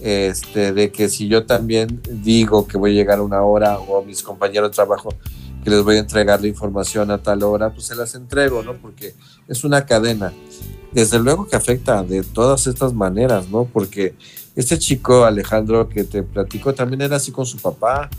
Este, 0.00 0.72
de 0.72 0.90
que 0.90 1.08
si 1.08 1.28
yo 1.28 1.46
también 1.46 2.00
digo 2.10 2.66
que 2.66 2.76
voy 2.76 2.90
a 2.90 2.94
llegar 2.94 3.18
a 3.18 3.22
una 3.22 3.42
hora 3.42 3.78
o 3.78 4.00
a 4.00 4.04
mis 4.04 4.22
compañeros 4.22 4.70
de 4.70 4.74
trabajo 4.74 5.10
que 5.62 5.70
les 5.70 5.82
voy 5.84 5.96
a 5.96 6.00
entregar 6.00 6.40
la 6.40 6.48
información 6.48 7.10
a 7.10 7.18
tal 7.18 7.42
hora, 7.44 7.70
pues 7.72 7.86
se 7.86 7.94
las 7.94 8.14
entrego, 8.14 8.62
¿no? 8.62 8.74
Porque 8.74 9.14
es 9.46 9.62
una 9.62 9.86
cadena. 9.86 10.32
Desde 10.90 11.18
luego 11.18 11.46
que 11.46 11.56
afecta 11.56 12.02
de 12.02 12.22
todas 12.22 12.66
estas 12.66 12.92
maneras, 12.92 13.48
¿no? 13.48 13.64
Porque 13.64 14.14
este 14.54 14.78
chico 14.78 15.24
Alejandro 15.24 15.88
que 15.88 16.04
te 16.04 16.22
platico 16.22 16.74
también 16.74 17.02
era 17.02 17.16
así 17.16 17.32
con 17.32 17.46
su 17.46 17.58
papá 17.58 18.10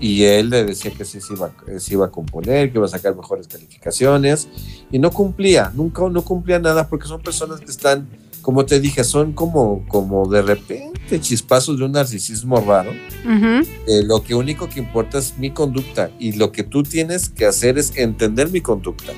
y 0.00 0.24
él 0.24 0.50
le 0.50 0.64
decía 0.64 0.90
que 0.90 1.04
sí 1.04 1.20
se 1.20 1.34
iba, 1.34 1.52
eh, 1.68 1.78
se 1.78 1.94
iba 1.94 2.06
a 2.06 2.10
componer, 2.10 2.72
que 2.72 2.78
iba 2.78 2.86
a 2.86 2.90
sacar 2.90 3.14
mejores 3.14 3.46
calificaciones 3.46 4.48
y 4.90 4.98
no 4.98 5.10
cumplía, 5.12 5.70
nunca 5.74 6.02
no 6.08 6.22
cumplía 6.24 6.58
nada 6.58 6.88
porque 6.88 7.06
son 7.06 7.22
personas 7.22 7.60
que 7.60 7.70
están, 7.70 8.08
como 8.40 8.66
te 8.66 8.80
dije, 8.80 9.04
son 9.04 9.32
como, 9.32 9.86
como 9.86 10.28
de 10.28 10.42
repente 10.42 11.20
chispazos 11.20 11.78
de 11.78 11.84
un 11.84 11.92
narcisismo 11.92 12.60
raro, 12.60 12.90
Ujú. 13.24 13.68
eh, 13.86 14.02
lo 14.04 14.24
que 14.24 14.34
único 14.34 14.68
que 14.68 14.80
importa 14.80 15.18
es 15.18 15.38
mi 15.38 15.50
conducta 15.52 16.10
y 16.18 16.32
lo 16.32 16.50
que 16.50 16.64
tú 16.64 16.82
tienes 16.82 17.28
que 17.28 17.46
hacer 17.46 17.78
es 17.78 17.96
entender 17.96 18.50
mi 18.50 18.60
conducta. 18.60 19.12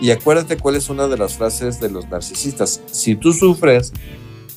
Y 0.00 0.10
acuérdate 0.10 0.56
cuál 0.56 0.76
es 0.76 0.88
una 0.88 1.08
de 1.08 1.16
las 1.18 1.34
frases 1.34 1.80
de 1.80 1.90
los 1.90 2.08
narcisistas. 2.08 2.82
Si 2.90 3.16
tú 3.16 3.32
sufres 3.32 3.92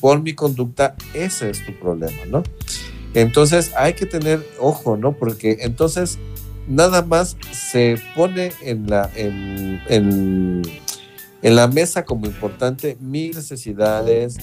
por 0.00 0.22
mi 0.22 0.34
conducta, 0.34 0.96
ese 1.14 1.50
es 1.50 1.64
tu 1.64 1.72
problema, 1.78 2.24
¿no? 2.28 2.42
Entonces 3.14 3.72
hay 3.76 3.94
que 3.94 4.06
tener 4.06 4.46
ojo, 4.58 4.96
¿no? 4.96 5.12
Porque 5.12 5.58
entonces 5.60 6.18
nada 6.68 7.02
más 7.02 7.36
se 7.52 7.96
pone 8.14 8.52
en 8.62 8.88
la, 8.88 9.10
en, 9.16 9.80
en- 9.88 10.62
en 11.42 11.56
la 11.56 11.66
mesa 11.68 12.04
como 12.04 12.26
importante 12.26 12.96
mis 13.00 13.34
necesidades, 13.34 14.36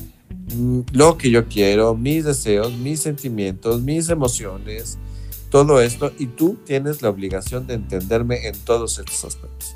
mm, 0.53 0.81
lo 0.93 1.17
que 1.17 1.29
yo 1.29 1.47
quiero, 1.47 1.93
mis 1.95 2.25
deseos, 2.25 2.73
mis 2.73 2.99
sentimientos, 3.01 3.81
mis 3.81 4.09
emociones, 4.09 4.97
todo 5.51 5.79
esto, 5.79 6.11
y 6.17 6.25
tú 6.25 6.57
tienes 6.65 7.01
la 7.01 7.09
obligación 7.09 7.67
de 7.67 7.75
entenderme 7.75 8.47
en 8.47 8.57
todos 8.65 8.97
estos 8.99 9.23
aspectos. 9.25 9.75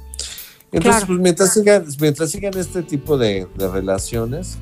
Entonces, 0.74 1.02
Claro. 1.04 1.08
pues 1.08 1.20
mientras 1.20 1.54
sigan, 1.54 1.86
mientras 2.02 2.32
sigan 2.32 2.58
este 2.58 2.82
tipo 2.84 3.18
de, 3.18 3.48
de 3.58 3.68
relaciones, 3.70 4.58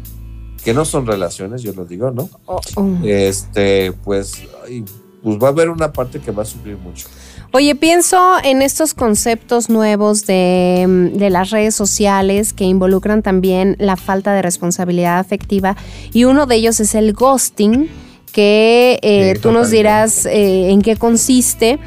que 0.63 0.73
no 0.73 0.85
son 0.85 1.05
relaciones, 1.05 1.61
yo 1.61 1.73
lo 1.73 1.85
digo, 1.85 2.11
¿no? 2.11 2.29
Oh, 2.45 2.59
oh. 2.75 2.97
Este, 3.03 3.91
pues, 4.03 4.43
pues 5.23 5.37
va 5.37 5.47
a 5.47 5.51
haber 5.51 5.69
una 5.69 5.91
parte 5.91 6.19
que 6.19 6.31
va 6.31 6.43
a 6.43 6.45
sufrir 6.45 6.77
mucho. 6.77 7.07
Oye, 7.51 7.73
pienso 7.73 8.37
en 8.43 8.61
estos 8.61 8.93
conceptos 8.93 9.69
nuevos 9.69 10.27
de, 10.27 10.85
mm, 10.87 11.17
de 11.17 11.29
las 11.31 11.49
redes 11.49 11.73
sociales 11.73 12.53
que 12.53 12.63
involucran 12.65 13.23
también 13.23 13.75
la 13.79 13.95
falta 13.95 14.33
de 14.33 14.43
responsabilidad 14.43 15.17
afectiva 15.17 15.75
y 16.13 16.25
uno 16.25 16.45
de 16.45 16.55
ellos 16.55 16.79
es 16.79 16.93
el 16.93 17.13
ghosting, 17.13 17.89
que 18.31 18.99
eh, 19.01 19.33
Sí, 19.35 19.41
tú 19.41 19.51
nos 19.51 19.71
dirás 19.71 20.27
eh, 20.27 20.69
en 20.69 20.83
qué 20.83 20.95
consiste 20.95 21.79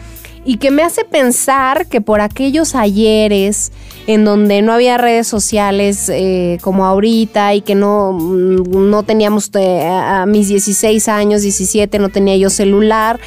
y 0.45 0.57
que 0.57 0.73
me 0.73 0.83
hace 0.83 1.05
pensar 1.05 1.87
que 1.87 2.01
por 2.01 2.21
aquellos 2.21 2.75
ayeres 2.75 3.71
en 4.07 4.25
donde 4.25 4.63
no 4.63 4.73
había 4.73 4.99
redes 4.99 5.27
sociales 5.27 6.09
eh, 6.09 6.59
como 6.61 6.87
ahorita 6.87 7.55
y 7.55 7.61
que 7.61 7.75
no, 7.75 8.13
mm, 8.13 8.91
no 8.91 9.03
teníamos 9.03 9.51
eh, 9.55 9.87
a 9.87 10.27
mis 10.27 10.49
16 10.49 11.09
años, 11.09 11.43
17, 11.43 11.99
no 11.99 12.09
tenía 12.09 12.37
yo 12.37 12.51
celular. 12.51 13.21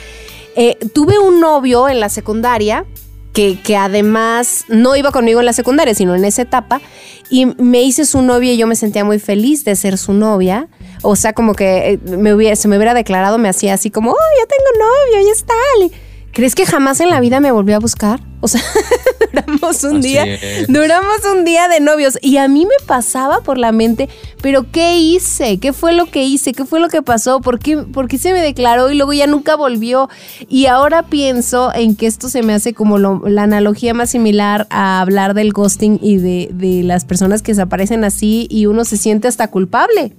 Eh, 0.55 0.77
tuve 0.93 1.19
un 1.19 1.39
novio 1.39 1.89
en 1.89 1.99
la 1.99 2.09
secundaria 2.09 2.85
que, 3.33 3.59
que 3.61 3.75
además 3.75 4.65
no 4.69 4.95
iba 4.95 5.11
conmigo 5.11 5.39
en 5.39 5.45
la 5.45 5.53
secundaria, 5.53 5.93
sino 5.93 6.15
en 6.15 6.23
esa 6.23 6.43
etapa, 6.43 6.81
y 7.29 7.45
me 7.45 7.81
hice 7.81 8.05
su 8.05 8.21
novia 8.21 8.53
y 8.53 8.57
yo 8.57 8.67
me 8.67 8.75
sentía 8.75 9.03
muy 9.03 9.19
feliz 9.19 9.65
de 9.65 9.75
ser 9.75 9.97
su 9.97 10.13
novia. 10.13 10.69
O 11.01 11.15
sea, 11.17 11.33
como 11.33 11.53
que 11.53 11.99
me 12.05 12.33
hubiera, 12.33 12.55
se 12.55 12.67
me 12.67 12.77
hubiera 12.77 12.93
declarado, 12.93 13.37
me 13.37 13.49
hacía 13.49 13.73
así 13.73 13.91
como, 13.91 14.11
oh, 14.11 14.15
ya 14.39 14.45
tengo 14.45 14.85
novio, 14.85 15.27
ya 15.27 15.33
está. 15.33 16.04
¿Crees 16.35 16.53
que 16.53 16.65
jamás 16.65 16.99
en 16.99 17.09
la 17.09 17.21
vida 17.21 17.39
me 17.39 17.49
volvió 17.53 17.77
a 17.77 17.79
buscar? 17.79 18.19
O 18.41 18.49
sea, 18.49 18.61
duramos 19.31 19.83
un 19.85 19.99
Así 19.99 20.09
día, 20.09 20.25
es. 20.25 20.67
duramos 20.67 21.15
un 21.33 21.45
día 21.45 21.69
de 21.69 21.79
novios 21.79 22.17
y 22.21 22.35
a 22.37 22.49
mí 22.49 22.65
me 22.65 22.85
pasaba 22.85 23.39
por 23.39 23.57
la 23.57 23.71
mente, 23.71 24.09
pero 24.41 24.69
¿qué 24.69 24.97
hice? 24.97 25.59
¿Qué 25.59 25.71
fue 25.71 25.93
lo 25.93 26.07
que 26.07 26.25
hice? 26.25 26.51
¿Qué 26.51 26.65
fue 26.65 26.81
lo 26.81 26.89
que 26.89 27.01
pasó? 27.01 27.39
¿Por 27.39 27.57
qué, 27.59 27.77
por 27.77 28.09
qué 28.09 28.17
se 28.17 28.33
me 28.33 28.41
declaró 28.41 28.91
y 28.91 28.95
luego 28.95 29.13
ya 29.13 29.27
nunca 29.27 29.55
volvió? 29.55 30.09
Y 30.49 30.65
ahora 30.65 31.03
pienso 31.03 31.73
en 31.73 31.95
que 31.95 32.05
esto 32.05 32.27
se 32.27 32.43
me 32.43 32.53
hace 32.53 32.73
como 32.73 32.97
lo- 32.97 33.23
la 33.29 33.43
analogía 33.43 33.93
más 33.93 34.09
similar 34.09 34.67
a 34.69 34.99
hablar 34.99 35.35
del 35.35 35.53
ghosting 35.53 35.99
y 36.01 36.17
de, 36.17 36.49
de 36.53 36.83
las 36.83 37.05
personas 37.05 37.41
que 37.43 37.53
desaparecen 37.53 38.03
así 38.03 38.45
y 38.51 38.65
uno 38.65 38.83
se 38.83 38.97
siente 38.97 39.29
hasta 39.29 39.47
culpable. 39.49 40.11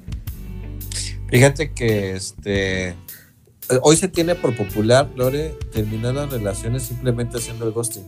Fíjate 1.29 1.73
que 1.73 2.13
este 2.17 2.95
hoy 3.83 3.97
se 3.97 4.09
tiene 4.09 4.35
por 4.35 4.57
popular, 4.57 5.11
Lore, 5.17 5.55
terminar 5.73 6.15
las 6.15 6.31
relaciones 6.31 6.85
simplemente 6.85 7.39
haciendo 7.39 7.67
el 7.67 7.73
ghosting. 7.73 8.05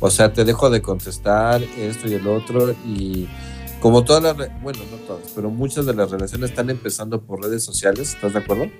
O 0.00 0.10
sea, 0.10 0.32
te 0.32 0.44
dejo 0.44 0.70
de 0.70 0.80
contestar 0.80 1.62
esto 1.78 2.08
y 2.08 2.14
el 2.14 2.26
otro 2.26 2.74
y 2.86 3.28
como 3.80 4.04
todas 4.04 4.22
las, 4.22 4.62
bueno, 4.62 4.80
no 4.90 4.96
todas, 5.06 5.30
pero 5.34 5.50
muchas 5.50 5.86
de 5.86 5.94
las 5.94 6.10
relaciones 6.10 6.50
están 6.50 6.68
empezando 6.70 7.22
por 7.22 7.42
redes 7.42 7.64
sociales, 7.64 8.14
¿estás 8.14 8.34
de 8.34 8.38
acuerdo? 8.38 8.70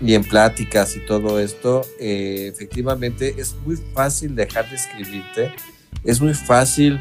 Y 0.00 0.14
en 0.14 0.24
pláticas 0.24 0.96
y 0.96 1.06
todo 1.06 1.38
esto, 1.38 1.82
eh, 2.00 2.50
efectivamente 2.52 3.34
es 3.38 3.54
muy 3.64 3.76
fácil 3.76 4.34
dejar 4.34 4.68
de 4.68 4.76
escribirte, 4.76 5.52
es 6.04 6.20
muy 6.20 6.34
fácil 6.34 7.00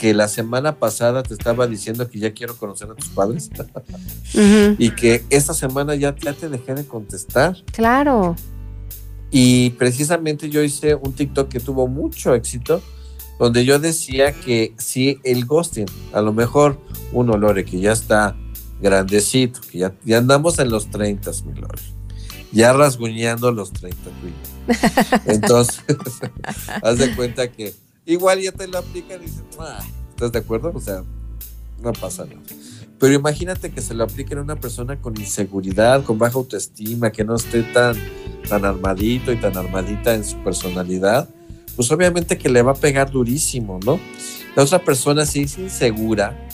que 0.00 0.14
la 0.14 0.28
semana 0.28 0.78
pasada 0.78 1.22
te 1.22 1.34
estaba 1.34 1.66
diciendo 1.66 2.08
que 2.08 2.18
ya 2.18 2.32
quiero 2.32 2.56
conocer 2.56 2.90
a 2.90 2.94
tus 2.94 3.10
padres 3.10 3.50
y 4.78 4.92
que 4.92 5.26
esta 5.28 5.52
semana 5.52 5.94
ya, 5.94 6.16
ya 6.16 6.32
te 6.32 6.48
dejé 6.48 6.72
de 6.72 6.86
contestar. 6.86 7.54
Claro. 7.70 8.34
Y 9.30 9.70
precisamente 9.70 10.48
yo 10.48 10.62
hice 10.62 10.94
un 10.94 11.12
TikTok 11.12 11.50
que 11.50 11.60
tuvo 11.60 11.86
mucho 11.86 12.34
éxito, 12.34 12.80
donde 13.38 13.66
yo 13.66 13.78
decía 13.78 14.32
que 14.32 14.74
si 14.78 15.20
el 15.22 15.44
ghosting, 15.44 15.84
a 16.14 16.22
lo 16.22 16.32
mejor 16.32 16.80
uno, 17.12 17.36
Lore, 17.36 17.66
que 17.66 17.78
ya 17.78 17.92
está 17.92 18.34
grandecito, 18.80 19.60
que 19.70 19.80
ya, 19.80 19.94
ya 20.06 20.16
andamos 20.16 20.58
en 20.60 20.70
los 20.70 20.88
30, 20.88 21.30
mi 21.44 21.60
Lore, 21.60 21.82
ya 22.52 22.72
rasguñando 22.72 23.52
los 23.52 23.70
30, 23.70 23.98
tú 24.02 24.10
y 24.26 24.30
yo. 24.30 24.74
Entonces, 25.26 25.84
haz 26.82 26.96
de 26.96 27.14
cuenta 27.14 27.52
que 27.52 27.74
igual 28.06 28.40
ya 28.40 28.52
te 28.52 28.66
lo 28.66 28.78
aplican 28.78 29.20
y 29.22 29.26
dices, 29.26 29.42
"Ah", 29.58 29.80
¿estás 30.10 30.32
de 30.32 30.38
acuerdo? 30.38 30.72
O 30.74 30.80
sea, 30.80 31.02
no 31.82 31.92
pasa 31.92 32.24
nada. 32.24 32.40
Pero 32.98 33.14
imagínate 33.14 33.70
que 33.70 33.80
se 33.80 33.94
lo 33.94 34.04
apliquen 34.04 34.38
a 34.38 34.42
una 34.42 34.56
persona 34.56 35.00
con 35.00 35.16
inseguridad, 35.18 36.04
con 36.04 36.18
baja 36.18 36.34
autoestima, 36.34 37.10
que 37.10 37.24
no 37.24 37.36
esté 37.36 37.62
tan, 37.62 37.96
tan 38.48 38.64
armadito 38.64 39.32
y 39.32 39.36
tan 39.36 39.56
armadita 39.56 40.14
en 40.14 40.24
su 40.24 40.36
personalidad, 40.44 41.28
pues 41.76 41.90
obviamente 41.90 42.36
que 42.36 42.50
le 42.50 42.60
va 42.60 42.72
a 42.72 42.74
pegar 42.74 43.10
durísimo, 43.10 43.80
¿no? 43.86 43.98
La 44.54 44.64
otra 44.64 44.84
persona 44.84 45.24
si 45.24 45.42
es 45.42 45.56
insegura, 45.56 46.46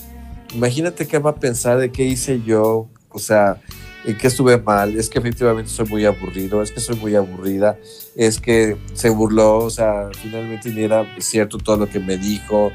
imagínate 0.55 1.09
qué 1.09 1.19
va 1.19 1.31
a 1.31 1.35
pensar 1.35 1.79
de 1.79 1.91
qué 1.91 2.05
hice 2.05 2.41
yo, 2.43 2.89
o 3.11 3.19
sea, 3.19 3.61
en 4.07 4.17
qué 4.17 4.29
estuve 4.29 4.57
mal, 4.59 4.97
es 4.97 5.11
que 5.11 5.19
efectivamente 5.19 5.69
soy 5.69 5.87
muy 5.87 6.05
aburrido, 6.05 6.63
es 6.63 6.71
que 6.71 6.79
soy 6.79 6.95
muy 6.97 7.17
aburrida, 7.17 7.77
es 8.15 8.41
que 8.41 8.77
se 8.95 9.11
burló, 9.11 9.59
o 9.59 9.71
sea, 9.71 10.11
finalmente 10.23 10.71
ni 10.71 10.83
era 10.83 11.05
cierto 11.19 11.59
todo 11.59 11.77
lo 11.77 11.89
que 11.89 11.99
me 11.99 12.17
dijo. 12.17 12.71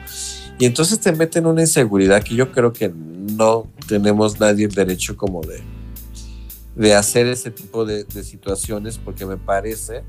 Y 0.59 0.65
entonces 0.65 0.99
te 0.99 1.13
meten 1.13 1.45
una 1.45 1.61
inseguridad 1.61 2.21
que 2.21 2.35
yo 2.35 2.51
creo 2.51 2.73
que 2.73 2.91
no 2.93 3.65
tenemos 3.87 4.41
nadie 4.41 4.65
el 4.65 4.73
derecho 4.73 5.15
como 5.15 5.41
de, 5.41 5.61
de 6.75 6.93
hacer 6.95 7.27
ese 7.27 7.49
tipo 7.49 7.85
de, 7.85 8.03
de 8.03 8.23
situaciones 8.25 8.97
porque 8.97 9.25
me 9.25 9.37
parece 9.37 10.03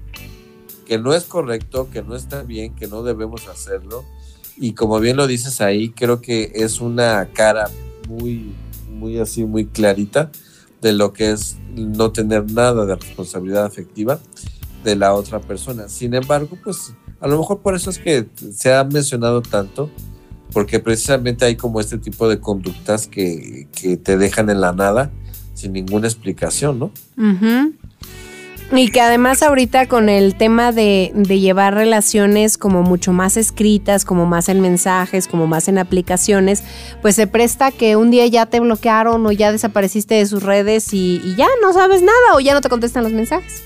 que 0.84 0.98
no 0.98 1.14
es 1.14 1.22
correcto, 1.22 1.88
que 1.92 2.02
no 2.02 2.16
está 2.16 2.42
bien, 2.42 2.74
que 2.74 2.88
no 2.88 3.04
debemos 3.04 3.46
hacerlo. 3.46 4.04
Y 4.56 4.74
como 4.74 4.98
bien 4.98 5.16
lo 5.16 5.28
dices 5.28 5.60
ahí, 5.60 5.90
creo 5.90 6.20
que 6.20 6.50
es 6.56 6.80
una 6.80 7.30
cara 7.32 7.70
muy, 8.08 8.52
muy 8.90 9.20
así, 9.20 9.44
muy 9.44 9.66
clarita 9.66 10.32
de 10.82 10.92
lo 10.92 11.12
que 11.12 11.30
es 11.30 11.56
no 11.74 12.12
tener 12.12 12.50
nada 12.52 12.84
de 12.84 12.96
responsabilidad 12.96 13.64
afectiva 13.64 14.20
de 14.84 14.96
la 14.96 15.14
otra 15.14 15.40
persona. 15.40 15.88
Sin 15.88 16.12
embargo, 16.12 16.58
pues 16.62 16.92
a 17.20 17.28
lo 17.28 17.38
mejor 17.38 17.60
por 17.60 17.74
eso 17.74 17.88
es 17.88 17.98
que 17.98 18.26
se 18.52 18.74
ha 18.74 18.84
mencionado 18.84 19.40
tanto, 19.40 19.88
porque 20.52 20.80
precisamente 20.80 21.44
hay 21.44 21.56
como 21.56 21.80
este 21.80 21.96
tipo 21.96 22.28
de 22.28 22.40
conductas 22.40 23.06
que, 23.06 23.68
que 23.72 23.96
te 23.96 24.18
dejan 24.18 24.50
en 24.50 24.60
la 24.60 24.72
nada 24.72 25.10
sin 25.54 25.72
ninguna 25.72 26.08
explicación, 26.08 26.78
¿no? 26.78 26.90
Y 28.74 28.90
que 28.90 29.02
además 29.02 29.42
ahorita 29.42 29.86
con 29.86 30.08
el 30.08 30.34
tema 30.34 30.72
de, 30.72 31.12
de 31.14 31.40
llevar 31.40 31.74
relaciones 31.74 32.56
como 32.56 32.82
mucho 32.82 33.12
más 33.12 33.36
escritas, 33.36 34.06
como 34.06 34.24
más 34.24 34.48
en 34.48 34.62
mensajes, 34.62 35.28
como 35.28 35.46
más 35.46 35.68
en 35.68 35.76
aplicaciones, 35.76 36.62
pues 37.02 37.14
se 37.16 37.26
presta 37.26 37.70
que 37.70 37.96
un 37.96 38.10
día 38.10 38.26
ya 38.28 38.46
te 38.46 38.60
bloquearon 38.60 39.26
o 39.26 39.32
ya 39.32 39.52
desapareciste 39.52 40.14
de 40.14 40.24
sus 40.24 40.42
redes 40.42 40.94
y, 40.94 41.20
ya 41.36 41.48
no 41.60 41.74
sabes 41.74 42.00
nada 42.00 42.34
o 42.34 42.40
ya 42.40 42.54
no 42.54 42.62
te 42.62 42.70
contestan 42.70 43.04
los 43.04 43.12
mensajes. 43.12 43.62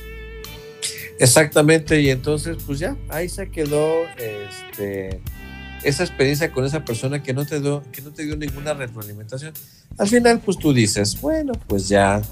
Exactamente, 1.21 2.01
y 2.01 2.11
entonces 2.11 2.57
pues 2.67 2.81
ya, 2.81 2.97
ahí 3.09 3.29
se 3.29 3.49
quedó 3.49 4.05
este, 4.19 5.21
esa 5.85 6.03
experiencia 6.03 6.51
con 6.51 6.65
esa 6.65 6.85
persona 6.85 7.23
que 7.23 7.33
no 7.33 7.47
te 7.47 7.61
dio, 7.61 7.85
que 7.93 8.03
no 8.03 8.13
te 8.13 8.25
dio 8.25 8.37
ninguna 8.37 8.75
retroalimentación. 8.75 9.55
Al 9.99 10.09
final 10.09 10.41
pues 10.45 10.59
tú 10.59 10.73
dices, 10.73 11.21
bueno, 11.21 11.53
pues 11.69 11.89
ya, 11.89 12.23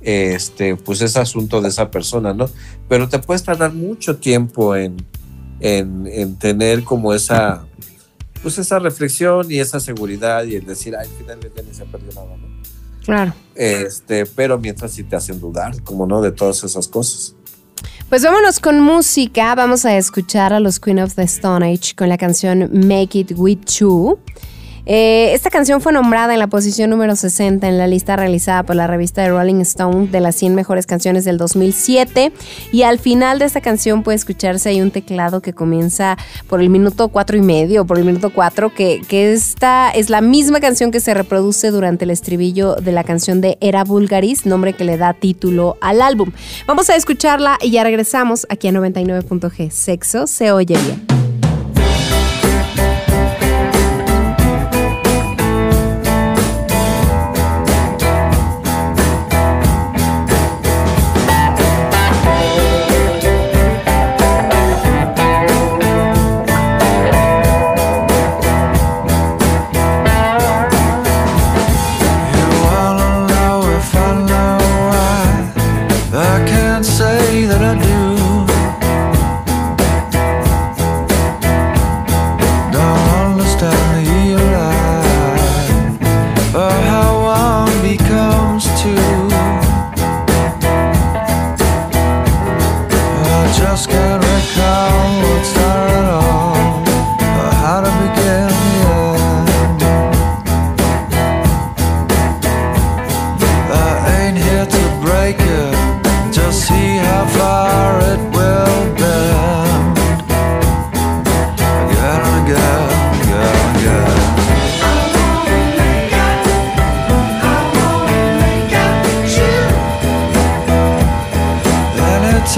este, 0.00 0.76
pues 0.76 1.00
es 1.00 1.16
asunto 1.16 1.60
de 1.60 1.68
esa 1.68 1.90
persona, 1.90 2.32
¿no? 2.34 2.48
Pero 2.88 3.08
te 3.08 3.18
puedes 3.18 3.42
tardar 3.42 3.72
mucho 3.72 4.16
tiempo 4.16 4.76
en, 4.76 4.96
en, 5.60 6.06
en 6.06 6.36
tener 6.36 6.84
como 6.84 7.12
esa, 7.14 7.66
pues 8.42 8.58
esa 8.58 8.78
reflexión 8.78 9.50
y 9.50 9.58
esa 9.58 9.80
seguridad 9.80 10.44
y 10.44 10.56
el 10.56 10.66
decir, 10.66 10.96
ay, 10.96 11.08
finalmente 11.18 11.62
ni 11.62 11.74
se 11.74 11.84
perdió 11.84 12.12
nada, 12.14 12.36
¿no? 12.36 12.48
Claro. 13.04 13.32
Este, 13.54 14.26
pero 14.26 14.58
mientras 14.58 14.92
sí 14.92 15.02
te 15.02 15.16
hacen 15.16 15.40
dudar, 15.40 15.82
como 15.82 16.06
no, 16.06 16.20
de 16.20 16.30
todas 16.30 16.62
esas 16.62 16.86
cosas. 16.88 17.34
Pues 18.08 18.22
vámonos 18.22 18.58
con 18.58 18.80
música. 18.80 19.54
Vamos 19.54 19.84
a 19.84 19.96
escuchar 19.96 20.52
a 20.52 20.60
los 20.60 20.80
Queen 20.80 20.98
of 20.98 21.14
the 21.14 21.22
Stone 21.24 21.66
Age 21.66 21.94
con 21.94 22.08
la 22.08 22.16
canción 22.16 22.70
Make 22.72 23.18
It 23.18 23.32
With 23.36 23.64
You. 23.78 24.18
Eh, 24.90 25.34
esta 25.34 25.50
canción 25.50 25.82
fue 25.82 25.92
nombrada 25.92 26.32
en 26.32 26.38
la 26.38 26.46
posición 26.46 26.88
número 26.88 27.14
60 27.14 27.68
en 27.68 27.76
la 27.76 27.86
lista 27.86 28.16
realizada 28.16 28.62
por 28.62 28.74
la 28.74 28.86
revista 28.86 29.20
de 29.20 29.28
Rolling 29.28 29.60
Stone 29.60 30.06
de 30.06 30.20
las 30.20 30.34
100 30.36 30.54
mejores 30.54 30.86
canciones 30.86 31.26
del 31.26 31.36
2007. 31.36 32.32
Y 32.72 32.82
al 32.82 32.98
final 32.98 33.38
de 33.38 33.44
esta 33.44 33.60
canción 33.60 34.02
puede 34.02 34.16
escucharse 34.16 34.70
hay 34.70 34.80
un 34.80 34.90
teclado 34.90 35.42
que 35.42 35.52
comienza 35.52 36.16
por 36.48 36.62
el 36.62 36.70
minuto 36.70 37.08
cuatro 37.08 37.36
y 37.36 37.42
medio, 37.42 37.84
por 37.84 37.98
el 37.98 38.04
minuto 38.06 38.30
4, 38.30 38.74
que, 38.74 39.02
que 39.06 39.34
esta 39.34 39.90
es 39.90 40.08
la 40.08 40.22
misma 40.22 40.58
canción 40.60 40.90
que 40.90 41.00
se 41.00 41.12
reproduce 41.12 41.70
durante 41.70 42.06
el 42.06 42.10
estribillo 42.10 42.76
de 42.76 42.92
la 42.92 43.04
canción 43.04 43.42
de 43.42 43.58
Era 43.60 43.84
Vulgaris, 43.84 44.46
nombre 44.46 44.72
que 44.72 44.84
le 44.84 44.96
da 44.96 45.12
título 45.12 45.76
al 45.82 46.00
álbum. 46.00 46.32
Vamos 46.66 46.88
a 46.88 46.96
escucharla 46.96 47.58
y 47.60 47.70
ya 47.72 47.84
regresamos 47.84 48.46
aquí 48.48 48.68
a 48.68 48.72
99.g. 48.72 49.70
Sexo 49.70 50.26
se 50.26 50.50
oye 50.50 50.78
bien. 50.78 51.18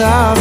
time. 0.01 0.40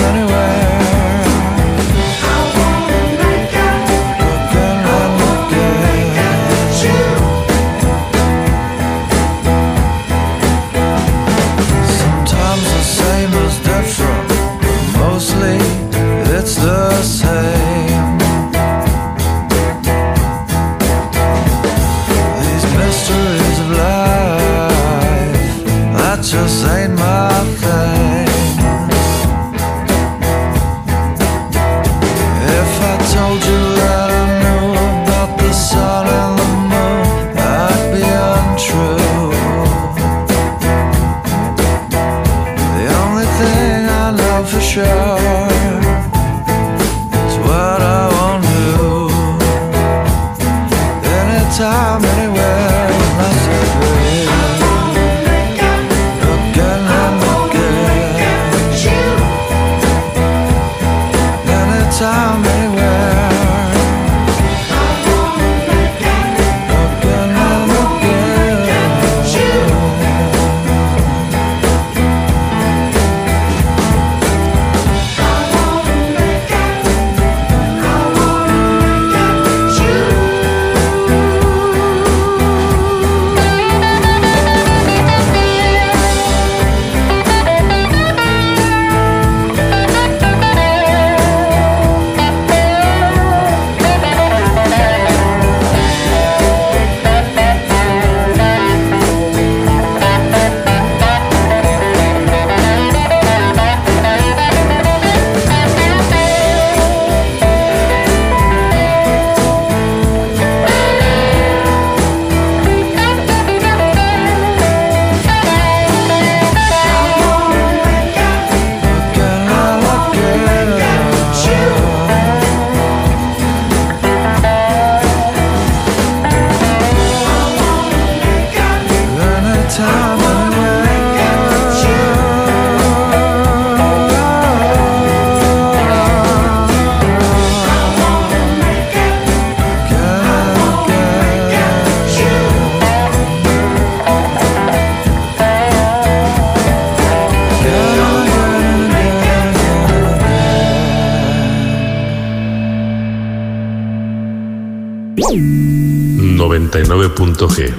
99.g. 157.19 157.73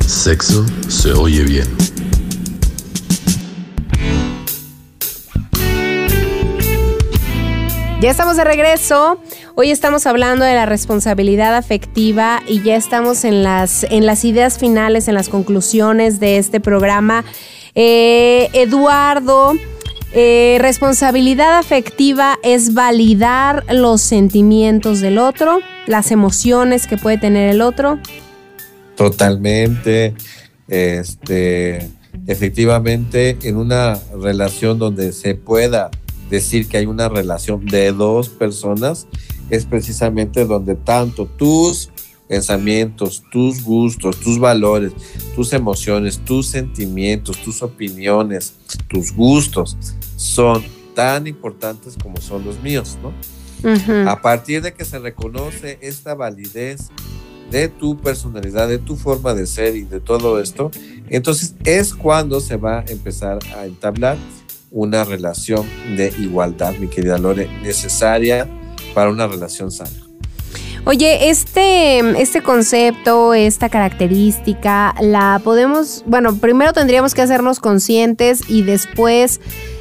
Sexo 0.00 0.64
se 0.88 1.12
oye 1.12 1.42
bien. 1.42 1.66
Ya 8.00 8.10
estamos 8.10 8.38
de 8.38 8.44
regreso. 8.44 9.20
Hoy 9.56 9.70
estamos 9.70 10.06
hablando 10.06 10.46
de 10.46 10.54
la 10.54 10.64
responsabilidad 10.64 11.54
afectiva 11.54 12.42
y 12.48 12.62
ya 12.62 12.76
estamos 12.76 13.24
en 13.24 13.42
las, 13.42 13.84
en 13.84 14.06
las 14.06 14.24
ideas 14.24 14.58
finales, 14.58 15.06
en 15.06 15.14
las 15.14 15.28
conclusiones 15.28 16.18
de 16.18 16.38
este 16.38 16.58
programa. 16.58 17.24
Eh, 17.74 18.48
Eduardo, 18.54 19.52
eh, 20.14 20.56
responsabilidad 20.62 21.58
afectiva 21.58 22.38
es 22.42 22.72
validar 22.72 23.64
los 23.70 24.00
sentimientos 24.00 25.00
del 25.00 25.18
otro, 25.18 25.58
las 25.86 26.10
emociones 26.10 26.86
que 26.86 26.96
puede 26.96 27.18
tener 27.18 27.50
el 27.50 27.60
otro. 27.60 27.98
Totalmente. 28.98 30.14
Este, 30.66 31.88
efectivamente, 32.26 33.38
en 33.42 33.56
una 33.56 33.98
relación 34.20 34.78
donde 34.78 35.12
se 35.12 35.36
pueda 35.36 35.90
decir 36.28 36.68
que 36.68 36.78
hay 36.78 36.86
una 36.86 37.08
relación 37.08 37.64
de 37.64 37.92
dos 37.92 38.28
personas, 38.28 39.06
es 39.50 39.64
precisamente 39.64 40.44
donde 40.44 40.74
tanto 40.74 41.26
tus 41.26 41.90
pensamientos, 42.28 43.22
tus 43.30 43.62
gustos, 43.62 44.20
tus 44.20 44.38
valores, 44.38 44.92
tus 45.34 45.52
emociones, 45.52 46.18
tus 46.18 46.48
sentimientos, 46.48 47.38
tus 47.38 47.62
opiniones, 47.62 48.54
tus 48.88 49.14
gustos 49.14 49.78
son 50.16 50.62
tan 50.94 51.26
importantes 51.28 51.96
como 52.02 52.20
son 52.20 52.44
los 52.44 52.60
míos, 52.62 52.98
¿no? 53.00 53.12
A 54.08 54.20
partir 54.20 54.60
de 54.60 54.74
que 54.74 54.84
se 54.84 54.98
reconoce 54.98 55.78
esta 55.80 56.14
validez 56.14 56.90
de 57.50 57.68
tu 57.68 57.96
personalidad, 57.96 58.68
de 58.68 58.78
tu 58.78 58.96
forma 58.96 59.34
de 59.34 59.46
ser 59.46 59.76
y 59.76 59.82
de 59.82 60.00
todo 60.00 60.40
esto, 60.40 60.70
entonces 61.08 61.54
es 61.64 61.94
cuando 61.94 62.40
se 62.40 62.56
va 62.56 62.80
a 62.80 62.84
empezar 62.88 63.38
a 63.56 63.66
entablar 63.66 64.16
una 64.70 65.04
relación 65.04 65.66
de 65.96 66.12
igualdad, 66.18 66.74
mi 66.74 66.88
querida 66.88 67.18
Lore, 67.18 67.48
necesaria 67.62 68.46
para 68.94 69.10
una 69.10 69.26
relación 69.26 69.70
sana. 69.70 70.08
Oye, 70.84 71.28
este, 71.28 71.98
este 72.20 72.42
concepto, 72.42 73.34
esta 73.34 73.68
característica, 73.68 74.94
la 75.00 75.40
podemos, 75.44 76.02
bueno, 76.06 76.36
primero 76.36 76.72
tendríamos 76.72 77.14
que 77.14 77.20
hacernos 77.20 77.60
conscientes 77.60 78.48
y 78.48 78.62
después, 78.62 79.40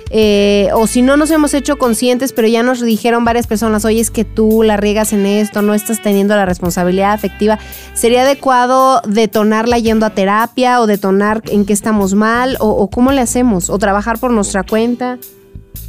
eh, 0.09 0.69
o 0.73 0.87
si 0.87 1.01
no 1.01 1.17
nos 1.17 1.31
hemos 1.31 1.53
hecho 1.53 1.77
conscientes, 1.77 2.33
pero 2.33 2.47
ya 2.47 2.63
nos 2.63 2.81
dijeron 2.81 3.25
varias 3.25 3.47
personas, 3.47 3.85
oye, 3.85 3.99
es 3.99 4.11
que 4.11 4.23
tú 4.23 4.63
la 4.63 4.77
riegas 4.77 5.13
en 5.13 5.25
esto, 5.25 5.61
no 5.61 5.73
estás 5.73 6.01
teniendo 6.01 6.35
la 6.35 6.45
responsabilidad 6.45 7.13
afectiva, 7.13 7.59
¿sería 7.93 8.21
adecuado 8.21 9.01
detonarla 9.07 9.79
yendo 9.79 10.05
a 10.05 10.11
terapia 10.11 10.81
o 10.81 10.87
detonar 10.87 11.41
en 11.47 11.65
qué 11.65 11.73
estamos 11.73 12.13
mal 12.13 12.57
o, 12.59 12.69
o 12.69 12.89
cómo 12.89 13.11
le 13.11 13.21
hacemos? 13.21 13.69
¿O 13.69 13.77
trabajar 13.77 14.19
por 14.19 14.31
nuestra 14.31 14.63
cuenta? 14.63 15.19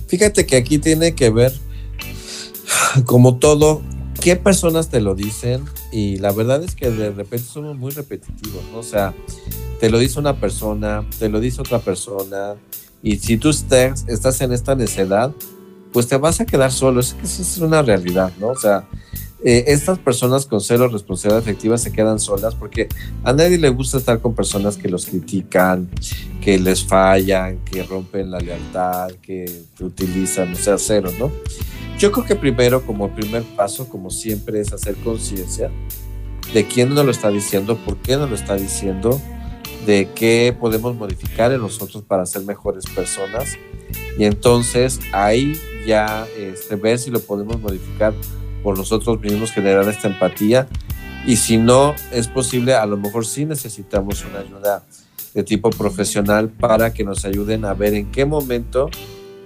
Fíjate 0.07 0.47
que 0.47 0.57
aquí 0.57 0.79
tiene 0.79 1.14
que 1.14 1.31
ver, 1.31 1.53
como 3.05 3.37
todo, 3.37 3.83
qué 4.21 4.37
personas 4.37 4.89
te 4.89 5.01
lo 5.01 5.14
dicen 5.14 5.64
y 5.93 6.16
la 6.16 6.33
verdad 6.33 6.62
es 6.62 6.75
que 6.75 6.91
de 6.91 7.11
repente 7.11 7.47
somos 7.47 7.77
muy 7.77 7.93
repetitivos, 7.93 8.62
¿no? 8.73 8.79
O 8.79 8.83
sea, 8.83 9.14
te 9.81 9.91
lo 9.91 9.99
dice 9.99 10.19
una 10.19 10.41
persona, 10.41 11.07
te 11.19 11.29
lo 11.29 11.41
dice 11.41 11.61
otra 11.61 11.79
persona 11.79 12.57
y 13.03 13.17
si 13.19 13.37
tú 13.37 13.51
estás, 13.51 14.05
estás 14.09 14.41
en 14.41 14.53
esta 14.53 14.75
necedad, 14.75 15.33
pues 15.93 16.09
te 16.09 16.17
vas 16.17 16.41
a 16.41 16.47
quedar 16.47 16.73
solo, 16.73 17.01
es 17.01 17.15
que 17.15 17.25
eso 17.25 17.43
es 17.43 17.59
una 17.59 17.83
realidad, 17.83 18.33
¿no? 18.39 18.49
O 18.49 18.57
sea, 18.57 18.87
eh, 19.45 19.65
estas 19.69 19.99
personas 20.01 20.47
con 20.47 20.61
cero 20.61 20.89
responsabilidad 20.89 21.39
afectiva 21.41 21.79
se 21.79 21.93
quedan 21.93 22.19
solas 22.19 22.57
porque 22.57 22.89
a 23.23 23.33
nadie 23.33 23.57
le 23.57 23.69
gusta 23.69 23.99
estar 23.99 24.21
con 24.21 24.35
personas 24.35 24.77
que 24.77 24.89
los 24.89 25.07
critican, 25.07 25.89
que 26.41 26.59
les 26.59 26.85
fallan, 26.85 27.59
que 27.65 27.85
rompen 27.85 28.33
la 28.33 28.41
lealtad, 28.41 29.13
que 29.23 29.63
te 29.77 29.85
utilizan, 29.85 30.53
o 30.53 30.57
sea, 30.57 30.77
cero, 30.77 31.13
¿no? 31.19 31.31
Yo 31.99 32.11
creo 32.13 32.25
que 32.25 32.35
primero, 32.37 32.85
como 32.85 33.15
primer 33.15 33.43
paso, 33.43 33.89
como 33.89 34.11
siempre, 34.11 34.61
es 34.61 34.73
hacer 34.73 34.97
conciencia 34.97 35.71
de 36.53 36.67
quién 36.67 36.95
nos 36.95 37.05
lo 37.05 37.11
está 37.11 37.31
diciendo, 37.31 37.77
por 37.77 37.97
qué 37.99 38.17
nos 38.17 38.31
lo 38.31 38.37
está 38.37 38.55
diciendo, 38.55 39.21
de 39.89 40.07
qué 40.14 40.55
podemos 40.61 40.95
modificar 40.97 41.51
en 41.51 41.62
nosotros 41.62 42.05
para 42.07 42.26
ser 42.26 42.43
mejores 42.43 42.84
personas. 42.95 43.57
Y 44.18 44.24
entonces 44.24 45.01
ahí 45.12 45.59
ya 45.86 46.26
este, 46.36 46.76
ver 46.76 46.99
si 46.99 47.11
lo 47.11 47.20
podemos 47.20 47.59
modificar 47.59 48.12
por 48.62 48.76
nosotros 48.76 49.18
mismos, 49.18 49.51
generar 49.51 49.89
esta 49.89 50.09
empatía. 50.09 50.68
Y 51.26 51.36
si 51.36 51.57
no 51.57 51.95
es 52.12 52.28
posible, 52.28 52.74
a 52.74 52.84
lo 52.84 52.99
mejor 52.99 53.24
sí 53.24 53.47
necesitamos 53.47 54.26
una 54.26 54.41
ayuda 54.41 54.84
de 55.32 55.43
tipo 55.43 55.70
profesional 55.70 56.51
para 56.51 56.93
que 56.93 57.03
nos 57.03 57.24
ayuden 57.24 57.64
a 57.64 57.72
ver 57.72 57.95
en 57.95 58.11
qué 58.12 58.26
momento 58.26 58.91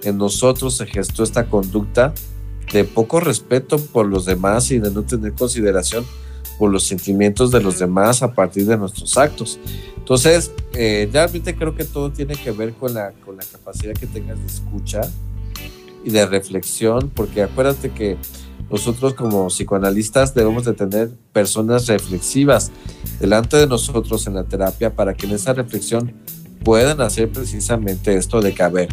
en 0.03 0.17
nosotros 0.17 0.75
se 0.75 0.85
gestó 0.87 1.23
esta 1.23 1.45
conducta 1.45 2.13
de 2.73 2.83
poco 2.83 3.21
respeto 3.21 3.77
por 3.77 4.07
los 4.07 4.25
demás 4.25 4.71
y 4.71 4.79
de 4.79 4.91
no 4.91 5.03
tener 5.03 5.31
consideración 5.35 6.03
por 6.57 6.71
los 6.71 6.83
sentimientos 6.83 7.51
de 7.51 7.61
los 7.61 7.79
demás 7.79 8.23
a 8.23 8.33
partir 8.33 8.65
de 8.65 8.77
nuestros 8.77 9.17
actos. 9.17 9.59
Entonces, 9.97 10.51
eh, 10.73 11.09
realmente 11.11 11.55
creo 11.55 11.75
que 11.75 11.85
todo 11.85 12.11
tiene 12.11 12.35
que 12.35 12.51
ver 12.51 12.73
con 12.73 12.93
la, 12.93 13.11
con 13.25 13.37
la 13.37 13.43
capacidad 13.43 13.93
que 13.93 14.07
tengas 14.07 14.39
de 14.39 14.47
escucha 14.47 15.01
y 16.03 16.09
de 16.09 16.25
reflexión, 16.25 17.09
porque 17.13 17.43
acuérdate 17.43 17.91
que 17.91 18.17
nosotros 18.69 19.13
como 19.13 19.47
psicoanalistas 19.47 20.33
debemos 20.33 20.65
de 20.65 20.73
tener 20.73 21.11
personas 21.31 21.87
reflexivas 21.87 22.71
delante 23.19 23.57
de 23.57 23.67
nosotros 23.67 24.25
en 24.27 24.35
la 24.35 24.43
terapia 24.43 24.95
para 24.95 25.13
que 25.13 25.25
en 25.25 25.33
esa 25.33 25.53
reflexión 25.53 26.13
puedan 26.63 26.99
hacer 27.01 27.29
precisamente 27.29 28.15
esto 28.15 28.41
de 28.41 28.53
que, 28.53 28.63
a 28.63 28.69
ver, 28.69 28.89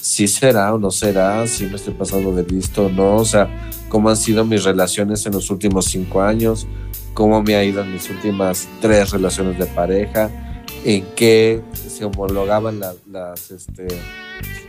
si 0.00 0.28
será 0.28 0.72
o 0.72 0.78
no 0.78 0.90
será, 0.90 1.46
si 1.46 1.66
me 1.66 1.76
estoy 1.76 1.94
pasando 1.94 2.32
de 2.34 2.44
listo 2.44 2.86
o 2.86 2.88
no, 2.88 3.16
o 3.16 3.24
sea, 3.24 3.48
cómo 3.88 4.08
han 4.08 4.16
sido 4.16 4.44
mis 4.44 4.64
relaciones 4.64 5.26
en 5.26 5.32
los 5.32 5.50
últimos 5.50 5.86
cinco 5.86 6.22
años, 6.22 6.66
cómo 7.16 7.42
me 7.42 7.56
ha 7.56 7.64
ido 7.64 7.82
en 7.82 7.92
mis 7.94 8.08
últimas 8.10 8.68
tres 8.82 9.10
relaciones 9.10 9.58
de 9.58 9.64
pareja, 9.66 10.30
en 10.84 11.02
qué 11.16 11.62
se 11.72 12.04
homologaban 12.04 12.78
la- 12.78 12.92
las, 13.10 13.50
este, 13.50 13.88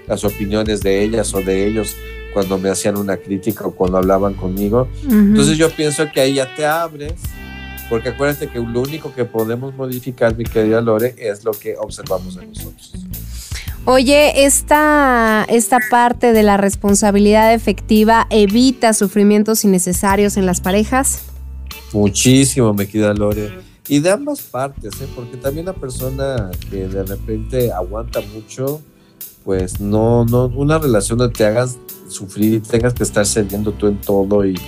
las 0.08 0.24
opiniones 0.24 0.80
de 0.82 1.04
ellas 1.04 1.34
o 1.34 1.42
de 1.42 1.68
ellos 1.68 1.94
cuando 2.34 2.58
me 2.58 2.70
hacían 2.70 2.96
una 2.98 3.18
crítica 3.18 3.66
o 3.68 3.72
cuando 3.72 3.98
hablaban 3.98 4.34
conmigo. 4.34 4.88
Entonces 5.10 5.58
yo 5.58 5.70
pienso 5.70 6.10
que 6.10 6.22
ahí 6.22 6.36
ya 6.36 6.56
te 6.56 6.66
abres, 6.66 7.14
porque 7.90 8.10
acuérdate 8.10 8.48
que 8.48 8.60
lo 8.60 8.82
único 8.82 9.14
que 9.14 9.26
podemos 9.26 9.76
modificar, 9.76 10.36
mi 10.38 10.46
querida 10.46 10.80
Lore, 10.80 11.16
es 11.18 11.44
lo 11.44 11.52
que 11.52 11.76
observamos 11.78 12.38
en 12.38 12.48
nosotros. 12.50 12.94
Oye, 13.86 14.46
esta, 14.46 15.46
esta 15.50 15.80
parte 15.90 16.32
de 16.32 16.44
la 16.44 16.56
responsabilidad 16.58 17.54
efectiva 17.54 18.26
evita 18.30 18.94
sufrimientos 18.94 19.64
innecesarios 19.66 20.38
en 20.38 20.46
las 20.46 20.62
parejas. 20.62 21.24
Muchísimo, 21.94 22.74
me 22.74 22.88
queda 22.88 23.14
Lore. 23.14 23.60
Y 23.88 24.00
de 24.00 24.10
ambas 24.12 24.42
partes, 24.42 25.00
¿eh? 25.02 25.08
porque 25.16 25.38
también 25.38 25.66
la 25.66 25.74
persona 25.74 26.52
que 26.70 26.88
de 26.88 27.04
repente 27.04 27.72
aguanta 27.72 28.20
mucho, 28.34 28.82
pues 29.46 29.80
no, 29.80 30.26
no, 30.26 30.48
una 30.48 30.78
relación 30.78 31.18
donde 31.18 31.34
te 31.34 31.46
hagas 31.46 31.78
sufrir 32.10 32.56
y 32.56 32.60
tengas 32.60 32.94
que 32.94 33.04
estar 33.04 33.26
cediendo 33.26 33.72
tú 33.72 33.88
en 33.88 34.00
todo 34.02 34.46
y, 34.46 34.60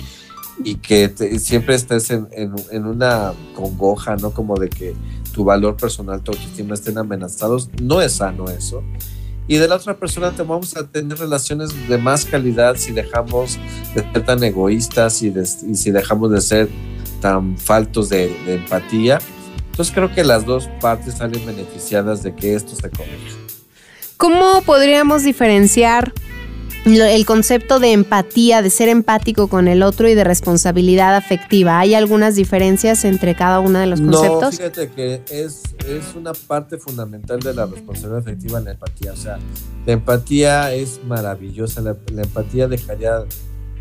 y 0.64 0.76
que 0.76 1.12
siempre 1.38 1.74
estés 1.74 2.10
en, 2.10 2.28
en- 2.32 2.86
una 2.86 3.34
congoja, 3.54 4.16
¿no? 4.16 4.30
Como 4.30 4.56
de 4.56 4.70
que 4.70 4.94
tu 5.34 5.44
valor 5.44 5.76
personal, 5.76 6.22
tu 6.22 6.32
autoestima 6.32 6.72
estén 6.74 6.96
amenazados, 6.96 7.68
no 7.82 8.00
es 8.00 8.12
sano 8.12 8.46
eso. 8.48 8.82
Y 9.46 9.56
de 9.56 9.68
la 9.68 9.76
otra 9.76 9.98
persona 9.98 10.30
te 10.30 10.42
vamos 10.42 10.76
a 10.78 10.86
tener 10.86 11.18
relaciones 11.18 11.70
de 11.88 11.98
más 11.98 12.24
calidad 12.24 12.76
si 12.76 12.92
dejamos 12.92 13.58
de 13.94 14.00
ser 14.12 14.24
tan 14.24 14.42
egoístas 14.44 15.22
y, 15.22 15.28
y 15.68 15.74
si 15.74 15.90
dejamos 15.90 16.30
de 16.30 16.40
ser 16.40 16.68
tan 17.20 17.56
faltos 17.58 18.08
de, 18.08 18.28
de 18.46 18.54
empatía. 18.54 19.18
Entonces 19.70 19.94
creo 19.94 20.12
que 20.14 20.24
las 20.24 20.44
dos 20.44 20.68
partes 20.80 21.14
salen 21.18 21.44
beneficiadas 21.46 22.22
de 22.22 22.34
que 22.34 22.54
esto 22.54 22.74
se 22.74 22.90
corrija. 22.90 23.36
¿Cómo 24.16 24.60
podríamos 24.62 25.22
diferenciar 25.22 26.12
el 26.84 27.26
concepto 27.26 27.78
de 27.78 27.92
empatía, 27.92 28.62
de 28.62 28.70
ser 28.70 28.88
empático 28.88 29.48
con 29.48 29.68
el 29.68 29.82
otro 29.82 30.08
y 30.08 30.14
de 30.14 30.24
responsabilidad 30.24 31.14
afectiva? 31.16 31.78
¿Hay 31.78 31.94
algunas 31.94 32.34
diferencias 32.34 33.04
entre 33.04 33.34
cada 33.34 33.60
uno 33.60 33.78
de 33.78 33.86
los 33.86 34.00
No, 34.00 34.12
conceptos? 34.12 34.56
fíjate 34.56 34.90
que 34.90 35.22
es, 35.30 35.62
es 35.86 36.14
una 36.14 36.32
parte 36.32 36.76
fundamental 36.78 37.40
de 37.40 37.54
la 37.54 37.66
responsabilidad 37.66 38.18
afectiva 38.18 38.60
la 38.60 38.72
empatía. 38.72 39.12
O 39.12 39.16
sea, 39.16 39.38
la 39.86 39.92
empatía 39.92 40.72
es 40.74 41.00
maravillosa. 41.06 41.80
La, 41.80 41.96
la 42.12 42.22
empatía 42.22 42.66
dejaría 42.68 43.24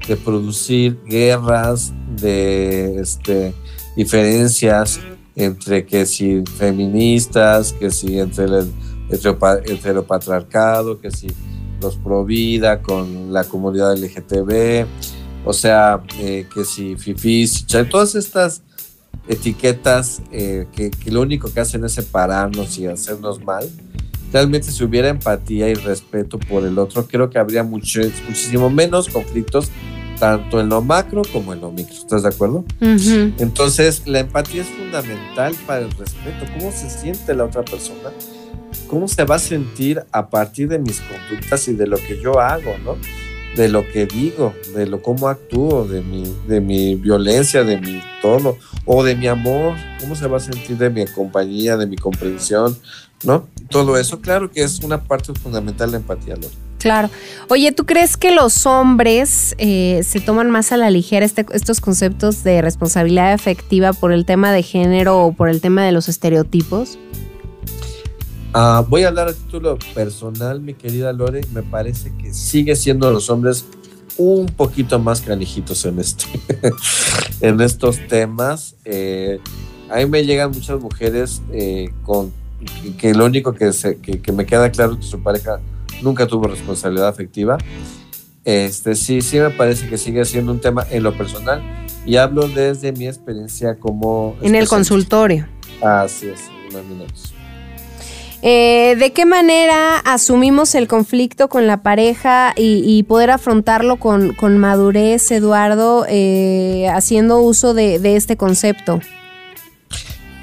de 0.07 0.15
producir 0.15 0.97
guerras, 1.05 1.93
de 2.21 2.99
este, 2.99 3.53
diferencias 3.95 4.99
entre 5.35 5.85
que 5.85 6.05
si 6.05 6.43
feministas, 6.57 7.73
que 7.73 7.91
si 7.91 8.19
entre 8.19 8.45
el 8.45 8.71
heteropa- 9.09 9.61
heteropatriarcado, 9.65 10.99
que 10.99 11.11
si 11.11 11.27
los 11.81 11.95
pro 11.95 12.25
vida 12.25 12.81
con 12.81 13.31
la 13.31 13.43
comunidad 13.45 13.93
LGTB, 13.97 14.85
o 15.45 15.53
sea, 15.53 16.01
eh, 16.19 16.45
que 16.53 16.65
si 16.65 16.95
fifís, 16.97 17.65
cha- 17.65 17.87
todas 17.87 18.15
estas 18.15 18.61
etiquetas 19.27 20.21
eh, 20.31 20.67
que, 20.75 20.89
que 20.91 21.11
lo 21.11 21.21
único 21.21 21.51
que 21.53 21.59
hacen 21.59 21.83
es 21.85 21.93
separarnos 21.93 22.77
y 22.77 22.87
hacernos 22.87 23.43
mal. 23.43 23.69
Realmente 24.33 24.71
si 24.71 24.83
hubiera 24.83 25.09
empatía 25.09 25.69
y 25.69 25.73
respeto 25.73 26.37
por 26.39 26.63
el 26.65 26.77
otro, 26.77 27.07
creo 27.07 27.29
que 27.29 27.39
habría 27.39 27.63
mucho, 27.63 28.01
muchísimo 28.27 28.69
menos 28.69 29.09
conflictos, 29.09 29.69
tanto 30.19 30.59
en 30.59 30.69
lo 30.69 30.81
macro 30.81 31.21
como 31.31 31.53
en 31.53 31.61
lo 31.61 31.71
micro. 31.71 31.93
¿Estás 31.93 32.23
de 32.23 32.29
acuerdo? 32.29 32.65
Entonces, 33.39 34.03
la 34.05 34.19
empatía 34.19 34.61
es 34.61 34.67
fundamental 34.67 35.55
para 35.65 35.81
el 35.81 35.91
respeto. 35.91 36.45
¿Cómo 36.57 36.71
se 36.71 36.89
siente 36.89 37.33
la 37.33 37.45
otra 37.45 37.63
persona? 37.63 38.11
¿Cómo 38.87 39.07
se 39.07 39.23
va 39.23 39.35
a 39.35 39.39
sentir 39.39 40.03
a 40.11 40.29
partir 40.29 40.67
de 40.67 40.79
mis 40.79 41.01
conductas 41.01 41.67
y 41.67 41.73
de 41.73 41.87
lo 41.87 41.97
que 41.97 42.19
yo 42.21 42.39
hago, 42.39 42.75
¿no? 42.83 42.97
De 43.55 43.67
lo 43.67 43.87
que 43.87 44.05
digo, 44.05 44.53
de 44.75 44.85
lo 44.85 45.01
cómo 45.01 45.27
actúo, 45.27 45.85
de 45.85 46.01
mi, 46.01 46.23
de 46.47 46.61
mi 46.61 46.95
violencia, 46.95 47.63
de 47.63 47.79
mi 47.79 48.01
todo, 48.21 48.57
o 48.85 49.03
de 49.03 49.15
mi 49.15 49.27
amor, 49.27 49.75
cómo 49.99 50.15
se 50.15 50.27
va 50.27 50.37
a 50.37 50.39
sentir 50.39 50.77
de 50.77 50.89
mi 50.89 51.05
compañía, 51.07 51.77
de 51.77 51.87
mi 51.87 51.95
comprensión, 51.95 52.77
¿no? 53.23 53.47
Todo 53.69 53.97
eso, 53.97 54.21
claro 54.21 54.51
que 54.51 54.61
es 54.61 54.79
una 54.83 55.03
parte 55.03 55.33
fundamental 55.33 55.89
de 55.89 55.91
la 55.93 55.97
empatía, 55.97 56.35
Lore. 56.35 56.68
Claro. 56.79 57.09
Oye, 57.49 57.71
¿tú 57.71 57.85
crees 57.85 58.17
que 58.17 58.31
los 58.31 58.65
hombres 58.65 59.53
eh, 59.59 60.01
se 60.03 60.19
toman 60.19 60.49
más 60.49 60.71
a 60.71 60.77
la 60.77 60.89
ligera 60.89 61.25
este- 61.25 61.45
estos 61.53 61.81
conceptos 61.81 62.43
de 62.43 62.61
responsabilidad 62.61 63.33
efectiva 63.33 63.93
por 63.93 64.11
el 64.11 64.25
tema 64.25 64.51
de 64.51 64.63
género 64.63 65.19
o 65.25 65.33
por 65.33 65.49
el 65.49 65.61
tema 65.61 65.83
de 65.85 65.91
los 65.91 66.09
estereotipos? 66.09 66.97
Ah, 68.53 68.83
voy 68.87 69.03
a 69.03 69.09
hablar 69.09 69.27
a 69.27 69.33
título 69.33 69.77
personal, 69.93 70.59
mi 70.61 70.73
querida 70.73 71.13
Lore. 71.13 71.41
Me 71.53 71.61
parece 71.61 72.11
que 72.17 72.33
sigue 72.33 72.75
siendo 72.75 73.11
los 73.11 73.29
hombres 73.29 73.65
un 74.17 74.47
poquito 74.47 74.99
más 74.99 75.21
canijitos 75.21 75.85
en, 75.85 75.99
este, 75.99 76.25
en 77.41 77.61
estos 77.61 77.99
temas. 78.07 78.75
Eh, 78.85 79.39
a 79.89 79.97
mí 79.97 80.05
me 80.07 80.25
llegan 80.25 80.51
muchas 80.51 80.79
mujeres 80.79 81.41
eh, 81.53 81.89
con 82.03 82.31
que, 82.97 83.13
lo 83.13 83.25
único 83.25 83.53
que, 83.53 83.71
se- 83.71 83.97
que, 83.97 84.19
que 84.21 84.31
me 84.31 84.45
queda 84.45 84.69
claro 84.71 84.93
es 84.93 84.99
que 84.99 85.05
su 85.05 85.21
pareja 85.21 85.59
nunca 86.01 86.27
tuvo 86.27 86.47
responsabilidad 86.47 87.07
afectiva. 87.07 87.57
Este, 88.45 88.95
sí, 88.95 89.21
sí 89.21 89.39
me 89.39 89.49
parece 89.49 89.87
que 89.89 89.97
sigue 89.97 90.23
siendo 90.25 90.51
un 90.51 90.59
tema 90.59 90.85
en 90.89 91.03
lo 91.03 91.15
personal 91.17 91.61
y 92.05 92.15
hablo 92.15 92.47
desde 92.47 92.91
mi 92.91 93.07
experiencia 93.07 93.75
como... 93.75 94.35
En 94.41 94.55
el 94.55 94.67
consultorio. 94.67 95.47
Así 95.81 96.27
es, 96.27 96.41
imagínate. 96.69 97.13
Eh, 98.41 98.95
¿De 98.97 99.11
qué 99.11 99.25
manera 99.25 99.97
asumimos 99.97 100.73
el 100.73 100.87
conflicto 100.87 101.49
con 101.49 101.67
la 101.67 101.83
pareja 101.83 102.53
y, 102.55 102.81
y 102.85 103.03
poder 103.03 103.31
afrontarlo 103.31 103.97
con, 103.97 104.33
con 104.33 104.57
madurez, 104.57 105.29
Eduardo, 105.31 106.05
eh, 106.07 106.87
haciendo 106.87 107.41
uso 107.41 107.73
de, 107.73 107.99
de 107.99 108.15
este 108.15 108.37
concepto? 108.37 109.01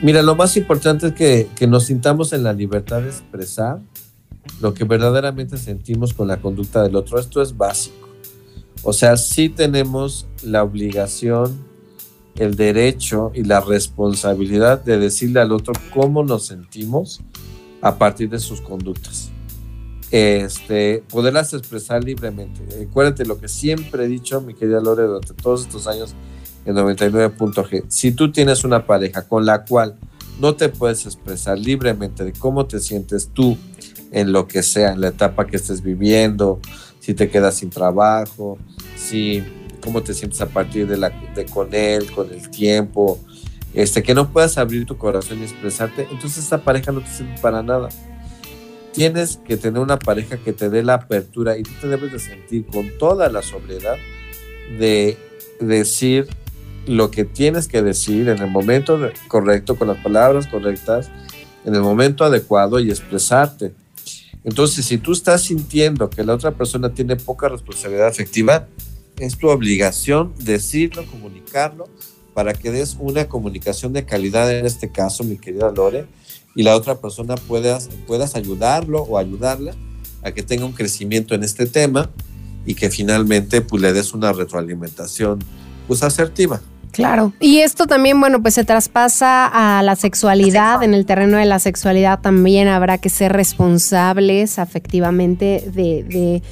Mira, 0.02 0.20
lo 0.20 0.36
más 0.36 0.58
importante 0.58 1.06
es 1.06 1.12
que, 1.14 1.48
que 1.56 1.66
nos 1.66 1.86
sintamos 1.86 2.34
en 2.34 2.42
la 2.42 2.52
libertad 2.52 3.00
de 3.00 3.08
expresar 3.08 3.78
lo 4.60 4.74
que 4.74 4.84
verdaderamente 4.84 5.58
sentimos 5.58 6.14
con 6.14 6.28
la 6.28 6.40
conducta 6.40 6.82
del 6.82 6.96
otro. 6.96 7.18
Esto 7.18 7.42
es 7.42 7.56
básico. 7.56 8.08
O 8.82 8.92
sea, 8.92 9.16
sí 9.16 9.48
tenemos 9.48 10.26
la 10.42 10.62
obligación, 10.62 11.56
el 12.36 12.56
derecho 12.56 13.32
y 13.34 13.42
la 13.42 13.60
responsabilidad 13.60 14.82
de 14.84 14.98
decirle 14.98 15.40
al 15.40 15.52
otro 15.52 15.72
cómo 15.92 16.22
nos 16.22 16.46
sentimos 16.46 17.20
a 17.80 17.98
partir 17.98 18.30
de 18.30 18.38
sus 18.38 18.60
conductas. 18.60 19.30
Este, 20.10 21.02
poderlas 21.10 21.52
expresar 21.52 22.04
libremente. 22.04 22.60
Acuérdate 22.88 23.24
lo 23.24 23.38
que 23.38 23.48
siempre 23.48 24.04
he 24.04 24.08
dicho, 24.08 24.40
mi 24.40 24.54
querida 24.54 24.80
Lore, 24.80 25.04
durante 25.04 25.34
todos 25.34 25.62
estos 25.62 25.86
años 25.86 26.14
en 26.64 26.76
99.g. 26.76 27.84
Si 27.88 28.12
tú 28.12 28.30
tienes 28.30 28.64
una 28.64 28.86
pareja 28.86 29.26
con 29.26 29.46
la 29.46 29.64
cual 29.64 29.96
no 30.40 30.54
te 30.54 30.68
puedes 30.68 31.06
expresar 31.06 31.58
libremente 31.58 32.24
de 32.24 32.32
cómo 32.32 32.66
te 32.66 32.78
sientes 32.78 33.30
tú 33.32 33.56
en 34.12 34.32
lo 34.32 34.46
que 34.46 34.62
sea, 34.62 34.92
en 34.92 35.00
la 35.00 35.08
etapa 35.08 35.46
que 35.46 35.56
estés 35.56 35.82
viviendo, 35.82 36.60
si 37.00 37.14
te 37.14 37.28
quedas 37.28 37.56
sin 37.56 37.70
trabajo, 37.70 38.58
si 38.96 39.42
cómo 39.80 40.02
te 40.02 40.14
sientes 40.14 40.40
a 40.40 40.46
partir 40.46 40.86
de, 40.86 40.96
la, 40.96 41.12
con 41.52 41.72
él, 41.72 42.10
con 42.10 42.32
el 42.32 42.50
tiempo, 42.50 43.20
este, 43.74 44.02
que 44.02 44.14
no 44.14 44.32
puedas 44.32 44.58
abrir 44.58 44.86
tu 44.86 44.96
corazón 44.96 45.38
y 45.40 45.42
expresarte, 45.42 46.08
entonces 46.10 46.44
esa 46.44 46.62
pareja 46.62 46.92
no 46.92 47.00
te 47.00 47.08
sirve 47.08 47.34
para 47.40 47.62
nada. 47.62 47.88
Tienes 48.92 49.38
que 49.44 49.56
tener 49.56 49.80
una 49.80 49.98
pareja 49.98 50.38
que 50.38 50.52
te 50.52 50.70
dé 50.70 50.82
la 50.82 50.94
apertura 50.94 51.58
y 51.58 51.62
tú 51.62 51.70
te 51.80 51.88
debes 51.88 52.12
de 52.12 52.18
sentir 52.18 52.66
con 52.66 52.90
toda 52.98 53.28
la 53.28 53.42
sobriedad 53.42 53.96
de 54.78 55.18
decir 55.60 56.28
lo 56.86 57.10
que 57.10 57.24
tienes 57.24 57.68
que 57.68 57.82
decir 57.82 58.28
en 58.28 58.38
el 58.38 58.50
momento 58.50 58.98
correcto, 59.28 59.76
con 59.76 59.88
las 59.88 59.98
palabras 59.98 60.46
correctas, 60.46 61.10
en 61.64 61.74
el 61.74 61.82
momento 61.82 62.24
adecuado 62.24 62.80
y 62.80 62.90
expresarte. 62.90 63.74
Entonces, 64.44 64.84
si 64.84 64.98
tú 64.98 65.12
estás 65.12 65.42
sintiendo 65.42 66.08
que 66.08 66.24
la 66.24 66.34
otra 66.34 66.52
persona 66.52 66.92
tiene 66.92 67.16
poca 67.16 67.48
responsabilidad 67.48 68.06
afectiva, 68.06 68.68
es 69.18 69.36
tu 69.36 69.48
obligación 69.48 70.34
decirlo, 70.38 71.04
comunicarlo, 71.06 71.88
para 72.34 72.52
que 72.52 72.70
des 72.70 72.96
una 73.00 73.28
comunicación 73.28 73.92
de 73.92 74.04
calidad 74.04 74.50
en 74.54 74.66
este 74.66 74.90
caso, 74.90 75.24
mi 75.24 75.38
querida 75.38 75.70
Lore, 75.70 76.06
y 76.54 76.62
la 76.62 76.76
otra 76.76 77.00
persona 77.00 77.34
puedas, 77.34 77.88
puedas 78.06 78.34
ayudarlo 78.34 79.02
o 79.02 79.18
ayudarla 79.18 79.74
a 80.22 80.32
que 80.32 80.42
tenga 80.42 80.64
un 80.64 80.72
crecimiento 80.72 81.34
en 81.34 81.44
este 81.44 81.66
tema 81.66 82.10
y 82.66 82.74
que 82.74 82.90
finalmente 82.90 83.60
pues, 83.62 83.80
le 83.80 83.92
des 83.92 84.12
una 84.12 84.32
retroalimentación 84.32 85.38
pues, 85.86 86.02
asertiva. 86.02 86.60
Claro. 86.92 87.32
Y 87.40 87.58
esto 87.60 87.86
también, 87.86 88.18
bueno, 88.20 88.40
pues 88.40 88.54
se 88.54 88.64
traspasa 88.64 89.46
a 89.78 89.82
la 89.82 89.96
sexualidad. 89.96 90.82
En 90.82 90.94
el 90.94 91.04
terreno 91.04 91.36
de 91.36 91.44
la 91.44 91.58
sexualidad 91.58 92.20
también 92.20 92.68
habrá 92.68 92.98
que 92.98 93.10
ser 93.10 93.32
responsables 93.32 94.58
afectivamente 94.58 95.62
de, 95.74 96.02
de- 96.04 96.42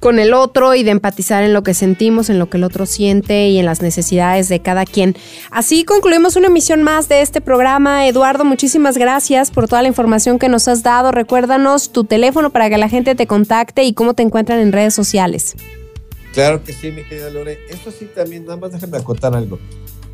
con 0.00 0.18
el 0.18 0.34
otro 0.34 0.74
y 0.74 0.82
de 0.82 0.90
empatizar 0.90 1.42
en 1.44 1.52
lo 1.54 1.62
que 1.62 1.72
sentimos, 1.72 2.28
en 2.30 2.38
lo 2.38 2.50
que 2.50 2.56
el 2.58 2.64
otro 2.64 2.84
siente 2.84 3.48
y 3.48 3.58
en 3.58 3.64
las 3.64 3.80
necesidades 3.80 4.48
de 4.48 4.60
cada 4.60 4.84
quien. 4.84 5.16
Así 5.50 5.84
concluimos 5.84 6.36
una 6.36 6.48
emisión 6.48 6.82
más 6.82 7.08
de 7.08 7.22
este 7.22 7.40
programa. 7.40 8.06
Eduardo, 8.06 8.44
muchísimas 8.44 8.98
gracias 8.98 9.50
por 9.50 9.68
toda 9.68 9.82
la 9.82 9.88
información 9.88 10.38
que 10.38 10.48
nos 10.48 10.68
has 10.68 10.82
dado. 10.82 11.10
Recuérdanos 11.12 11.90
tu 11.92 12.04
teléfono 12.04 12.50
para 12.50 12.68
que 12.68 12.76
la 12.76 12.88
gente 12.88 13.14
te 13.14 13.26
contacte 13.26 13.84
y 13.84 13.94
cómo 13.94 14.14
te 14.14 14.22
encuentran 14.22 14.58
en 14.60 14.72
redes 14.72 14.94
sociales. 14.94 15.54
Claro 16.32 16.62
que 16.62 16.72
sí, 16.72 16.92
mi 16.92 17.04
querida 17.04 17.30
Lore. 17.30 17.58
Esto 17.68 17.90
sí 17.90 18.08
también, 18.14 18.44
nada 18.44 18.56
más 18.56 18.72
déjame 18.72 18.98
acotar 18.98 19.34
algo. 19.34 19.58